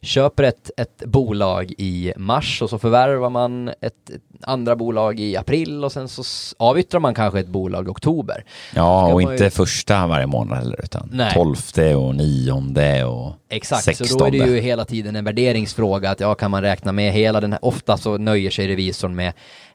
köper 0.00 0.42
ett, 0.42 0.70
ett 0.76 1.02
bolag 1.06 1.74
i 1.78 2.12
mars 2.16 2.62
och 2.62 2.70
så 2.70 2.78
förvärvar 2.78 3.30
man 3.30 3.68
ett, 3.68 4.10
ett 4.10 4.22
andra 4.42 4.76
bolag 4.76 5.20
i 5.20 5.36
april 5.36 5.84
och 5.84 5.92
sen 5.92 6.08
så 6.08 6.22
avyttrar 6.58 7.00
man 7.00 7.14
kanske 7.14 7.40
ett 7.40 7.48
bolag 7.48 7.86
i 7.86 7.90
oktober. 7.90 8.44
Ja, 8.74 9.12
och 9.12 9.22
inte 9.22 9.44
ju... 9.44 9.50
första 9.50 10.06
varje 10.06 10.26
månad 10.26 10.58
heller 10.58 10.80
utan 10.84 11.08
Nej. 11.12 11.34
tolfte 11.34 11.94
och 11.94 12.14
nionde 12.14 13.04
och 13.04 13.32
Exakt, 13.48 13.84
sextonde. 13.84 14.12
så 14.12 14.18
då 14.18 14.26
är 14.26 14.30
det 14.30 14.52
ju 14.52 14.60
hela 14.60 14.84
tiden 14.84 15.16
en 15.16 15.24
värderingsfråga 15.24 16.10
att 16.10 16.20
ja, 16.20 16.34
kan 16.34 16.50
man 16.50 16.62
räkna 16.62 16.92
med 16.92 17.12
hela 17.12 17.40
den 17.40 17.52
här, 17.52 17.64
ofta 17.64 17.96
så 17.96 18.18
nöjer 18.18 18.50
sig 18.50 18.68
revisorn 18.68 19.14
med 19.14 19.32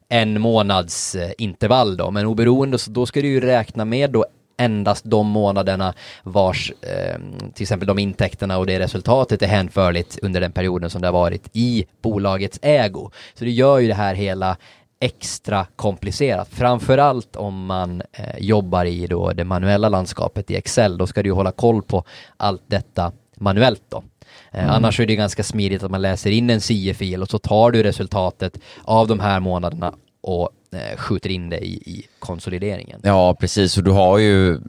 en 0.10 0.42
månads 0.42 1.16
eh, 1.16 1.32
intervall 1.38 1.98
då, 1.98 2.12
men 2.12 2.26
oberoende 2.26 2.78
så 2.78 2.92
då 2.92 3.06
ska 3.06 3.22
du 3.22 3.28
ju 3.28 3.42
räkna 3.42 3.86
med 3.86 4.12
då 4.12 4.26
endast 4.58 5.06
de 5.06 5.28
månaderna 5.28 5.94
vars 6.24 6.72
eh, 6.82 7.20
till 7.54 7.64
exempel 7.64 7.88
de 7.88 8.00
intäkterna 8.00 8.58
och 8.58 8.66
det 8.66 8.80
resultatet 8.80 9.42
är 9.42 9.48
hänförligt 9.48 10.20
under 10.22 10.42
den 10.42 10.52
perioden 10.52 10.90
som 10.90 11.02
det 11.02 11.08
har 11.08 11.14
varit 11.14 11.50
i 11.54 11.86
bolagets 12.02 12.60
ägo. 12.62 13.12
Så 13.34 13.46
det 13.46 13.52
gör 13.52 13.80
ju 13.80 13.88
det 13.88 13.94
här 13.94 14.16
hela 14.16 14.58
extra 15.00 15.66
komplicerat. 15.76 16.50
Framförallt 16.52 17.36
om 17.36 17.66
man 17.66 18.02
eh, 18.12 18.38
jobbar 18.40 18.86
i 18.86 19.08
då 19.08 19.32
det 19.34 19.44
manuella 19.44 19.90
landskapet 19.90 20.52
i 20.52 20.56
Excel, 20.56 20.98
då 20.98 21.08
ska 21.08 21.24
du 21.24 21.32
hålla 21.32 21.52
koll 21.52 21.82
på 21.82 22.04
allt 22.38 22.64
detta 22.68 23.12
manuellt 23.36 23.84
då. 23.90 24.04
Eh, 24.52 24.64
mm. 24.64 24.76
Annars 24.76 25.00
är 25.00 25.06
det 25.06 25.16
ganska 25.16 25.44
smidigt 25.44 25.84
att 25.84 25.92
man 25.92 26.02
läser 26.02 26.32
in 26.32 26.50
en 26.50 26.62
CIE-fil 26.62 27.22
och 27.22 27.30
så 27.30 27.40
tar 27.40 27.72
du 27.72 27.84
resultatet 27.84 28.60
av 28.84 29.08
de 29.08 29.20
här 29.20 29.40
månaderna 29.40 29.94
och 30.22 30.50
Eh, 30.74 30.98
skjuter 30.98 31.30
in 31.30 31.50
det 31.50 31.66
i, 31.66 31.74
i 31.74 32.08
konsolideringen. 32.20 33.00
Ja, 33.04 33.36
precis. 33.40 33.78
Och 33.78 33.84
du 33.84 33.92
har 33.92 34.18
ju 34.18 34.60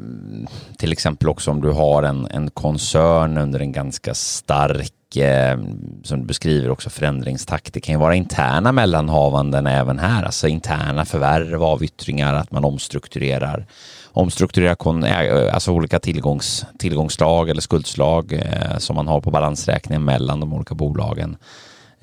till 0.78 0.92
exempel 0.92 1.28
också 1.28 1.50
om 1.50 1.60
du 1.60 1.70
har 1.70 2.02
en, 2.02 2.26
en 2.30 2.50
koncern 2.50 3.38
under 3.38 3.60
en 3.60 3.72
ganska 3.72 4.14
stark, 4.14 5.16
eh, 5.16 5.58
som 6.02 6.20
du 6.20 6.26
beskriver 6.26 6.70
också, 6.70 6.90
förändringstakt. 6.90 7.72
Det 7.72 7.80
kan 7.80 7.94
ju 7.94 7.98
vara 7.98 8.14
interna 8.14 8.72
mellanhavanden 8.72 9.66
även 9.66 9.98
här, 9.98 10.24
alltså 10.24 10.48
interna 10.48 11.04
förvärv, 11.04 11.62
avyttringar, 11.62 12.34
att 12.34 12.50
man 12.50 12.64
omstrukturerar 12.64 13.66
omstrukturerar 14.14 14.74
kon, 14.74 15.04
eh, 15.04 15.54
alltså 15.54 15.72
olika 15.72 15.98
tillgångs, 15.98 16.66
tillgångslag 16.78 17.50
eller 17.50 17.60
skuldslag 17.60 18.32
eh, 18.32 18.78
som 18.78 18.96
man 18.96 19.08
har 19.08 19.20
på 19.20 19.30
balansräkningen 19.30 20.04
mellan 20.04 20.40
de 20.40 20.52
olika 20.52 20.74
bolagen 20.74 21.36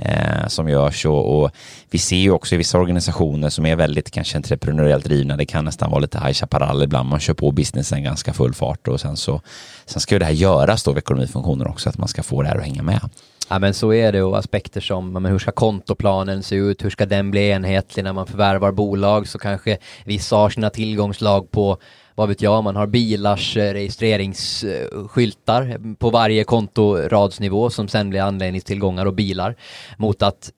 eh, 0.01 0.47
som 0.47 0.69
görs 0.69 1.05
och, 1.05 1.41
och, 1.41 1.51
vi 1.89 1.97
ser 1.97 2.17
ju 2.17 2.31
också 2.31 2.55
i 2.55 2.57
vissa 2.57 2.79
organisationer 2.79 3.49
som 3.49 3.65
är 3.65 3.75
väldigt 3.75 4.11
kanske 4.11 4.37
entreprenöriellt 4.37 5.05
drivna, 5.05 5.37
det 5.37 5.45
kan 5.45 5.65
nästan 5.65 5.91
vara 5.91 5.99
lite 5.99 6.19
High 6.19 6.33
Chaparral 6.33 6.83
ibland, 6.83 7.09
man 7.09 7.19
kör 7.19 7.33
på 7.33 7.51
businessen 7.51 8.03
ganska 8.03 8.33
full 8.33 8.53
fart 8.53 8.87
och 8.87 9.01
sen 9.01 9.17
så 9.17 9.41
sen 9.85 10.01
ska 10.01 10.15
ju 10.15 10.19
det 10.19 10.25
här 10.25 10.31
göras 10.31 10.83
då 10.83 10.91
av 10.91 10.97
ekonomifunktioner 10.97 11.67
också, 11.67 11.89
att 11.89 11.97
man 11.97 12.07
ska 12.07 12.23
få 12.23 12.41
det 12.41 12.47
här 12.47 12.57
att 12.57 12.63
hänga 12.63 12.83
med. 12.83 13.09
Ja 13.51 13.59
men 13.59 13.73
så 13.73 13.93
är 13.93 14.11
det 14.11 14.23
och 14.23 14.37
aspekter 14.37 14.81
som 14.81 15.13
men 15.13 15.25
hur 15.25 15.39
ska 15.39 15.51
kontoplanen 15.51 16.43
se 16.43 16.55
ut, 16.55 16.85
hur 16.85 16.89
ska 16.89 17.05
den 17.05 17.31
bli 17.31 17.49
enhetlig 17.49 18.03
när 18.03 18.13
man 18.13 18.27
förvärvar 18.27 18.71
bolag? 18.71 19.27
Så 19.27 19.39
kanske 19.39 19.77
vissa 20.05 20.35
har 20.35 20.49
sina 20.49 20.69
tillgångslag 20.69 21.51
på 21.51 21.77
vad 22.15 22.29
vet 22.29 22.41
jag, 22.41 22.63
man 22.63 22.75
har 22.75 22.87
bilars 22.87 23.57
eh, 23.57 23.73
registreringsskyltar 23.73 25.95
på 25.95 26.09
varje 26.09 26.43
kontoradsnivå 26.43 27.69
som 27.69 27.87
sen 27.87 28.09
blir 28.09 28.21
anledningstillgångar 28.21 29.05
och 29.05 29.13
bilar. 29.13 29.55
Mot 29.97 30.21
att 30.21 30.51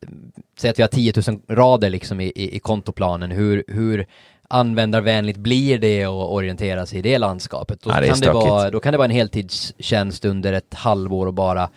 säga 0.60 0.72
att 0.72 0.80
vi 0.80 0.84
har 0.84 0.90
10 0.90 1.14
000 1.28 1.40
rader 1.50 1.90
liksom 1.90 2.22
i, 2.22 2.32
i, 2.36 2.56
i 2.56 2.60
kontoplanen, 2.60 3.32
hur, 3.32 3.64
hur 3.68 4.08
användarvänligt 4.48 5.38
blir 5.38 5.78
det 5.78 6.04
att 6.04 6.30
orientera 6.30 6.86
sig 6.86 7.00
i 7.00 7.02
det 7.02 7.18
landskapet? 7.18 7.82
Då, 7.82 7.90
ja, 7.90 8.02
det 8.02 8.08
kan, 8.08 8.20
det 8.20 8.32
vara, 8.32 8.70
då 8.70 8.80
kan 8.80 8.92
det 8.92 8.98
vara 8.98 9.06
en 9.06 9.12
heltidstjänst 9.12 10.26
under 10.26 10.54
ett 10.54 10.74
halvår 10.74 11.28
och 11.28 11.34
bara 11.34 11.70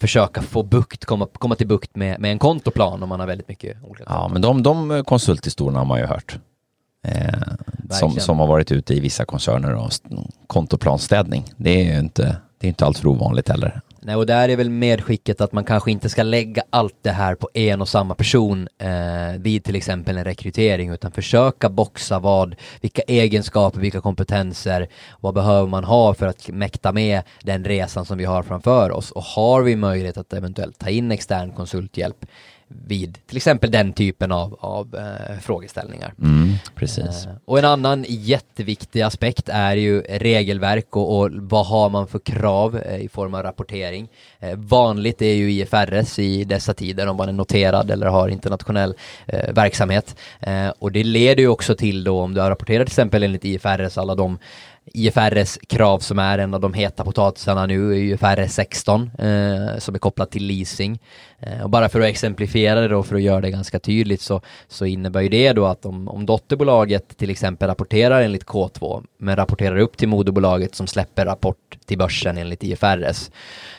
försöka 0.00 0.42
få 0.42 0.62
bukt, 0.62 1.04
komma, 1.04 1.28
komma 1.32 1.54
till 1.54 1.66
bukt 1.66 1.96
med, 1.96 2.20
med 2.20 2.30
en 2.30 2.38
kontoplan 2.38 3.02
om 3.02 3.08
man 3.08 3.20
har 3.20 3.26
väldigt 3.26 3.48
mycket 3.48 3.76
olika 3.82 4.04
Ja, 4.06 4.28
men 4.32 4.42
de, 4.42 4.62
de 4.62 5.04
konsulthistorierna 5.04 5.78
har 5.78 5.86
man 5.86 6.00
ju 6.00 6.06
hört. 6.06 6.38
Eh, 7.06 7.40
som, 7.90 8.12
som 8.12 8.38
har 8.38 8.46
varit 8.46 8.72
ute 8.72 8.94
i 8.94 9.00
vissa 9.00 9.24
koncerner 9.24 9.74
och 9.74 9.90
kontoplanstädning. 10.46 11.44
Det 11.56 11.70
är 11.70 11.94
ju 11.94 11.98
inte, 11.98 12.36
det 12.58 12.66
är 12.66 12.68
inte 12.68 12.86
allt 12.86 12.98
för 12.98 13.08
ovanligt 13.08 13.48
heller. 13.48 13.80
Nej, 14.02 14.16
och 14.16 14.26
där 14.26 14.48
är 14.48 14.56
väl 14.56 14.70
medskicket 14.70 15.40
att 15.40 15.52
man 15.52 15.64
kanske 15.64 15.90
inte 15.90 16.08
ska 16.08 16.22
lägga 16.22 16.62
allt 16.70 16.96
det 17.02 17.10
här 17.10 17.34
på 17.34 17.50
en 17.54 17.80
och 17.80 17.88
samma 17.88 18.14
person 18.14 18.68
eh, 18.78 19.38
vid 19.38 19.64
till 19.64 19.76
exempel 19.76 20.18
en 20.18 20.24
rekrytering, 20.24 20.90
utan 20.90 21.12
försöka 21.12 21.68
boxa 21.68 22.18
vad, 22.18 22.54
vilka 22.80 23.02
egenskaper, 23.02 23.80
vilka 23.80 24.00
kompetenser, 24.00 24.88
vad 25.20 25.34
behöver 25.34 25.68
man 25.68 25.84
ha 25.84 26.14
för 26.14 26.26
att 26.26 26.48
mäkta 26.48 26.92
med 26.92 27.22
den 27.42 27.64
resan 27.64 28.04
som 28.04 28.18
vi 28.18 28.24
har 28.24 28.42
framför 28.42 28.90
oss? 28.90 29.10
Och 29.10 29.22
har 29.22 29.62
vi 29.62 29.76
möjlighet 29.76 30.16
att 30.16 30.32
eventuellt 30.32 30.78
ta 30.78 30.88
in 30.88 31.12
extern 31.12 31.52
konsulthjälp, 31.52 32.26
vid 32.70 33.18
till 33.26 33.36
exempel 33.36 33.70
den 33.70 33.92
typen 33.92 34.32
av, 34.32 34.56
av 34.60 34.96
eh, 34.96 35.38
frågeställningar. 35.40 36.14
Mm, 36.22 36.54
precis. 36.74 37.26
Eh, 37.26 37.32
och 37.44 37.58
en 37.58 37.64
annan 37.64 38.04
jätteviktig 38.08 39.02
aspekt 39.02 39.48
är 39.48 39.76
ju 39.76 40.00
regelverk 40.00 40.96
och, 40.96 41.18
och 41.18 41.30
vad 41.32 41.66
har 41.66 41.88
man 41.88 42.08
för 42.08 42.18
krav 42.18 42.76
eh, 42.76 43.00
i 43.00 43.08
form 43.08 43.34
av 43.34 43.42
rapportering. 43.42 44.08
Eh, 44.38 44.56
vanligt 44.56 45.22
är 45.22 45.34
ju 45.34 45.52
IFRS 45.52 46.18
i 46.18 46.44
dessa 46.44 46.74
tider 46.74 47.06
om 47.06 47.16
man 47.16 47.28
är 47.28 47.32
noterad 47.32 47.90
eller 47.90 48.06
har 48.06 48.28
internationell 48.28 48.94
eh, 49.26 49.52
verksamhet. 49.52 50.16
Eh, 50.40 50.68
och 50.78 50.92
det 50.92 51.04
leder 51.04 51.42
ju 51.42 51.48
också 51.48 51.74
till 51.74 52.04
då 52.04 52.20
om 52.20 52.34
du 52.34 52.40
har 52.40 52.50
rapporterat 52.50 52.86
till 52.86 52.92
exempel 52.92 53.22
enligt 53.22 53.44
IFRS 53.44 53.98
alla 53.98 54.14
de 54.14 54.38
IFRS 54.94 55.58
krav 55.66 55.98
som 55.98 56.18
är 56.18 56.38
en 56.38 56.54
av 56.54 56.60
de 56.60 56.74
heta 56.74 57.04
potatisarna 57.04 57.66
nu 57.66 57.90
är 57.90 57.96
IFRS 57.96 58.52
16 58.52 59.10
eh, 59.18 59.78
som 59.78 59.94
är 59.94 59.98
kopplat 59.98 60.30
till 60.30 60.46
leasing. 60.46 60.98
Eh, 61.40 61.62
och 61.62 61.70
bara 61.70 61.88
för 61.88 62.00
att 62.00 62.06
exemplifiera 62.06 62.80
det 62.80 62.88
då, 62.88 63.02
för 63.02 63.16
att 63.16 63.22
göra 63.22 63.40
det 63.40 63.50
ganska 63.50 63.78
tydligt 63.78 64.20
så, 64.20 64.40
så 64.68 64.86
innebär 64.86 65.20
ju 65.20 65.28
det 65.28 65.52
då 65.52 65.66
att 65.66 65.86
om, 65.86 66.08
om 66.08 66.26
dotterbolaget 66.26 67.16
till 67.16 67.30
exempel 67.30 67.68
rapporterar 67.68 68.22
enligt 68.22 68.44
K2 68.44 69.04
men 69.18 69.36
rapporterar 69.36 69.76
upp 69.76 69.96
till 69.96 70.08
moderbolaget 70.08 70.74
som 70.74 70.86
släpper 70.86 71.24
rapport 71.24 71.78
till 71.86 71.98
börsen 71.98 72.38
enligt 72.38 72.64
IFRS 72.64 73.30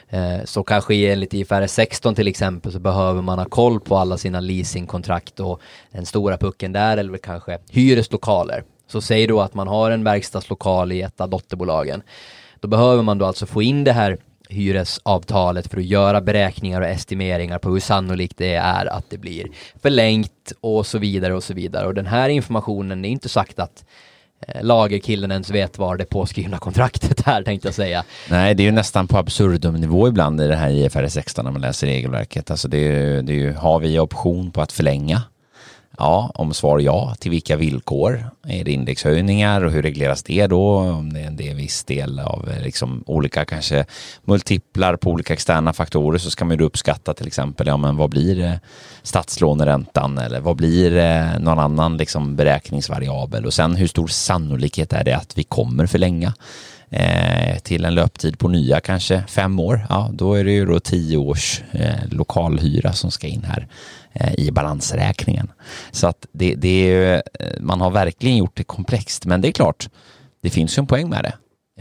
eh, 0.09 0.43
så 0.45 0.63
kanske 0.63 0.95
enligt 0.95 1.33
IFRS 1.33 1.71
16 1.71 2.15
till 2.15 2.27
exempel 2.27 2.71
så 2.71 2.79
behöver 2.79 3.21
man 3.21 3.39
ha 3.39 3.45
koll 3.45 3.79
på 3.79 3.97
alla 3.97 4.17
sina 4.17 4.39
leasingkontrakt 4.39 5.39
och 5.39 5.61
den 5.91 6.05
stora 6.05 6.37
pucken 6.37 6.71
där 6.71 6.97
eller 6.97 7.17
kanske 7.17 7.57
hyreslokaler 7.69 8.63
så 8.91 9.01
säg 9.01 9.27
då 9.27 9.41
att 9.41 9.53
man 9.53 9.67
har 9.67 9.91
en 9.91 10.03
verkstadslokal 10.03 10.91
i 10.91 11.01
ett 11.01 11.21
av 11.21 11.29
dotterbolagen. 11.29 12.01
Då 12.59 12.67
behöver 12.67 13.03
man 13.03 13.17
då 13.17 13.25
alltså 13.25 13.45
få 13.45 13.61
in 13.61 13.83
det 13.83 13.91
här 13.91 14.17
hyresavtalet 14.49 15.67
för 15.67 15.77
att 15.77 15.85
göra 15.85 16.21
beräkningar 16.21 16.81
och 16.81 16.87
estimeringar 16.87 17.59
på 17.59 17.69
hur 17.69 17.79
sannolikt 17.79 18.37
det 18.37 18.53
är 18.53 18.85
att 18.85 19.09
det 19.09 19.17
blir 19.17 19.47
förlängt 19.81 20.51
och 20.61 20.85
så 20.85 20.97
vidare 20.97 21.33
och 21.33 21.43
så 21.43 21.53
vidare. 21.53 21.87
Och 21.87 21.93
den 21.93 22.05
här 22.05 22.29
informationen 22.29 23.05
är 23.05 23.09
inte 23.09 23.29
sagt 23.29 23.59
att 23.59 23.85
eh, 24.47 24.63
lagerkillen 24.63 25.31
ens 25.31 25.49
vet 25.49 25.77
var 25.77 25.97
det 25.97 26.05
påskrivna 26.05 26.57
kontraktet 26.57 27.21
är 27.27 27.43
tänkte 27.43 27.67
jag 27.67 27.75
säga. 27.75 28.03
Nej, 28.29 28.55
det 28.55 28.63
är 28.63 28.65
ju 28.65 28.71
nästan 28.71 29.07
på 29.07 29.17
absurdum 29.17 29.75
nivå 29.75 30.07
ibland 30.07 30.41
i 30.41 30.47
det 30.47 30.55
här 30.55 30.69
IFRS 30.69 31.13
16 31.13 31.45
när 31.45 31.51
man 31.51 31.61
läser 31.61 31.87
regelverket. 31.87 32.51
Alltså 32.51 32.67
det 32.67 32.77
är, 32.77 32.91
ju, 32.91 33.21
det 33.21 33.33
är 33.33 33.37
ju, 33.37 33.53
har 33.53 33.79
vi 33.79 33.99
option 33.99 34.51
på 34.51 34.61
att 34.61 34.71
förlänga 34.71 35.21
Ja, 36.01 36.31
om 36.35 36.53
svar 36.53 36.79
ja, 36.79 37.15
till 37.19 37.31
vilka 37.31 37.57
villkor? 37.57 38.29
Är 38.47 38.63
det 38.63 38.71
indexhöjningar 38.71 39.63
och 39.63 39.71
hur 39.71 39.81
regleras 39.81 40.23
det 40.23 40.47
då? 40.47 40.77
Om 40.77 41.13
det 41.13 41.47
är 41.47 41.51
en 41.51 41.57
viss 41.57 41.83
del 41.83 42.19
av 42.19 42.49
eh, 42.49 42.63
liksom 42.63 43.03
olika 43.07 43.45
kanske 43.45 43.85
multiplar 44.23 44.95
på 44.95 45.09
olika 45.09 45.33
externa 45.33 45.73
faktorer 45.73 46.17
så 46.17 46.31
ska 46.31 46.45
man 46.45 46.57
ju 46.57 46.63
uppskatta 46.63 47.13
till 47.13 47.27
exempel, 47.27 47.67
ja 47.67 47.77
men 47.77 47.97
vad 47.97 48.09
blir 48.09 48.43
eh, 48.43 48.53
statslåneräntan 49.03 50.17
eller 50.17 50.39
vad 50.39 50.55
blir 50.55 50.97
eh, 50.97 51.39
någon 51.39 51.59
annan 51.59 51.97
liksom 51.97 52.35
beräkningsvariabel 52.35 53.45
och 53.45 53.53
sen 53.53 53.75
hur 53.75 53.87
stor 53.87 54.07
sannolikhet 54.07 54.93
är 54.93 55.03
det 55.03 55.17
att 55.17 55.37
vi 55.37 55.43
kommer 55.43 55.85
förlänga? 55.85 56.33
Till 57.63 57.85
en 57.85 57.95
löptid 57.95 58.39
på 58.39 58.47
nya 58.47 58.79
kanske 58.79 59.23
fem 59.27 59.59
år, 59.59 59.85
ja 59.89 60.09
då 60.13 60.33
är 60.33 60.43
det 60.43 60.51
ju 60.51 60.65
då 60.65 60.79
tio 60.79 61.17
års 61.17 61.61
eh, 61.71 62.07
lokalhyra 62.11 62.93
som 62.93 63.11
ska 63.11 63.27
in 63.27 63.43
här 63.43 63.67
Eh, 64.13 64.33
i 64.37 64.51
balansräkningen. 64.51 65.51
Så 65.91 66.07
att 66.07 66.25
det, 66.31 66.55
det 66.55 66.91
är, 66.91 67.23
eh, 67.39 67.47
man 67.59 67.81
har 67.81 67.91
verkligen 67.91 68.37
gjort 68.37 68.57
det 68.57 68.63
komplext, 68.63 69.25
men 69.25 69.41
det 69.41 69.47
är 69.47 69.51
klart, 69.51 69.89
det 70.41 70.49
finns 70.49 70.77
ju 70.77 70.79
en 70.79 70.87
poäng 70.87 71.09
med 71.09 71.23
det. 71.23 71.33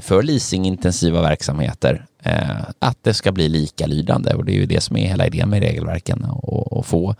För 0.02 0.22
leasingintensiva 0.22 1.22
verksamheter, 1.22 2.06
eh, 2.22 2.60
att 2.78 2.98
det 3.02 3.14
ska 3.14 3.32
bli 3.32 3.48
likalydande 3.48 4.34
och 4.34 4.44
det 4.44 4.52
är 4.52 4.56
ju 4.56 4.66
det 4.66 4.80
som 4.80 4.96
är 4.96 5.08
hela 5.08 5.26
idén 5.26 5.50
med 5.50 5.62
regelverken 5.62 6.24
och, 6.24 6.72
och 6.72 6.86
få 6.86 7.14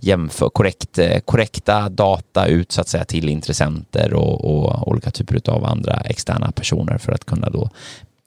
jämför, 0.00 0.48
korrekt, 0.48 0.98
eh, 0.98 1.20
korrekta 1.20 1.88
data 1.88 2.46
ut 2.46 2.72
så 2.72 2.80
att 2.80 2.88
säga 2.88 3.04
till 3.04 3.28
intressenter 3.28 4.14
och, 4.14 4.44
och 4.44 4.88
olika 4.88 5.10
typer 5.10 5.50
av 5.50 5.64
andra 5.64 5.94
externa 5.94 6.52
personer 6.52 6.98
för 6.98 7.12
att 7.12 7.24
kunna 7.24 7.50
då 7.50 7.70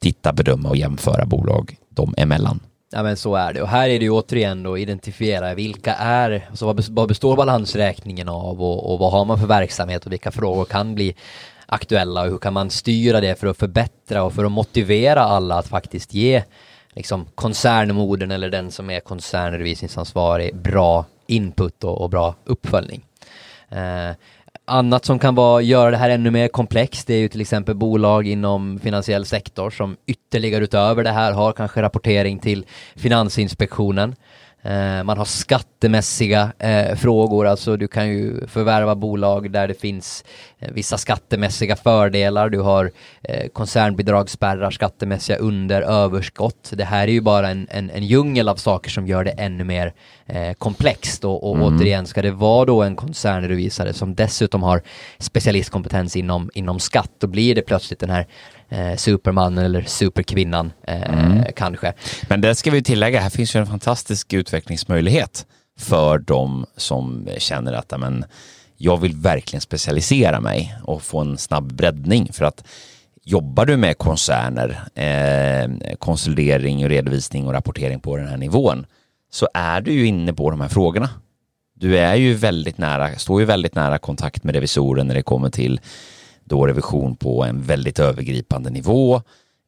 titta, 0.01 0.33
bedöma 0.33 0.69
och 0.69 0.77
jämföra 0.77 1.25
bolag 1.25 1.75
dem 1.89 2.13
emellan. 2.17 2.59
Ja 2.91 3.03
men 3.03 3.17
så 3.17 3.35
är 3.35 3.53
det 3.53 3.61
och 3.61 3.67
här 3.67 3.89
är 3.89 3.99
det 3.99 4.05
ju 4.05 4.11
återigen 4.11 4.63
då 4.63 4.77
identifiera 4.77 5.53
vilka 5.53 5.93
är, 5.95 6.47
alltså 6.49 6.73
vad 6.89 7.07
består 7.07 7.35
balansräkningen 7.35 8.29
av 8.29 8.63
och, 8.63 8.93
och 8.93 8.99
vad 8.99 9.11
har 9.11 9.25
man 9.25 9.39
för 9.39 9.47
verksamhet 9.47 10.05
och 10.05 10.11
vilka 10.11 10.31
frågor 10.31 10.65
kan 10.65 10.95
bli 10.95 11.15
aktuella 11.65 12.21
och 12.21 12.27
hur 12.27 12.37
kan 12.37 12.53
man 12.53 12.69
styra 12.69 13.21
det 13.21 13.39
för 13.39 13.47
att 13.47 13.57
förbättra 13.57 14.23
och 14.23 14.33
för 14.33 14.45
att 14.45 14.51
motivera 14.51 15.21
alla 15.21 15.55
att 15.55 15.67
faktiskt 15.67 16.13
ge 16.13 16.43
liksom 16.93 17.25
koncernmodern 17.35 18.31
eller 18.31 18.49
den 18.49 18.71
som 18.71 18.89
är 18.89 18.99
koncernredovisningsansvarig 18.99 20.55
bra 20.55 21.05
input 21.27 21.83
och, 21.83 22.01
och 22.01 22.09
bra 22.09 22.35
uppföljning. 22.45 23.05
Eh, 23.69 24.11
annat 24.69 25.05
som 25.05 25.19
kan 25.19 25.35
vara, 25.35 25.61
göra 25.61 25.91
det 25.91 25.97
här 25.97 26.09
ännu 26.09 26.31
mer 26.31 26.47
komplext 26.47 27.07
det 27.07 27.13
är 27.13 27.19
ju 27.19 27.27
till 27.27 27.41
exempel 27.41 27.75
bolag 27.75 28.27
inom 28.27 28.79
finansiell 28.79 29.25
sektor 29.25 29.69
som 29.69 29.97
ytterligare 30.05 30.63
utöver 30.63 31.03
det 31.03 31.11
här 31.11 31.31
har 31.31 31.51
kanske 31.51 31.81
rapportering 31.81 32.39
till 32.39 32.65
Finansinspektionen. 32.95 34.15
Eh, 34.63 35.03
man 35.03 35.17
har 35.17 35.25
skattemässiga 35.25 36.51
eh, 36.59 36.95
frågor, 36.95 37.47
alltså 37.47 37.77
du 37.77 37.87
kan 37.87 38.09
ju 38.09 38.47
förvärva 38.47 38.95
bolag 38.95 39.51
där 39.51 39.67
det 39.67 39.73
finns 39.73 40.23
eh, 40.59 40.71
vissa 40.71 40.97
skattemässiga 40.97 41.75
fördelar. 41.75 42.49
Du 42.49 42.59
har 42.59 42.91
koncernbidragsspärrar, 43.53 44.71
skattemässiga 44.71 45.37
under, 45.37 45.81
överskott. 45.81 46.71
Det 46.73 46.83
här 46.83 47.07
är 47.07 47.11
ju 47.11 47.21
bara 47.21 47.49
en, 47.49 47.67
en, 47.71 47.89
en 47.89 48.03
djungel 48.03 48.49
av 48.49 48.55
saker 48.55 48.89
som 48.89 49.07
gör 49.07 49.23
det 49.23 49.31
ännu 49.31 49.63
mer 49.63 49.93
komplext 50.57 51.25
och, 51.25 51.49
och 51.49 51.55
mm. 51.55 51.67
återigen 51.67 52.07
ska 52.07 52.21
det 52.21 52.31
vara 52.31 52.65
då 52.65 52.83
en 52.83 52.95
koncernredovisare 52.95 53.93
som 53.93 54.15
dessutom 54.15 54.63
har 54.63 54.81
specialistkompetens 55.17 56.15
inom, 56.15 56.49
inom 56.53 56.79
skatt, 56.79 57.11
då 57.17 57.27
blir 57.27 57.55
det 57.55 57.61
plötsligt 57.61 57.99
den 57.99 58.09
här 58.09 58.27
eh, 58.69 58.95
supermannen 58.95 59.65
eller 59.65 59.81
superkvinnan 59.81 60.71
eh, 60.87 61.01
mm. 61.01 61.43
kanske. 61.55 61.93
Men 62.29 62.41
det 62.41 62.55
ska 62.55 62.71
vi 62.71 62.83
tillägga, 62.83 63.19
här 63.19 63.29
finns 63.29 63.55
ju 63.55 63.59
en 63.59 63.67
fantastisk 63.67 64.33
utvecklingsmöjlighet 64.33 65.45
för 65.79 66.19
de 66.19 66.65
som 66.77 67.27
känner 67.37 67.73
att 67.73 67.93
men, 67.99 68.25
jag 68.77 68.97
vill 68.97 69.15
verkligen 69.15 69.61
specialisera 69.61 70.39
mig 70.39 70.75
och 70.83 71.01
få 71.01 71.19
en 71.19 71.37
snabb 71.37 71.73
breddning 71.73 72.33
för 72.33 72.45
att 72.45 72.63
jobbar 73.23 73.65
du 73.65 73.77
med 73.77 73.97
koncerner, 73.97 74.81
eh, 74.95 75.95
konsolidering, 75.97 76.89
redovisning 76.89 77.47
och 77.47 77.53
rapportering 77.53 77.99
på 77.99 78.17
den 78.17 78.27
här 78.27 78.37
nivån 78.37 78.85
så 79.31 79.47
är 79.53 79.81
du 79.81 79.91
ju 79.91 80.05
inne 80.05 80.33
på 80.33 80.49
de 80.49 80.61
här 80.61 80.67
frågorna. 80.67 81.09
Du 81.73 81.97
är 81.97 82.15
ju 82.15 82.33
väldigt 82.33 82.77
nära, 82.77 83.17
står 83.17 83.39
ju 83.39 83.45
väldigt 83.45 83.75
nära 83.75 83.97
kontakt 83.97 84.43
med 84.43 84.55
revisoren 84.55 85.07
när 85.07 85.15
det 85.15 85.21
kommer 85.21 85.49
till 85.49 85.79
då 86.49 86.67
revision 86.67 87.15
på 87.15 87.43
en 87.43 87.61
väldigt 87.61 87.99
övergripande 87.99 88.69
nivå. 88.69 89.15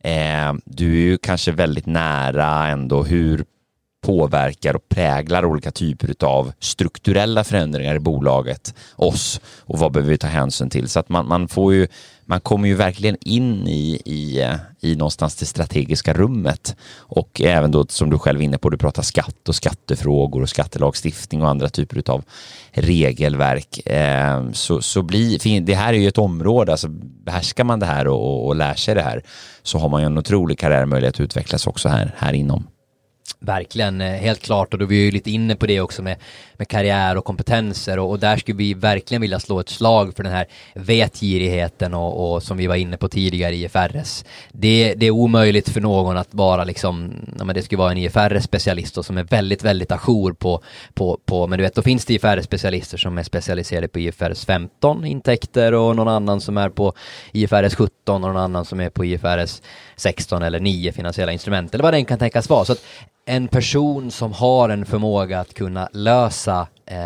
Eh, 0.04 0.54
du 0.66 0.92
är 0.92 1.02
ju 1.02 1.18
kanske 1.18 1.52
väldigt 1.52 1.86
nära 1.86 2.68
ändå 2.68 3.04
hur 3.04 3.46
påverkar 4.02 4.76
och 4.76 4.90
präglar 4.90 5.46
olika 5.46 5.72
typer 5.72 6.26
av 6.26 6.52
strukturella 6.60 7.44
förändringar 7.44 7.96
i 7.96 8.00
bolaget 8.00 8.76
oss 8.96 9.42
och 9.60 9.80
vad 9.80 9.92
behöver 9.92 10.12
vi 10.12 10.18
ta 10.18 10.28
hänsyn 10.28 10.70
till? 10.70 10.90
Så 10.90 11.00
att 11.00 11.10
man, 11.10 11.28
man 11.28 11.48
får 11.48 11.74
ju 11.74 11.88
man 12.32 12.42
kommer 12.42 12.68
ju 12.68 12.76
verkligen 12.76 13.18
in 13.22 13.68
i, 13.68 14.02
i, 14.06 14.48
i 14.82 14.96
någonstans 14.96 15.36
det 15.36 15.46
strategiska 15.46 16.14
rummet 16.14 16.76
och 16.98 17.42
även 17.42 17.72
då 17.72 17.86
som 17.90 18.10
du 18.10 18.20
själv 18.20 18.40
är 18.40 18.46
inne 18.46 18.58
på, 18.58 18.70
du 18.70 18.78
pratar 18.78 19.04
skatt 19.04 19.50
och 19.50 19.56
skattefrågor 19.56 20.42
och 20.42 20.50
skattelagstiftning 20.50 21.42
och 21.42 21.50
andra 21.50 21.70
typer 21.70 22.12
av 22.12 22.24
regelverk. 22.72 23.88
Eh, 23.88 24.52
så, 24.52 24.82
så 24.82 25.02
bli, 25.02 25.38
det 25.66 25.76
här 25.76 25.94
är 25.94 25.98
ju 25.98 26.08
ett 26.08 26.18
område, 26.18 26.72
alltså 26.72 26.88
behärskar 27.26 27.64
man 27.64 27.80
det 27.80 27.86
här 27.86 28.08
och, 28.08 28.48
och 28.48 28.56
lär 28.56 28.76
sig 28.76 28.96
det 28.96 29.02
här 29.02 29.24
så 29.64 29.78
har 29.78 29.90
man 29.90 30.02
ju 30.02 30.06
en 30.06 30.18
otrolig 30.18 30.60
karriärmöjlighet 30.60 31.16
att 31.16 31.20
utvecklas 31.20 31.68
också 31.68 31.90
här, 31.90 32.16
här 32.18 32.34
inom. 32.34 32.68
Verkligen, 33.44 34.02
eh, 34.02 34.12
helt 34.12 34.42
klart 34.42 34.74
och 34.74 34.80
då 34.80 34.86
är 34.86 34.90
vi 34.90 35.06
ju 35.06 35.12
lite 35.12 35.32
inne 35.32 35.56
på 35.56 35.66
det 35.66 35.82
också 35.82 36.02
med, 36.02 36.18
med 36.54 36.68
karriär 36.68 37.18
och 37.18 37.26
kompetenser 37.26 38.00
och, 38.00 38.10
och, 38.10 38.20
där 38.20 38.38
skulle 38.38 38.58
vi 38.58 38.74
verkligen 38.74 39.22
vilja 39.22 39.40
slå 39.40 39.60
ett 39.60 39.70
slag 39.70 40.16
för 40.16 40.24
den 40.24 40.32
här 40.32 40.46
vetgirigheten 40.76 41.94
och, 41.94 42.34
och 42.34 42.44
som 42.44 42.58
vi 42.58 42.68
var 42.68 42.76
inne 42.76 42.98
på 42.98 43.08
tidigare 43.08 43.56
i 43.56 43.64
IFRS. 43.64 44.26
Det, 44.52 44.94
det 44.98 45.06
är 45.06 45.12
omöjligt 45.12 45.70
för 45.70 45.82
någon 45.82 46.18
att 46.18 46.34
vara 46.34 46.64
liksom, 46.64 47.14
ja 47.38 47.44
men 47.44 47.56
det 47.56 47.62
skulle 47.62 47.80
vara 47.80 47.92
en 47.92 47.98
IFRS-specialist 47.98 48.98
och 48.98 49.06
som 49.06 49.18
är 49.18 49.24
väldigt, 49.24 49.64
väldigt 49.64 49.92
ajour 49.92 50.34
på, 50.34 50.62
på, 50.94 51.20
på, 51.26 51.48
men 51.48 51.58
du 51.58 51.64
vet 51.64 51.76
då 51.76 51.82
finns 51.82 52.06
det 52.06 52.14
IFRS-specialister 52.14 52.98
som 52.98 53.18
är 53.18 53.24
specialiserade 53.24 53.88
på 53.88 54.00
IFRS 54.00 54.46
15 54.46 55.06
intäkter 55.06 55.74
och 55.74 55.96
någon 55.96 56.08
annan 56.08 56.42
som 56.42 56.58
är 56.58 56.70
på 56.70 56.94
IFRS 57.32 57.76
17 57.76 57.92
och 58.06 58.22
någon 58.22 58.38
annan 58.38 58.66
som 58.66 58.80
är 58.80 58.90
på 58.90 59.06
IFRS 59.06 59.62
16 60.02 60.42
eller 60.42 60.60
9 60.60 60.92
finansiella 60.92 61.32
instrument 61.32 61.74
eller 61.74 61.84
vad 61.84 61.94
den 61.94 62.06
kan 62.06 62.20
tänkas 62.20 62.50
vara. 62.50 62.66
Så 62.66 62.72
att 62.72 62.84
en 63.26 63.48
person 63.48 64.12
som 64.12 64.34
har 64.34 64.70
en 64.70 64.86
förmåga 64.86 65.40
att 65.40 65.54
kunna 65.54 65.90
lösa 65.94 66.68
eh, 66.86 66.98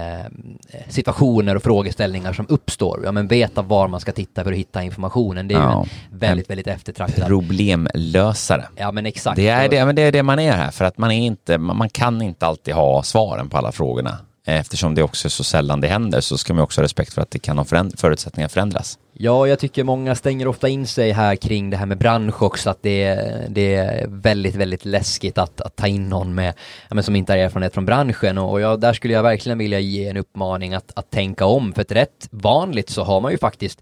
situationer 0.90 1.56
och 1.56 1.64
frågeställningar 1.64 2.34
som 2.34 2.46
uppstår, 2.50 3.02
ja 3.04 3.12
men 3.12 3.28
veta 3.28 3.62
var 3.62 3.88
man 3.88 4.00
ska 4.00 4.12
titta 4.12 4.44
för 4.44 4.52
att 4.52 4.58
hitta 4.58 4.84
informationen, 4.84 5.48
det 5.48 5.56
är 5.56 5.60
ja, 5.60 5.86
en 6.12 6.20
väldigt, 6.20 6.50
väldigt 6.50 6.68
eftertraktad. 6.68 7.28
Problemlösare. 7.28 8.66
Ja 8.76 8.92
men 8.92 9.06
exakt. 9.06 9.36
Det 9.36 9.48
är 9.48 9.70
det, 9.70 9.86
men 9.86 9.96
det 9.96 10.02
är 10.02 10.12
det 10.12 10.24
man 10.24 10.40
är 10.40 10.52
här, 10.52 10.72
för 10.72 10.86
att 10.86 10.98
man 10.98 11.12
är 11.12 11.26
inte, 11.26 11.58
man 11.58 11.90
kan 11.90 12.22
inte 12.22 12.46
alltid 12.46 12.74
ha 12.74 13.04
svaren 13.04 13.50
på 13.50 13.58
alla 13.58 13.72
frågorna. 13.72 14.18
Eh, 14.46 14.60
eftersom 14.60 14.96
det 14.96 15.04
också 15.04 15.28
är 15.28 15.30
så 15.30 15.44
sällan 15.44 15.82
det 15.82 15.88
händer 15.88 16.22
så 16.22 16.38
ska 16.38 16.54
man 16.54 16.64
också 16.64 16.82
ha 16.82 16.84
respekt 16.84 17.14
för 17.14 17.22
att 17.22 17.32
det 17.32 17.40
kan 17.40 17.58
ha 17.58 17.66
föränd 17.66 18.00
förutsättningar 18.00 18.48
förändras. 18.50 19.00
Ja, 19.14 19.48
jag 19.48 19.60
tycker 19.60 19.84
många 19.84 20.16
stänger 20.16 20.48
ofta 20.48 20.70
in 20.70 20.88
sig 20.88 21.12
här 21.12 21.36
kring 21.36 21.70
det 21.70 21.78
här 21.78 21.86
med 21.86 21.98
bransch 21.98 22.42
också, 22.42 22.70
att 22.70 22.84
det 22.84 23.04
är, 23.04 23.46
det 23.50 23.76
är 23.76 24.08
väldigt, 24.08 24.56
väldigt 24.56 24.86
läskigt 24.86 25.38
att, 25.38 25.62
att 25.62 25.76
ta 25.76 25.88
in 25.88 26.10
någon 26.10 26.36
med, 26.36 26.54
ja, 26.90 26.96
men 26.96 27.04
som 27.04 27.16
inte 27.16 27.34
har 27.34 27.38
erfarenhet 27.38 27.74
från 27.74 27.86
branschen 27.86 28.38
och, 28.38 28.52
och 28.52 28.62
jag, 28.62 28.80
där 28.80 28.94
skulle 28.94 29.14
jag 29.14 29.24
verkligen 29.24 29.58
vilja 29.58 29.80
ge 29.80 30.08
en 30.08 30.18
uppmaning 30.18 30.74
att, 30.74 30.92
att 30.96 31.12
tänka 31.12 31.46
om, 31.46 31.74
för 31.74 31.82
att 31.82 31.92
rätt 31.92 32.28
vanligt 32.32 32.90
så 32.90 33.04
har 33.04 33.22
man 33.22 33.32
ju 33.32 33.38
faktiskt 33.38 33.82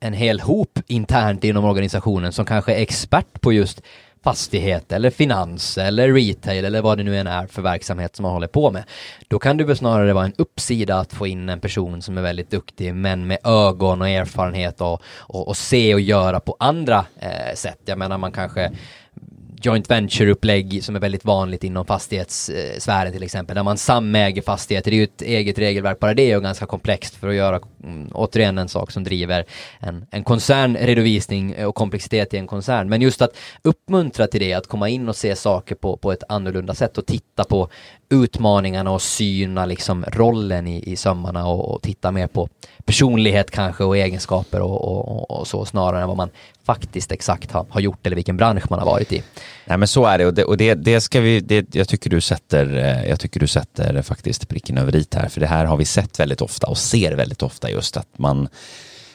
en 0.00 0.12
hel 0.12 0.40
hop 0.40 0.78
internt 0.86 1.44
inom 1.44 1.64
organisationen 1.64 2.32
som 2.32 2.44
kanske 2.44 2.74
är 2.74 2.82
expert 2.82 3.40
på 3.40 3.52
just 3.52 3.82
fastighet 4.24 4.92
eller 4.92 5.10
finans 5.10 5.78
eller 5.78 6.12
retail 6.12 6.64
eller 6.64 6.82
vad 6.82 6.98
det 6.98 7.04
nu 7.04 7.18
än 7.18 7.26
är 7.26 7.46
för 7.46 7.62
verksamhet 7.62 8.16
som 8.16 8.22
man 8.22 8.32
håller 8.32 8.46
på 8.46 8.70
med. 8.70 8.84
Då 9.28 9.38
kan 9.38 9.56
det 9.56 9.64
väl 9.64 9.76
snarare 9.76 10.12
vara 10.12 10.24
en 10.24 10.34
uppsida 10.38 10.98
att 10.98 11.12
få 11.12 11.26
in 11.26 11.48
en 11.48 11.60
person 11.60 12.02
som 12.02 12.18
är 12.18 12.22
väldigt 12.22 12.50
duktig 12.50 12.94
men 12.94 13.26
med 13.26 13.38
ögon 13.44 14.00
och 14.00 14.08
erfarenhet 14.08 14.80
och, 14.80 15.02
och, 15.18 15.48
och 15.48 15.56
se 15.56 15.94
och 15.94 16.00
göra 16.00 16.40
på 16.40 16.56
andra 16.58 17.04
eh, 17.20 17.54
sätt. 17.54 17.80
Jag 17.84 17.98
menar 17.98 18.18
man 18.18 18.32
kanske 18.32 18.72
joint 19.62 19.90
venture-upplägg 19.90 20.84
som 20.84 20.96
är 20.96 21.00
väldigt 21.00 21.24
vanligt 21.24 21.64
inom 21.64 21.86
fastighetssfären 21.86 23.12
till 23.12 23.22
exempel, 23.22 23.56
där 23.56 23.62
man 23.62 23.78
samäger 23.78 24.42
fastigheter. 24.42 24.90
Det 24.90 24.96
är 24.96 24.98
ju 24.98 25.04
ett 25.04 25.22
eget 25.22 25.58
regelverk, 25.58 25.98
bara 25.98 26.14
det 26.14 26.22
är 26.22 26.36
ju 26.36 26.40
ganska 26.40 26.66
komplext 26.66 27.14
för 27.14 27.28
att 27.28 27.34
göra, 27.34 27.60
mm, 27.84 28.08
återigen 28.14 28.58
en 28.58 28.68
sak 28.68 28.90
som 28.90 29.04
driver 29.04 29.44
en, 29.80 30.06
en 30.10 30.24
koncernredovisning 30.24 31.52
eh, 31.52 31.66
och 31.66 31.74
komplexitet 31.74 32.34
i 32.34 32.36
en 32.36 32.46
koncern. 32.46 32.88
Men 32.88 33.02
just 33.02 33.22
att 33.22 33.36
uppmuntra 33.62 34.26
till 34.26 34.40
det, 34.40 34.52
att 34.52 34.66
komma 34.66 34.88
in 34.88 35.08
och 35.08 35.16
se 35.16 35.36
saker 35.36 35.74
på, 35.74 35.96
på 35.96 36.12
ett 36.12 36.22
annorlunda 36.28 36.74
sätt 36.74 36.98
och 36.98 37.06
titta 37.06 37.44
på 37.44 37.68
utmaningarna 38.10 38.90
och 38.90 39.02
syna 39.02 39.66
liksom 39.66 40.04
rollen 40.04 40.66
i, 40.66 40.92
i 40.92 40.96
sömmarna 40.96 41.46
och, 41.46 41.74
och 41.74 41.82
titta 41.82 42.10
mer 42.10 42.26
på 42.26 42.48
personlighet 42.84 43.50
kanske 43.50 43.84
och 43.84 43.96
egenskaper 43.96 44.60
och, 44.60 44.84
och, 44.84 45.30
och, 45.30 45.46
så 45.46 45.64
snarare 45.64 46.02
än 46.02 46.08
vad 46.08 46.16
man 46.16 46.30
faktiskt 46.64 47.12
exakt 47.12 47.52
har, 47.52 47.66
har 47.70 47.80
gjort 47.80 48.06
eller 48.06 48.16
vilken 48.16 48.36
bransch 48.36 48.70
man 48.70 48.78
har 48.78 48.86
varit 48.86 49.12
i. 49.12 49.22
Nej 49.64 49.78
men 49.78 49.88
så 49.88 50.04
är 50.04 50.18
det 50.18 50.26
och 50.26 50.34
det, 50.34 50.44
och 50.44 50.56
det, 50.56 50.74
det 50.74 51.00
ska 51.00 51.20
vi, 51.20 51.40
det, 51.40 51.74
jag, 51.74 51.88
tycker 51.88 52.10
du 52.10 52.20
sätter, 52.20 52.76
eh, 52.76 53.08
jag 53.08 53.20
tycker 53.20 53.40
du 53.40 53.46
sätter 53.46 54.02
faktiskt 54.02 54.48
pricken 54.48 54.78
över 54.78 54.96
i 54.96 55.06
här 55.12 55.28
för 55.28 55.40
det 55.40 55.46
här 55.46 55.64
har 55.64 55.76
vi 55.76 55.84
sett 55.84 56.20
väldigt 56.20 56.40
ofta 56.40 56.66
och 56.66 56.78
ser 56.78 57.12
väldigt 57.12 57.42
ofta 57.42 57.70
just 57.70 57.96
att 57.96 58.18
man 58.18 58.48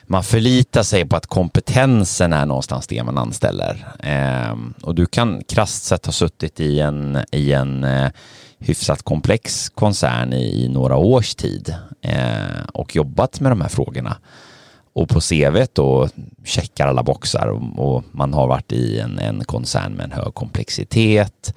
man 0.07 0.23
förlitar 0.23 0.83
sig 0.83 1.05
på 1.05 1.15
att 1.15 1.25
kompetensen 1.25 2.33
är 2.33 2.45
någonstans 2.45 2.87
det 2.87 3.03
man 3.03 3.17
anställer. 3.17 3.87
Eh, 3.99 4.55
och 4.81 4.95
du 4.95 5.05
kan 5.05 5.43
krasst 5.43 5.83
sett 5.83 6.05
ha 6.05 6.13
suttit 6.13 6.59
i 6.59 6.79
en, 6.79 7.17
i 7.31 7.53
en 7.53 7.83
eh, 7.83 8.11
hyfsat 8.59 9.03
komplex 9.03 9.69
koncern 9.69 10.33
i, 10.33 10.63
i 10.63 10.69
några 10.69 10.95
års 10.95 11.35
tid 11.35 11.75
eh, 12.01 12.65
och 12.73 12.95
jobbat 12.95 13.39
med 13.39 13.51
de 13.51 13.61
här 13.61 13.69
frågorna. 13.69 14.17
Och 14.93 15.09
på 15.09 15.19
CV 15.21 15.65
då 15.73 16.09
checkar 16.43 16.87
alla 16.87 17.03
boxar 17.03 17.47
och, 17.47 17.95
och 17.95 18.03
man 18.11 18.33
har 18.33 18.47
varit 18.47 18.71
i 18.71 18.99
en, 18.99 19.19
en, 19.19 19.43
koncern 19.43 19.93
med 19.93 20.03
en 20.03 20.11
hög 20.11 20.33
komplexitet. 20.33 21.55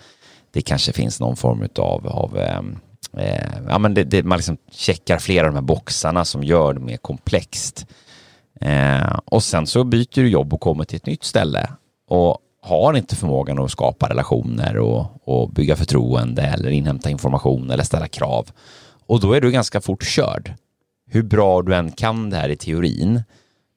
Det 0.52 0.62
kanske 0.62 0.92
finns 0.92 1.20
någon 1.20 1.36
form 1.36 1.68
av, 1.78 2.06
av 2.06 2.38
eh, 2.38 2.60
eh, 3.24 3.48
ja 3.68 3.78
men 3.78 3.94
det, 3.94 4.04
det, 4.04 4.22
man 4.22 4.38
liksom 4.38 4.56
checkar 4.72 5.18
flera 5.18 5.46
av 5.46 5.52
de 5.52 5.58
här 5.58 5.62
boxarna 5.62 6.24
som 6.24 6.44
gör 6.44 6.74
det 6.74 6.80
mer 6.80 6.96
komplext. 6.96 7.86
Eh, 8.60 9.18
och 9.24 9.42
sen 9.42 9.66
så 9.66 9.84
byter 9.84 10.22
du 10.22 10.28
jobb 10.28 10.54
och 10.54 10.60
kommer 10.60 10.84
till 10.84 10.96
ett 10.96 11.06
nytt 11.06 11.24
ställe 11.24 11.70
och 12.08 12.38
har 12.62 12.96
inte 12.96 13.16
förmågan 13.16 13.58
att 13.58 13.70
skapa 13.70 14.08
relationer 14.08 14.76
och, 14.76 15.06
och 15.24 15.50
bygga 15.50 15.76
förtroende 15.76 16.42
eller 16.42 16.70
inhämta 16.70 17.10
information 17.10 17.70
eller 17.70 17.84
ställa 17.84 18.08
krav. 18.08 18.50
Och 19.06 19.20
då 19.20 19.32
är 19.32 19.40
du 19.40 19.50
ganska 19.50 19.80
fort 19.80 20.04
körd. 20.04 20.54
Hur 21.10 21.22
bra 21.22 21.62
du 21.62 21.74
än 21.74 21.92
kan 21.92 22.30
det 22.30 22.36
här 22.36 22.48
i 22.48 22.56
teorin 22.56 23.22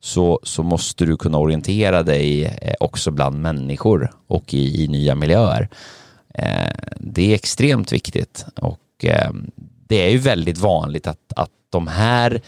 så, 0.01 0.39
så 0.43 0.63
måste 0.63 1.05
du 1.05 1.17
kunna 1.17 1.37
orientera 1.37 2.03
dig 2.03 2.45
eh, 2.45 2.73
också 2.79 3.11
bland 3.11 3.41
människor 3.41 4.11
och 4.27 4.53
i, 4.53 4.83
i 4.83 4.87
nya 4.87 5.15
miljöer. 5.15 5.69
Eh, 6.33 6.73
det 6.97 7.31
är 7.31 7.35
extremt 7.35 7.91
viktigt 7.91 8.45
och 8.55 9.05
eh, 9.05 9.31
det 9.87 10.05
är 10.05 10.09
ju 10.09 10.17
väldigt 10.17 10.57
vanligt 10.57 11.07
att, 11.07 11.33
att 11.35 11.51
de 11.69 11.87
här 11.87 12.41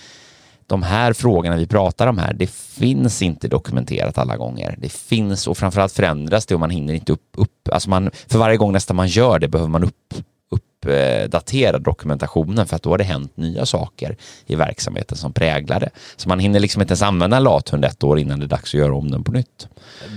de 0.67 0.83
här 0.83 1.13
frågorna 1.13 1.55
vi 1.55 1.67
pratar 1.67 2.07
om 2.07 2.17
här, 2.17 2.33
det 2.33 2.49
finns 2.51 3.21
inte 3.21 3.47
dokumenterat 3.47 4.17
alla 4.17 4.37
gånger. 4.37 4.75
Det 4.77 4.91
finns 4.91 5.47
och 5.47 5.57
framförallt 5.57 5.93
förändras 5.93 6.45
det 6.45 6.53
och 6.53 6.59
man 6.59 6.69
hinner 6.69 6.93
inte 6.93 7.11
upp, 7.11 7.29
upp 7.37 7.69
alltså 7.71 7.89
man, 7.89 8.11
för 8.27 8.39
varje 8.39 8.57
gång 8.57 8.71
nästan 8.71 8.95
man 8.95 9.07
gör 9.07 9.39
det 9.39 9.47
behöver 9.47 9.69
man 9.69 9.83
upp, 9.83 10.13
uppdatera 10.53 11.79
dokumentationen 11.79 12.67
för 12.67 12.75
att 12.75 12.83
då 12.83 12.89
har 12.89 12.97
det 12.97 13.03
hänt 13.03 13.37
nya 13.37 13.65
saker 13.65 14.17
i 14.45 14.55
verksamheten 14.55 15.17
som 15.17 15.33
präglar 15.33 15.79
det. 15.79 15.89
Så 16.15 16.29
man 16.29 16.39
hinner 16.39 16.59
liksom 16.59 16.81
inte 16.81 16.91
ens 16.91 17.01
använda 17.01 17.37
en 17.37 17.43
lathund 17.43 17.85
ett 17.85 18.03
år 18.03 18.19
innan 18.19 18.39
det 18.39 18.45
är 18.45 18.47
dags 18.47 18.69
att 18.69 18.79
göra 18.79 18.95
om 18.95 19.11
den 19.11 19.23
på 19.23 19.31
nytt. 19.31 19.67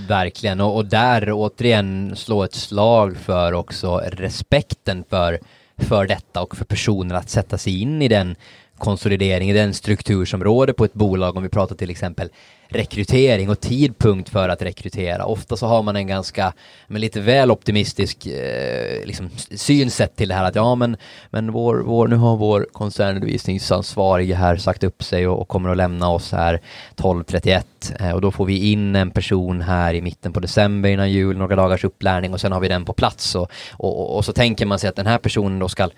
Verkligen, 0.07 0.61
och, 0.61 0.75
och 0.75 0.85
där 0.85 1.31
återigen 1.31 2.15
slå 2.15 2.43
ett 2.43 2.53
slag 2.53 3.17
för 3.17 3.53
också 3.53 3.97
respekten 3.97 5.03
för, 5.09 5.39
för 5.77 6.07
detta 6.07 6.41
och 6.41 6.57
för 6.57 6.65
personer 6.65 7.15
att 7.15 7.29
sätta 7.29 7.57
sig 7.57 7.81
in 7.81 8.01
i 8.01 8.07
den 8.07 8.35
konsolidering, 8.77 9.49
i 9.49 9.53
den 9.53 9.73
struktur 9.73 10.25
som 10.25 10.43
råder 10.43 10.73
på 10.73 10.85
ett 10.85 10.93
bolag, 10.93 11.37
om 11.37 11.43
vi 11.43 11.49
pratar 11.49 11.75
till 11.75 11.89
exempel 11.89 12.29
rekrytering 12.69 13.49
och 13.49 13.59
tidpunkt 13.59 14.29
för 14.29 14.49
att 14.49 14.61
rekrytera. 14.61 15.25
Ofta 15.25 15.57
så 15.57 15.67
har 15.67 15.83
man 15.83 15.95
en 15.95 16.07
ganska, 16.07 16.53
men 16.87 17.01
lite 17.01 17.19
väl 17.19 17.51
optimistisk 17.51 18.25
eh, 18.25 19.05
liksom, 19.05 19.29
synsätt 19.51 20.15
till 20.15 20.29
det 20.29 20.35
här 20.35 20.43
att 20.43 20.55
ja 20.55 20.75
men, 20.75 20.97
men 21.29 21.51
vår, 21.51 21.83
vår, 21.85 22.07
nu 22.07 22.15
har 22.15 22.37
vår 22.37 22.67
koncernredovisningsansvarige 22.71 24.35
här 24.35 24.57
sagt 24.57 24.83
upp 24.83 25.03
sig 25.03 25.27
och, 25.27 25.41
och 25.41 25.47
kommer 25.47 25.69
att 25.69 25.77
lämna 25.77 26.09
oss 26.09 26.31
här 26.31 26.61
12.31 26.95 27.63
eh, 27.99 28.11
och 28.11 28.21
då 28.21 28.31
får 28.31 28.45
vi 28.45 28.71
in 28.71 28.95
en 28.95 29.11
person 29.11 29.61
här 29.61 29.93
i 29.93 30.01
mitten 30.01 30.33
på 30.33 30.39
december 30.39 30.89
innan 30.89 31.11
jul, 31.11 31.37
några 31.37 31.55
dagars 31.55 31.83
upplärning 31.83 32.33
och 32.33 32.41
sen 32.41 32.51
har 32.51 32.59
vi 32.59 32.67
den 32.67 32.85
på 32.85 32.93
plats 32.93 33.35
och, 33.35 33.51
och, 33.71 34.15
och 34.15 34.25
så 34.25 34.33
tänker 34.33 34.65
man 34.65 34.79
sig 34.79 34.89
att 34.89 34.95
den 34.95 35.07
här 35.07 35.17
personen 35.17 35.59
då 35.59 35.69
ska 35.69 35.89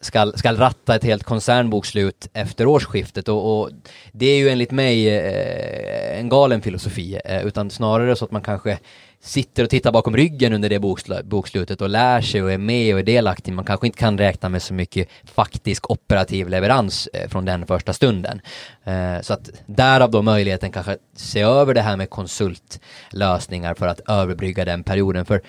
ska, 0.00 0.32
ska 0.34 0.52
ratta 0.52 0.94
ett 0.94 1.04
helt 1.04 1.24
koncernbokslut 1.24 2.28
efter 2.32 2.66
årsskiftet 2.66 3.28
och, 3.28 3.60
och 3.60 3.70
det 4.12 4.26
är 4.26 4.36
ju 4.36 4.48
enligt 4.48 4.70
mig 4.70 5.08
eh, 5.08 6.18
en 6.18 6.28
galen 6.28 6.62
filosofi 6.62 7.20
eh, 7.24 7.46
utan 7.46 7.70
snarare 7.70 8.16
så 8.16 8.24
att 8.24 8.30
man 8.30 8.42
kanske 8.42 8.78
sitter 9.22 9.64
och 9.64 9.70
tittar 9.70 9.92
bakom 9.92 10.16
ryggen 10.16 10.52
under 10.52 10.68
det 10.68 10.78
bokslutet 11.24 11.80
och 11.80 11.88
lär 11.88 12.20
sig 12.20 12.42
och 12.42 12.52
är 12.52 12.58
med 12.58 12.94
och 12.94 13.00
är 13.00 13.04
delaktig. 13.04 13.52
Man 13.52 13.64
kanske 13.64 13.86
inte 13.86 13.98
kan 13.98 14.18
räkna 14.18 14.48
med 14.48 14.62
så 14.62 14.74
mycket 14.74 15.08
faktisk 15.24 15.90
operativ 15.90 16.48
leverans 16.48 17.06
eh, 17.06 17.28
från 17.28 17.44
den 17.44 17.66
första 17.66 17.92
stunden. 17.92 18.40
Eh, 18.84 19.20
så 19.22 19.32
att 19.34 19.50
därav 19.66 20.10
då 20.10 20.22
möjligheten 20.22 20.72
kanske 20.72 20.96
se 21.16 21.40
över 21.40 21.74
det 21.74 21.82
här 21.82 21.96
med 21.96 22.10
konsultlösningar 22.10 23.74
för 23.74 23.86
att 23.86 24.00
överbrygga 24.08 24.64
den 24.64 24.84
perioden. 24.84 25.26
För 25.26 25.42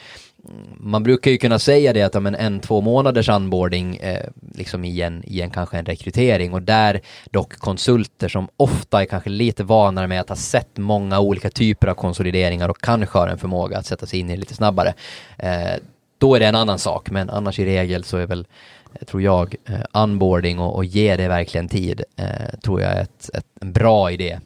man 0.78 1.04
brukar 1.04 1.32
ju 1.32 1.38
kunna 1.38 1.60
säga 1.60 1.94
det 1.94 2.02
att 2.02 2.16
om 2.16 2.26
en, 2.26 2.36
en 2.36 2.60
två 2.60 2.82
månaders 2.82 3.30
onboarding 3.30 3.96
eh, 3.96 4.26
liksom 4.56 4.86
i 4.86 5.02
en, 5.02 5.24
i 5.28 5.42
en 5.42 5.50
kanske 5.50 5.78
en 5.78 5.86
rekrytering 5.86 6.54
och 6.54 6.62
där 6.62 7.02
dock 7.32 7.54
konsulter 7.58 8.28
som 8.28 8.48
ofta 8.58 9.02
är 9.02 9.06
kanske 9.06 9.30
lite 9.30 9.64
vanare 9.64 10.08
med 10.08 10.22
att 10.22 10.30
ha 10.30 10.36
sett 10.36 10.78
många 10.78 11.20
olika 11.20 11.50
typer 11.50 11.88
av 11.88 11.94
konsolideringar 11.94 12.70
och 12.70 12.82
kanske 12.82 13.18
har 13.18 13.28
en 13.28 13.38
förmåga 13.38 13.78
att 13.78 13.86
sätta 13.86 14.06
sig 14.06 14.20
in 14.20 14.30
i 14.30 14.34
det 14.34 14.40
lite 14.40 14.56
snabbare. 14.56 14.94
Eh, 15.38 15.76
då 16.18 16.36
är 16.36 16.40
det 16.40 16.46
en 16.46 16.56
annan 16.56 16.80
sak, 16.80 17.12
men 17.12 17.30
annars 17.30 17.60
i 17.60 17.66
regel 17.66 18.04
så 18.04 18.18
är 18.18 18.28
väl, 18.28 18.48
eh, 18.94 19.06
tror 19.06 19.22
jag, 19.22 19.56
eh, 19.66 20.04
onboarding 20.04 20.60
och, 20.60 20.76
och 20.76 20.86
ge 20.86 21.16
det 21.16 21.28
verkligen 21.28 21.70
tid, 21.70 22.04
eh, 22.16 22.60
tror 22.64 22.82
jag 22.82 22.92
är 22.92 23.02
ett, 23.02 23.30
ett, 23.34 23.46
en 23.62 23.74
bra 23.74 24.12
idé 24.12 24.40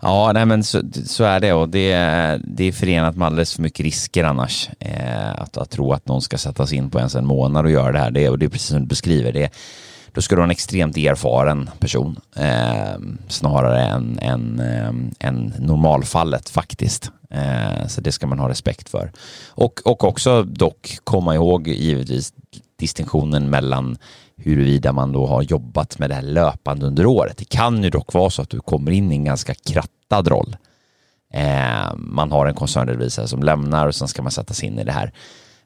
Ja, 0.00 0.32
nej 0.32 0.46
men 0.46 0.64
så, 0.64 0.82
så, 1.06 1.24
är 1.24 1.40
det 1.40 1.52
och 1.52 1.68
det, 1.68 1.94
det 2.44 2.64
är 2.64 2.72
förenat 2.72 3.16
med 3.16 3.26
alldeles 3.26 3.54
för 3.54 3.62
mycket 3.62 3.84
risker 3.84 4.24
annars. 4.24 4.70
Eh, 4.78 5.40
att, 5.40 5.56
att 5.56 5.70
tro 5.70 5.92
att 5.92 6.08
någon 6.08 6.22
ska 6.22 6.38
sättas 6.38 6.72
in 6.72 6.90
på 6.90 6.98
ens 6.98 7.14
en 7.14 7.26
månad 7.26 7.64
och 7.64 7.70
göra 7.70 7.92
det 7.92 7.98
här, 7.98 8.10
det, 8.10 8.28
och 8.28 8.38
det 8.38 8.46
är 8.46 8.50
precis 8.50 8.68
som 8.68 8.80
du 8.80 8.86
beskriver, 8.86 9.32
det, 9.32 9.50
då 10.12 10.22
ska 10.22 10.34
du 10.34 10.40
ha 10.40 10.44
en 10.44 10.50
extremt 10.50 10.96
erfaren 10.96 11.70
person 11.78 12.20
eh, 12.36 13.00
snarare 13.28 13.82
än, 13.82 14.18
än, 14.22 14.60
eh, 14.60 15.28
än 15.28 15.52
normalfallet 15.58 16.48
faktiskt. 16.48 17.10
Eh, 17.30 17.86
så 17.88 18.00
det 18.00 18.12
ska 18.12 18.26
man 18.26 18.38
ha 18.38 18.48
respekt 18.48 18.88
för. 18.88 19.12
Och, 19.48 19.80
och 19.84 20.04
också 20.04 20.42
dock 20.42 20.98
komma 21.04 21.34
ihåg 21.34 21.68
givetvis 21.68 22.32
distinktionen 22.76 23.50
mellan 23.50 23.98
huruvida 24.36 24.92
man 24.92 25.12
då 25.12 25.26
har 25.26 25.42
jobbat 25.42 25.98
med 25.98 26.10
det 26.10 26.14
här 26.14 26.22
löpande 26.22 26.86
under 26.86 27.06
året. 27.06 27.36
Det 27.36 27.44
kan 27.44 27.82
ju 27.82 27.90
dock 27.90 28.14
vara 28.14 28.30
så 28.30 28.42
att 28.42 28.50
du 28.50 28.60
kommer 28.60 28.90
in 28.90 29.12
i 29.12 29.14
en 29.14 29.24
ganska 29.24 29.54
krattad 29.54 30.28
roll. 30.28 30.56
Eh, 31.32 31.94
man 31.96 32.32
har 32.32 32.46
en 32.46 32.54
koncernredovisare 32.54 33.28
som 33.28 33.42
lämnar 33.42 33.86
och 33.86 33.94
sen 33.94 34.08
ska 34.08 34.22
man 34.22 34.32
sätta 34.32 34.54
sig 34.54 34.68
in 34.68 34.78
i 34.78 34.84
det 34.84 34.92
här. 34.92 35.12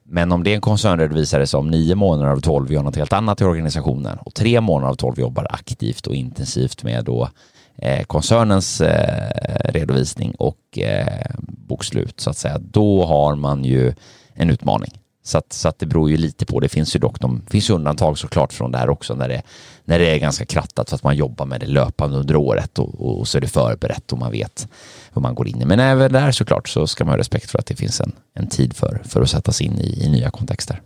Men 0.04 0.32
om 0.32 0.44
det 0.44 0.50
är 0.50 0.54
en 0.54 0.60
koncernredovisare 0.60 1.46
som 1.46 1.70
nio 1.70 1.94
månader 1.94 2.30
av 2.30 2.40
tolv 2.40 2.72
gör 2.72 2.82
något 2.82 2.96
helt 2.96 3.12
annat 3.12 3.40
i 3.40 3.44
organisationen 3.44 4.18
och 4.18 4.34
tre 4.34 4.60
månader 4.60 4.90
av 4.90 4.94
tolv 4.94 5.20
jobbar 5.20 5.46
aktivt 5.50 6.06
och 6.06 6.14
intensivt 6.14 6.82
med 6.82 7.04
då 7.04 7.28
eh, 7.76 8.02
koncernens 8.04 8.80
eh, 8.80 9.30
redovisning 9.64 10.34
och 10.34 10.78
eh, 10.78 11.30
bokslut 11.38 12.20
så 12.20 12.30
att 12.30 12.36
säga, 12.36 12.58
då 12.58 13.04
har 13.04 13.34
man 13.34 13.64
ju 13.64 13.94
en 14.34 14.50
utmaning. 14.50 14.99
Så 15.22 15.38
att, 15.38 15.52
så 15.52 15.68
att 15.68 15.78
det 15.78 15.86
beror 15.86 16.10
ju 16.10 16.16
lite 16.16 16.46
på. 16.46 16.60
Det 16.60 16.68
finns 16.68 16.96
ju 16.96 17.00
dock 17.00 17.20
de, 17.20 17.42
finns 17.50 17.70
undantag 17.70 18.18
såklart 18.18 18.52
från 18.52 18.72
det 18.72 18.78
här 18.78 18.90
också 18.90 19.14
när 19.14 19.28
det, 19.28 19.42
när 19.84 19.98
det 19.98 20.10
är 20.10 20.18
ganska 20.18 20.44
krattat 20.44 20.88
för 20.88 20.96
att 20.96 21.02
man 21.02 21.16
jobbar 21.16 21.46
med 21.46 21.60
det 21.60 21.66
löpande 21.66 22.16
under 22.16 22.36
året 22.36 22.78
och, 22.78 23.18
och 23.18 23.28
så 23.28 23.38
är 23.38 23.40
det 23.40 23.48
förberett 23.48 24.12
och 24.12 24.18
man 24.18 24.32
vet 24.32 24.68
hur 25.12 25.20
man 25.20 25.34
går 25.34 25.48
in 25.48 25.62
i. 25.62 25.64
Men 25.64 25.80
även 25.80 26.12
där 26.12 26.32
såklart 26.32 26.68
så 26.68 26.86
ska 26.86 27.04
man 27.04 27.12
ha 27.12 27.18
respekt 27.18 27.50
för 27.50 27.58
att 27.58 27.66
det 27.66 27.76
finns 27.76 28.00
en, 28.00 28.12
en 28.34 28.46
tid 28.46 28.76
för, 28.76 29.02
för 29.04 29.22
att 29.22 29.30
sätta 29.30 29.52
sig 29.52 29.66
in 29.66 29.78
i, 29.78 30.04
i 30.04 30.08
nya 30.08 30.30
kontexter. 30.30 30.80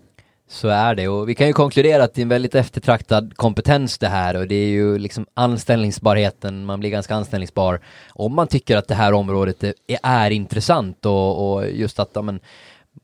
Så 0.49 0.68
är 0.68 0.95
det 0.95 1.09
och 1.09 1.28
vi 1.28 1.35
kan 1.35 1.47
ju 1.47 1.53
konkludera 1.53 2.05
att 2.05 2.14
det 2.14 2.20
är 2.20 2.22
en 2.22 2.28
väldigt 2.28 2.55
eftertraktad 2.55 3.37
kompetens 3.37 3.99
det 3.99 4.09
här 4.09 4.37
och 4.37 4.49
det 4.49 4.55
är 4.55 4.68
ju 4.68 4.99
liksom 4.99 5.26
anställningsbarheten, 5.35 6.64
man 6.64 6.80
blir 6.80 6.91
ganska 6.91 7.14
anställningsbar 7.14 7.80
om 8.09 8.35
man 8.35 8.47
tycker 8.47 8.76
att 8.76 8.89
det 8.89 8.95
här 8.95 9.12
området 9.12 9.64
är, 9.64 9.74
är 10.03 10.30
intressant 10.30 11.07
och, 11.07 11.55
och 11.55 11.70
just 11.70 11.99
att 11.99 12.11
ja, 12.14 12.22
men, 12.22 12.41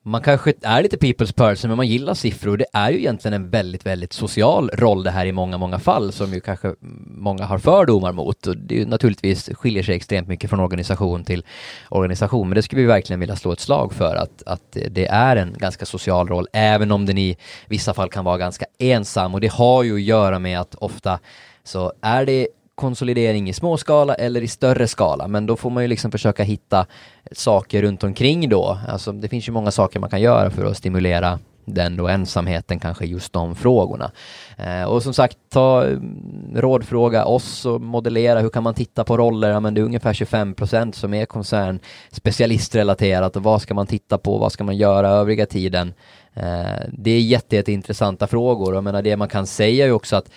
man 0.03 0.23
kanske 0.23 0.53
är 0.63 0.83
lite 0.83 0.97
people's 0.97 1.35
person 1.35 1.69
men 1.69 1.77
man 1.77 1.87
gillar 1.87 2.15
siffror. 2.15 2.57
Det 2.57 2.67
är 2.73 2.91
ju 2.91 2.99
egentligen 2.99 3.35
en 3.35 3.51
väldigt, 3.51 3.87
väldigt 3.87 4.13
social 4.13 4.71
roll 4.75 5.03
det 5.03 5.11
här 5.11 5.27
i 5.27 5.33
många, 5.33 5.59
många 5.59 5.79
fall 5.79 6.13
som 6.13 6.35
ju 6.35 6.41
kanske 6.41 6.75
många 7.07 7.45
har 7.45 7.59
fördomar 7.59 8.13
mot 8.13 8.47
och 8.47 8.57
det 8.57 8.75
är 8.75 8.79
ju 8.79 8.87
naturligtvis 8.87 9.51
skiljer 9.55 9.83
sig 9.83 9.95
extremt 9.97 10.29
mycket 10.29 10.51
från 10.51 10.61
organisation 10.61 11.25
till 11.25 11.45
organisation. 11.89 12.49
Men 12.49 12.57
det 12.57 12.63
skulle 12.63 12.83
vi 12.83 12.89
verkligen 12.89 13.21
vilja 13.21 13.37
slå 13.37 13.53
ett 13.53 13.61
slag 13.61 13.93
för 13.93 14.17
att, 14.17 14.43
att 14.47 14.77
det 14.91 15.07
är 15.07 15.37
en 15.37 15.55
ganska 15.59 15.87
social 15.87 16.29
roll 16.29 16.47
även 16.53 16.93
om 16.93 17.07
den 17.07 17.19
i 17.19 17.37
vissa 17.67 17.95
fall 17.95 18.11
kan 18.11 18.25
vara 18.25 18.39
ganska 18.39 18.67
ensam 18.79 19.35
och 19.35 19.41
det 19.41 19.53
har 19.53 19.83
ju 19.83 19.95
att 19.95 20.03
göra 20.03 20.39
med 20.39 20.61
att 20.61 20.75
ofta 20.75 21.19
så 21.65 21.93
är 22.03 22.27
det 22.27 22.49
konsolidering 22.81 23.49
i 23.49 23.53
småskala 23.53 24.15
eller 24.15 24.43
i 24.43 24.49
större 24.49 24.89
skala, 24.89 25.29
men 25.29 25.47
då 25.47 25.57
får 25.57 25.71
man 25.71 25.83
ju 25.83 25.89
liksom 25.89 26.11
försöka 26.11 26.43
hitta 26.43 26.87
saker 27.33 27.83
runt 27.83 28.05
omkring 28.05 28.49
då. 28.49 28.79
Alltså 28.89 29.13
det 29.13 29.29
finns 29.29 29.49
ju 29.49 29.53
många 29.53 29.71
saker 29.71 30.01
man 30.01 30.11
kan 30.11 30.21
göra 30.21 30.51
för 30.51 30.65
att 30.65 30.77
stimulera 30.77 31.39
den 31.65 31.97
då 31.97 32.09
ensamheten, 32.09 32.79
kanske 32.79 33.07
just 33.07 33.33
de 33.33 33.55
frågorna. 33.55 34.11
Eh, 34.57 34.85
och 34.85 35.03
som 35.03 35.15
sagt, 35.15 35.37
ta 35.49 35.85
mm, 35.85 36.53
rådfråga 36.55 37.25
oss 37.25 37.67
och 37.67 37.81
modellera, 37.81 38.41
hur 38.41 38.49
kan 38.49 38.63
man 38.63 38.75
titta 38.75 39.05
på 39.05 39.17
roller? 39.17 39.51
Ja, 39.51 39.61
men 39.61 39.75
det 39.75 39.81
är 39.81 39.85
ungefär 39.85 40.13
25 40.13 40.55
procent 40.55 40.95
som 40.95 41.15
är 41.15 41.27
koncern 41.27 41.81
specialistrelaterat 42.11 43.37
och 43.37 43.43
vad 43.43 43.63
ska 43.63 43.75
man 43.75 43.87
titta 43.87 44.19
på, 44.19 44.39
vad 44.39 44.53
ska 44.53 44.65
man 44.65 44.77
göra 44.77 45.09
övriga 45.09 45.47
tiden? 45.47 45.95
Eh, 46.35 46.89
det 46.93 47.11
är 47.11 47.21
jätte, 47.21 47.57
jätteintressanta 47.57 48.27
frågor 48.27 48.71
och 48.71 48.77
jag 48.77 48.85
menar 48.85 49.03
det 49.03 49.17
man 49.17 49.29
kan 49.29 49.47
säga 49.47 49.85
är 49.85 49.89
ju 49.89 49.93
också 49.93 50.17
att 50.17 50.31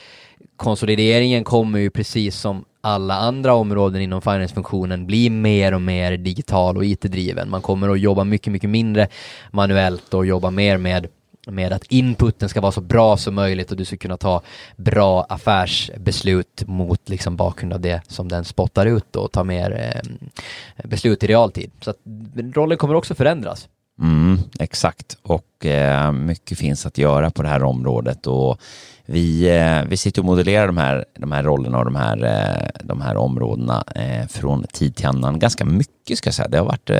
konsolideringen 0.63 1.43
kommer 1.43 1.79
ju 1.79 1.89
precis 1.89 2.35
som 2.35 2.65
alla 2.81 3.13
andra 3.13 3.53
områden 3.53 4.01
inom 4.01 4.21
finance-funktionen 4.21 5.05
bli 5.05 5.29
mer 5.29 5.73
och 5.73 5.81
mer 5.81 6.17
digital 6.17 6.77
och 6.77 6.85
IT-driven. 6.85 7.49
Man 7.49 7.61
kommer 7.61 7.89
att 7.89 7.99
jobba 7.99 8.23
mycket, 8.23 8.53
mycket 8.53 8.69
mindre 8.69 9.07
manuellt 9.51 10.13
och 10.13 10.25
jobba 10.25 10.49
mer 10.49 10.77
med 10.77 11.07
med 11.47 11.73
att 11.73 11.83
inputen 11.83 12.49
ska 12.49 12.61
vara 12.61 12.71
så 12.71 12.81
bra 12.81 13.17
som 13.17 13.35
möjligt 13.35 13.71
och 13.71 13.77
du 13.77 13.85
ska 13.85 13.97
kunna 13.97 14.17
ta 14.17 14.41
bra 14.75 15.25
affärsbeslut 15.29 16.63
mot 16.67 17.09
liksom 17.09 17.35
bakgrund 17.35 17.73
av 17.73 17.79
det 17.79 18.01
som 18.07 18.27
den 18.27 18.45
spottar 18.45 18.85
ut 18.85 19.15
och 19.15 19.31
ta 19.31 19.43
mer 19.43 19.93
eh, 19.95 20.87
beslut 20.89 21.23
i 21.23 21.27
realtid. 21.27 21.71
Så 21.81 21.89
att 21.89 21.97
rollen 22.53 22.77
kommer 22.77 22.95
också 22.95 23.15
förändras. 23.15 23.67
Mm, 23.99 24.37
exakt, 24.59 25.17
och 25.21 25.65
eh, 25.65 26.11
mycket 26.11 26.57
finns 26.57 26.85
att 26.85 26.97
göra 26.97 27.31
på 27.31 27.41
det 27.43 27.49
här 27.49 27.63
området 27.63 28.27
och 28.27 28.59
vi, 29.05 29.57
eh, 29.57 29.89
vi 29.89 29.97
sitter 29.97 30.21
och 30.21 30.25
modellerar 30.25 30.67
de 30.67 30.77
här, 30.77 31.05
de 31.13 31.31
här 31.31 31.43
rollerna 31.43 31.77
och 31.77 31.85
de 31.85 31.95
här, 31.95 32.23
eh, 32.23 32.69
de 32.83 33.01
här 33.01 33.17
områdena 33.17 33.83
eh, 33.95 34.27
från 34.27 34.63
tid 34.63 34.95
till 34.95 35.07
annan 35.07 35.39
ganska 35.39 35.65
mycket 35.65 36.17
ska 36.17 36.27
jag 36.27 36.33
säga. 36.33 36.47
Det 36.47 36.57
har 36.57 36.65
varit 36.65 36.91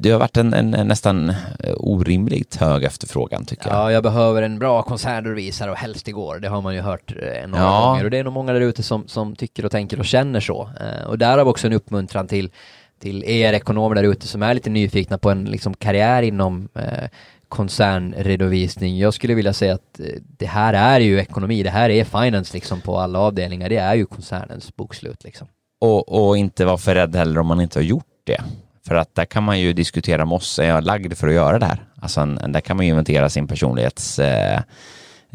det 0.00 0.10
har 0.10 0.18
varit 0.18 0.36
en, 0.36 0.54
en, 0.54 0.74
en, 0.74 0.88
nästan 0.88 1.34
orimligt 1.76 2.56
hög 2.56 2.84
efterfrågan 2.84 3.44
tycker 3.44 3.68
jag. 3.68 3.76
Ja, 3.76 3.92
jag 3.92 4.02
behöver 4.02 4.42
en 4.42 4.58
bra 4.58 4.82
koncernredovisare 4.82 5.70
och 5.70 5.76
helst 5.76 6.08
igår. 6.08 6.38
Det 6.38 6.48
har 6.48 6.62
man 6.62 6.74
ju 6.74 6.80
hört 6.80 7.12
några 7.46 7.64
ja. 7.64 7.88
gånger 7.88 8.04
och 8.04 8.10
det 8.10 8.18
är 8.18 8.24
nog 8.24 8.32
många 8.32 8.52
där 8.52 8.60
ute 8.60 8.82
som, 8.82 9.08
som 9.08 9.36
tycker 9.36 9.64
och 9.64 9.70
tänker 9.70 9.98
och 9.98 10.04
känner 10.04 10.40
så. 10.40 10.70
Och 11.06 11.18
där 11.18 11.38
har 11.38 11.44
vi 11.44 11.50
också 11.50 11.66
en 11.66 11.72
uppmuntran 11.72 12.28
till 12.28 12.50
till 12.98 13.24
er 13.24 13.52
ekonomer 13.52 13.94
där 13.94 14.02
ute 14.02 14.28
som 14.28 14.42
är 14.42 14.54
lite 14.54 14.70
nyfikna 14.70 15.18
på 15.18 15.30
en 15.30 15.44
liksom, 15.44 15.74
karriär 15.74 16.22
inom 16.22 16.68
eh, 16.74 17.08
koncernredovisning. 17.48 18.98
Jag 18.98 19.14
skulle 19.14 19.34
vilja 19.34 19.52
säga 19.52 19.74
att 19.74 20.00
eh, 20.00 20.06
det 20.38 20.46
här 20.46 20.74
är 20.74 21.00
ju 21.00 21.20
ekonomi, 21.20 21.62
det 21.62 21.70
här 21.70 21.90
är 21.90 22.04
finance 22.04 22.54
liksom 22.54 22.80
på 22.80 22.98
alla 22.98 23.18
avdelningar. 23.18 23.68
Det 23.68 23.76
är 23.76 23.94
ju 23.94 24.06
koncernens 24.06 24.76
bokslut 24.76 25.24
liksom. 25.24 25.48
Och, 25.80 26.28
och 26.28 26.36
inte 26.36 26.64
vara 26.64 26.78
för 26.78 26.94
rädd 26.94 27.16
heller 27.16 27.40
om 27.40 27.46
man 27.46 27.60
inte 27.60 27.78
har 27.78 27.84
gjort 27.84 28.04
det. 28.24 28.40
För 28.86 28.94
att 28.94 29.14
där 29.14 29.24
kan 29.24 29.42
man 29.42 29.60
ju 29.60 29.72
diskutera 29.72 30.24
med 30.24 30.36
oss, 30.36 30.58
är 30.58 30.68
jag 30.68 30.84
lagd 30.84 31.16
för 31.16 31.28
att 31.28 31.34
göra 31.34 31.58
det 31.58 31.66
här? 31.66 31.84
Alltså 32.00 32.20
en, 32.20 32.52
där 32.52 32.60
kan 32.60 32.76
man 32.76 32.86
ju 32.86 32.90
inventera 32.90 33.28
sin 33.28 33.48
personlighets 33.48 34.18
eh, 34.18 34.60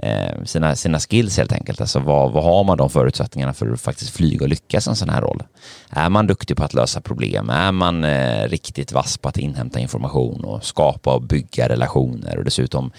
Eh, 0.03 0.43
sina, 0.45 0.75
sina 0.75 0.99
skills 0.99 1.37
helt 1.37 1.51
enkelt. 1.51 1.81
Alltså 1.81 1.99
vad, 1.99 2.31
vad 2.31 2.43
har 2.43 2.63
man 2.63 2.77
de 2.77 2.89
förutsättningarna 2.89 3.53
för 3.53 3.71
att 3.71 3.81
faktiskt 3.81 4.15
flyga 4.15 4.43
och 4.43 4.49
lyckas 4.49 4.87
i 4.87 4.89
en 4.89 4.95
sån 4.95 5.09
här 5.09 5.21
roll? 5.21 5.43
Är 5.89 6.09
man 6.09 6.27
duktig 6.27 6.57
på 6.57 6.63
att 6.63 6.73
lösa 6.73 7.01
problem? 7.01 7.49
Är 7.49 7.71
man 7.71 8.03
eh, 8.03 8.47
riktigt 8.47 8.91
vass 8.91 9.17
på 9.17 9.29
att 9.29 9.37
inhämta 9.37 9.79
information 9.79 10.45
och 10.45 10.63
skapa 10.63 11.13
och 11.13 11.21
bygga 11.21 11.69
relationer 11.69 12.37
och 12.37 12.43
dessutom 12.43 12.91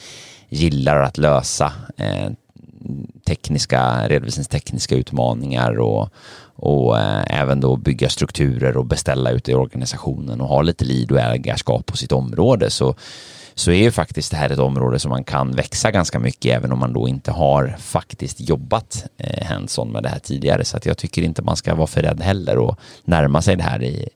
gillar 0.48 0.96
att 0.96 1.18
lösa 1.18 1.72
eh, 1.96 2.30
tekniska, 3.26 4.08
redovisningstekniska 4.08 4.94
utmaningar 4.94 5.78
och, 5.78 6.08
och 6.56 6.98
eh, 6.98 7.40
även 7.40 7.60
då 7.60 7.76
bygga 7.76 8.08
strukturer 8.08 8.76
och 8.76 8.86
beställa 8.86 9.30
ut 9.30 9.48
i 9.48 9.54
organisationen 9.54 10.40
och 10.40 10.48
ha 10.48 10.62
lite 10.62 10.84
lead 10.84 11.12
och 11.12 11.20
ägarskap 11.20 11.86
på 11.86 11.96
sitt 11.96 12.12
område 12.12 12.70
så 12.70 12.94
så 13.62 13.70
är 13.70 13.82
ju 13.82 13.90
faktiskt 13.90 14.30
det 14.30 14.36
här 14.36 14.50
ett 14.50 14.58
område 14.58 14.98
som 14.98 15.10
man 15.10 15.24
kan 15.24 15.52
växa 15.52 15.90
ganska 15.90 16.18
mycket 16.18 16.56
även 16.56 16.72
om 16.72 16.78
man 16.78 16.92
då 16.92 17.08
inte 17.08 17.30
har 17.30 17.76
faktiskt 17.78 18.40
jobbat 18.40 19.04
eh, 19.18 19.46
hands-on 19.46 19.92
med 19.92 20.02
det 20.02 20.08
här 20.08 20.18
tidigare. 20.18 20.64
Så 20.64 20.76
att 20.76 20.86
jag 20.86 20.98
tycker 20.98 21.22
inte 21.22 21.42
man 21.42 21.56
ska 21.56 21.74
vara 21.74 21.86
för 21.86 22.02
rädd 22.02 22.22
heller 22.22 22.58
och 22.58 22.78
närma 23.04 23.42
sig 23.42 23.56
det 23.56 23.62
här 23.62 23.82
i, 23.82 24.08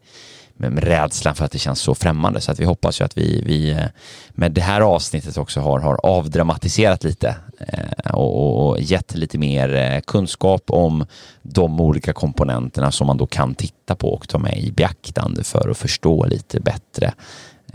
med, 0.56 0.78
rädslan 0.78 1.34
för 1.34 1.44
att 1.44 1.52
det 1.52 1.58
känns 1.58 1.80
så 1.80 1.94
främmande. 1.94 2.40
Så 2.40 2.52
att 2.52 2.60
vi 2.60 2.64
hoppas 2.64 3.00
ju 3.00 3.04
att 3.04 3.18
vi, 3.18 3.42
vi 3.46 3.70
eh, 3.70 3.84
med 4.30 4.52
det 4.52 4.60
här 4.60 4.80
avsnittet 4.80 5.38
också 5.38 5.60
har, 5.60 5.80
har 5.80 6.00
avdramatiserat 6.02 7.04
lite 7.04 7.36
eh, 7.58 8.14
och, 8.14 8.68
och 8.68 8.80
gett 8.80 9.14
lite 9.14 9.38
mer 9.38 9.74
eh, 9.74 10.00
kunskap 10.00 10.62
om 10.66 11.06
de 11.42 11.80
olika 11.80 12.12
komponenterna 12.12 12.92
som 12.92 13.06
man 13.06 13.16
då 13.16 13.26
kan 13.26 13.54
titta 13.54 13.94
på 13.94 14.08
och 14.08 14.28
ta 14.28 14.38
med 14.38 14.58
i 14.58 14.72
beaktande 14.72 15.44
för 15.44 15.68
att 15.68 15.78
förstå 15.78 16.24
lite 16.24 16.60
bättre 16.60 17.12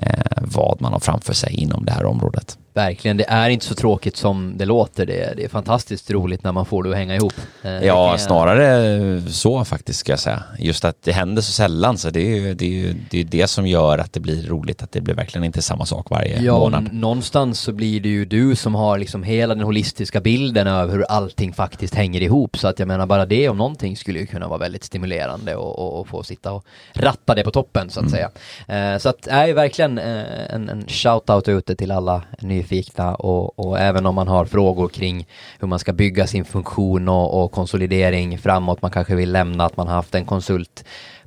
Eh, 0.02 0.42
vad 0.42 0.82
man 0.82 0.94
har 0.94 1.00
framför 1.00 1.34
sig 1.34 1.54
inom 1.54 1.86
det 1.86 1.92
här 1.92 2.06
området. 2.06 2.58
Verkligen, 2.74 3.18
det 3.18 3.26
är 3.28 3.50
inte 3.50 3.66
så 3.66 3.76
tråkigt 3.76 4.18
som 4.18 4.54
det 4.58 4.66
låter. 4.66 5.06
Det 5.06 5.24
är, 5.24 5.36
det 5.36 5.44
är 5.44 5.50
fantastiskt 5.50 6.12
roligt 6.12 6.44
när 6.44 6.52
man 6.52 6.66
får 6.66 6.84
det 6.84 6.90
att 6.90 6.96
hänga 6.96 7.16
ihop. 7.16 7.34
Eh, 7.64 7.72
ja, 7.72 8.18
snarare 8.18 9.22
så 9.32 9.66
faktiskt 9.66 10.00
ska 10.00 10.12
jag 10.12 10.20
säga. 10.20 10.44
Just 10.60 10.86
att 10.86 11.04
det 11.04 11.12
händer 11.12 11.42
så 11.42 11.52
sällan 11.52 11.98
så 11.98 12.10
det 12.10 12.22
är 12.22 12.36
ju 12.36 12.54
det, 12.54 12.86
är 12.86 12.96
det, 13.10 13.20
är 13.20 13.24
det 13.24 13.48
som 13.48 13.68
gör 13.68 13.98
att 13.98 14.14
det 14.14 14.20
blir 14.20 14.48
roligt, 14.48 14.84
att 14.84 14.92
det 14.92 15.02
blir 15.02 15.16
verkligen 15.16 15.44
inte 15.44 15.62
samma 15.62 15.86
sak 15.86 16.10
varje 16.10 16.42
ja, 16.42 16.60
månad. 16.60 16.94
Någonstans 16.94 17.60
så 17.60 17.72
blir 17.72 18.00
det 18.00 18.10
ju 18.10 18.26
du 18.26 18.56
som 18.56 18.76
har 18.76 18.98
liksom 18.98 19.24
hela 19.24 19.56
den 19.56 19.64
holistiska 19.64 20.22
bilden 20.22 20.68
över 20.68 20.94
hur 20.94 21.04
allting 21.04 21.54
faktiskt 21.54 21.96
hänger 21.96 22.22
ihop. 22.22 22.58
Så 22.58 22.68
att 22.68 22.80
jag 22.80 22.88
menar 22.88 23.06
bara 23.06 23.26
det 23.26 23.50
om 23.50 23.58
någonting 23.58 23.98
skulle 23.98 24.20
ju 24.20 24.26
kunna 24.26 24.48
vara 24.48 24.60
väldigt 24.60 24.84
stimulerande 24.84 25.56
och, 25.56 25.80
och, 25.80 26.00
och 26.00 26.08
få 26.08 26.24
sitta 26.24 26.52
och 26.52 26.66
ratta 26.94 27.36
det 27.36 27.44
på 27.44 27.52
toppen 27.52 27.90
så 27.90 28.00
att 28.00 28.08
mm. 28.08 28.12
säga. 28.12 28.94
Eh, 28.94 29.00
så 29.00 29.10
att 29.10 29.28
är 29.28 29.48
ju 29.48 29.54
verkligen 29.54 29.98
eh, 29.98 30.54
en, 30.54 30.70
en 30.70 30.86
shout-out 30.86 31.50
ute 31.50 31.76
till 31.76 31.92
alla 31.92 32.22
nya 32.40 32.61
nyfikna 32.62 33.16
och, 33.16 33.60
och, 33.60 33.80
även 33.80 34.06
om 34.06 34.16
man 34.16 34.28
har 34.28 34.46
frågor 34.46 34.88
kring 34.88 35.28
hur 35.60 35.68
man 35.68 35.80
ska 35.80 35.94
bygga 35.94 36.28
sin 36.28 36.46
funktion 36.46 37.10
och, 37.10 37.44
och 37.44 37.52
konsolidering 37.52 38.38
framåt, 38.38 38.82
man 38.82 38.92
kanske 38.92 39.16
vill 39.16 39.32
lämna 39.32 39.66
att 39.66 39.78
man 39.78 39.88
har 39.88 39.96
haft 39.96 40.16
en 40.16 40.26
konsult 40.26 40.86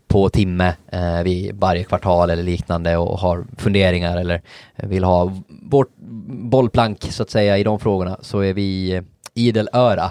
på 0.09 0.28
timme 0.28 0.74
eh, 0.93 1.22
vid 1.22 1.55
varje 1.55 1.85
kvartal 1.85 2.30
eller 2.30 2.43
liknande 2.43 2.97
och 2.97 3.18
har 3.18 3.47
funderingar 3.57 4.16
eller 4.16 4.43
vill 4.76 5.05
ha 5.05 5.32
vårt 5.62 5.97
bollplank 6.26 7.03
så 7.03 7.22
att 7.22 7.30
säga 7.30 7.59
i 7.59 7.64
de 7.64 7.80
frågorna 7.80 8.18
så 8.20 8.41
är 8.41 8.53
vi 8.53 9.03
idel 9.35 9.68
öra. 9.72 10.11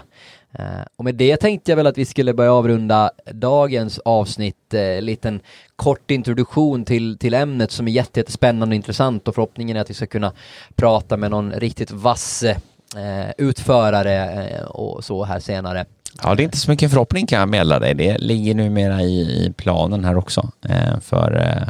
Eh, 0.60 0.86
och 0.96 1.06
med 1.06 1.16
det 1.16 1.38
tänkte 1.38 1.72
jag 1.72 1.76
väl 1.76 1.88
att 1.88 1.98
vi 1.98 2.06
skulle 2.06 2.34
börja 2.34 2.54
avrunda 2.54 3.12
dagens 3.32 4.00
avsnitt, 4.00 4.74
eh, 4.74 5.02
liten 5.02 5.40
kort 5.76 6.12
introduktion 6.12 6.86
till, 6.86 7.18
till 7.18 7.34
ämnet 7.34 7.72
som 7.72 7.88
är 7.88 7.92
jättespännande 7.92 8.74
och 8.74 8.76
intressant 8.76 9.28
och 9.28 9.36
förhoppningen 9.36 9.78
är 9.78 9.82
att 9.82 9.90
vi 9.90 9.94
ska 9.94 10.06
kunna 10.06 10.34
prata 10.76 11.18
med 11.18 11.32
någon 11.32 11.52
riktigt 11.52 11.92
vass 11.92 12.44
eh, 12.44 13.32
utförare 13.38 14.46
eh, 14.46 14.64
och 14.64 15.06
så 15.06 15.24
här 15.24 15.40
senare. 15.40 15.86
Ja, 16.24 16.36
det 16.36 16.44
är 16.44 16.46
inte 16.46 16.58
så 16.58 16.72
mycket 16.72 16.92
förhoppning 16.92 17.28
kan 17.28 17.40
jag 17.40 17.50
meddela 17.50 17.80
dig. 17.80 17.94
Det 17.94 18.18
ligger 18.18 18.56
numera 18.56 19.02
i, 19.02 19.46
i 19.46 19.54
planen 19.58 20.06
här 20.06 20.18
också 20.18 20.52
eh, 20.70 21.00
för 21.00 21.64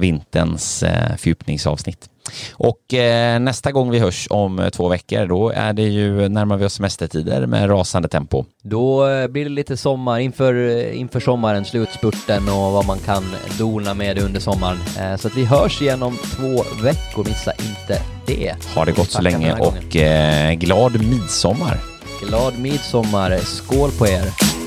vinterns 0.00 0.84
fördjupningsavsnitt. 1.18 2.08
Och 2.52 2.94
eh, 2.94 3.40
nästa 3.40 3.72
gång 3.72 3.90
vi 3.90 3.98
hörs 3.98 4.26
om 4.30 4.58
eh, 4.58 4.68
två 4.68 4.88
veckor, 4.88 5.26
då 5.26 5.50
är 5.50 5.72
det 5.72 5.82
ju 5.82 6.28
närmar 6.28 6.56
vi 6.56 6.64
oss 6.64 6.74
semestertider 6.74 7.46
med 7.46 7.70
rasande 7.70 8.08
tempo. 8.08 8.44
Då 8.62 9.08
eh, 9.08 9.28
blir 9.28 9.44
det 9.44 9.50
lite 9.50 9.76
sommar 9.76 10.18
inför, 10.18 10.54
eh, 10.54 11.00
inför 11.00 11.20
sommaren, 11.20 11.64
slutspurten 11.64 12.48
och 12.48 12.72
vad 12.72 12.86
man 12.86 12.98
kan 12.98 13.24
dona 13.58 13.94
med 13.94 14.18
under 14.18 14.40
sommaren. 14.40 14.78
Eh, 14.98 15.16
så 15.16 15.28
att 15.28 15.36
vi 15.36 15.44
hörs 15.44 15.82
igen 15.82 16.02
om 16.02 16.16
två 16.16 16.64
veckor, 16.82 17.24
missa 17.24 17.52
inte 17.52 18.02
det. 18.26 18.54
Ha 18.74 18.84
det 18.84 18.92
gott 18.92 19.10
så 19.10 19.22
länge 19.22 19.54
och 19.54 19.96
eh, 19.96 20.52
glad 20.52 21.04
midsommar! 21.04 21.78
Glad 22.26 22.58
midsommar, 22.58 23.38
skål 23.38 23.90
på 23.90 24.06
er! 24.06 24.59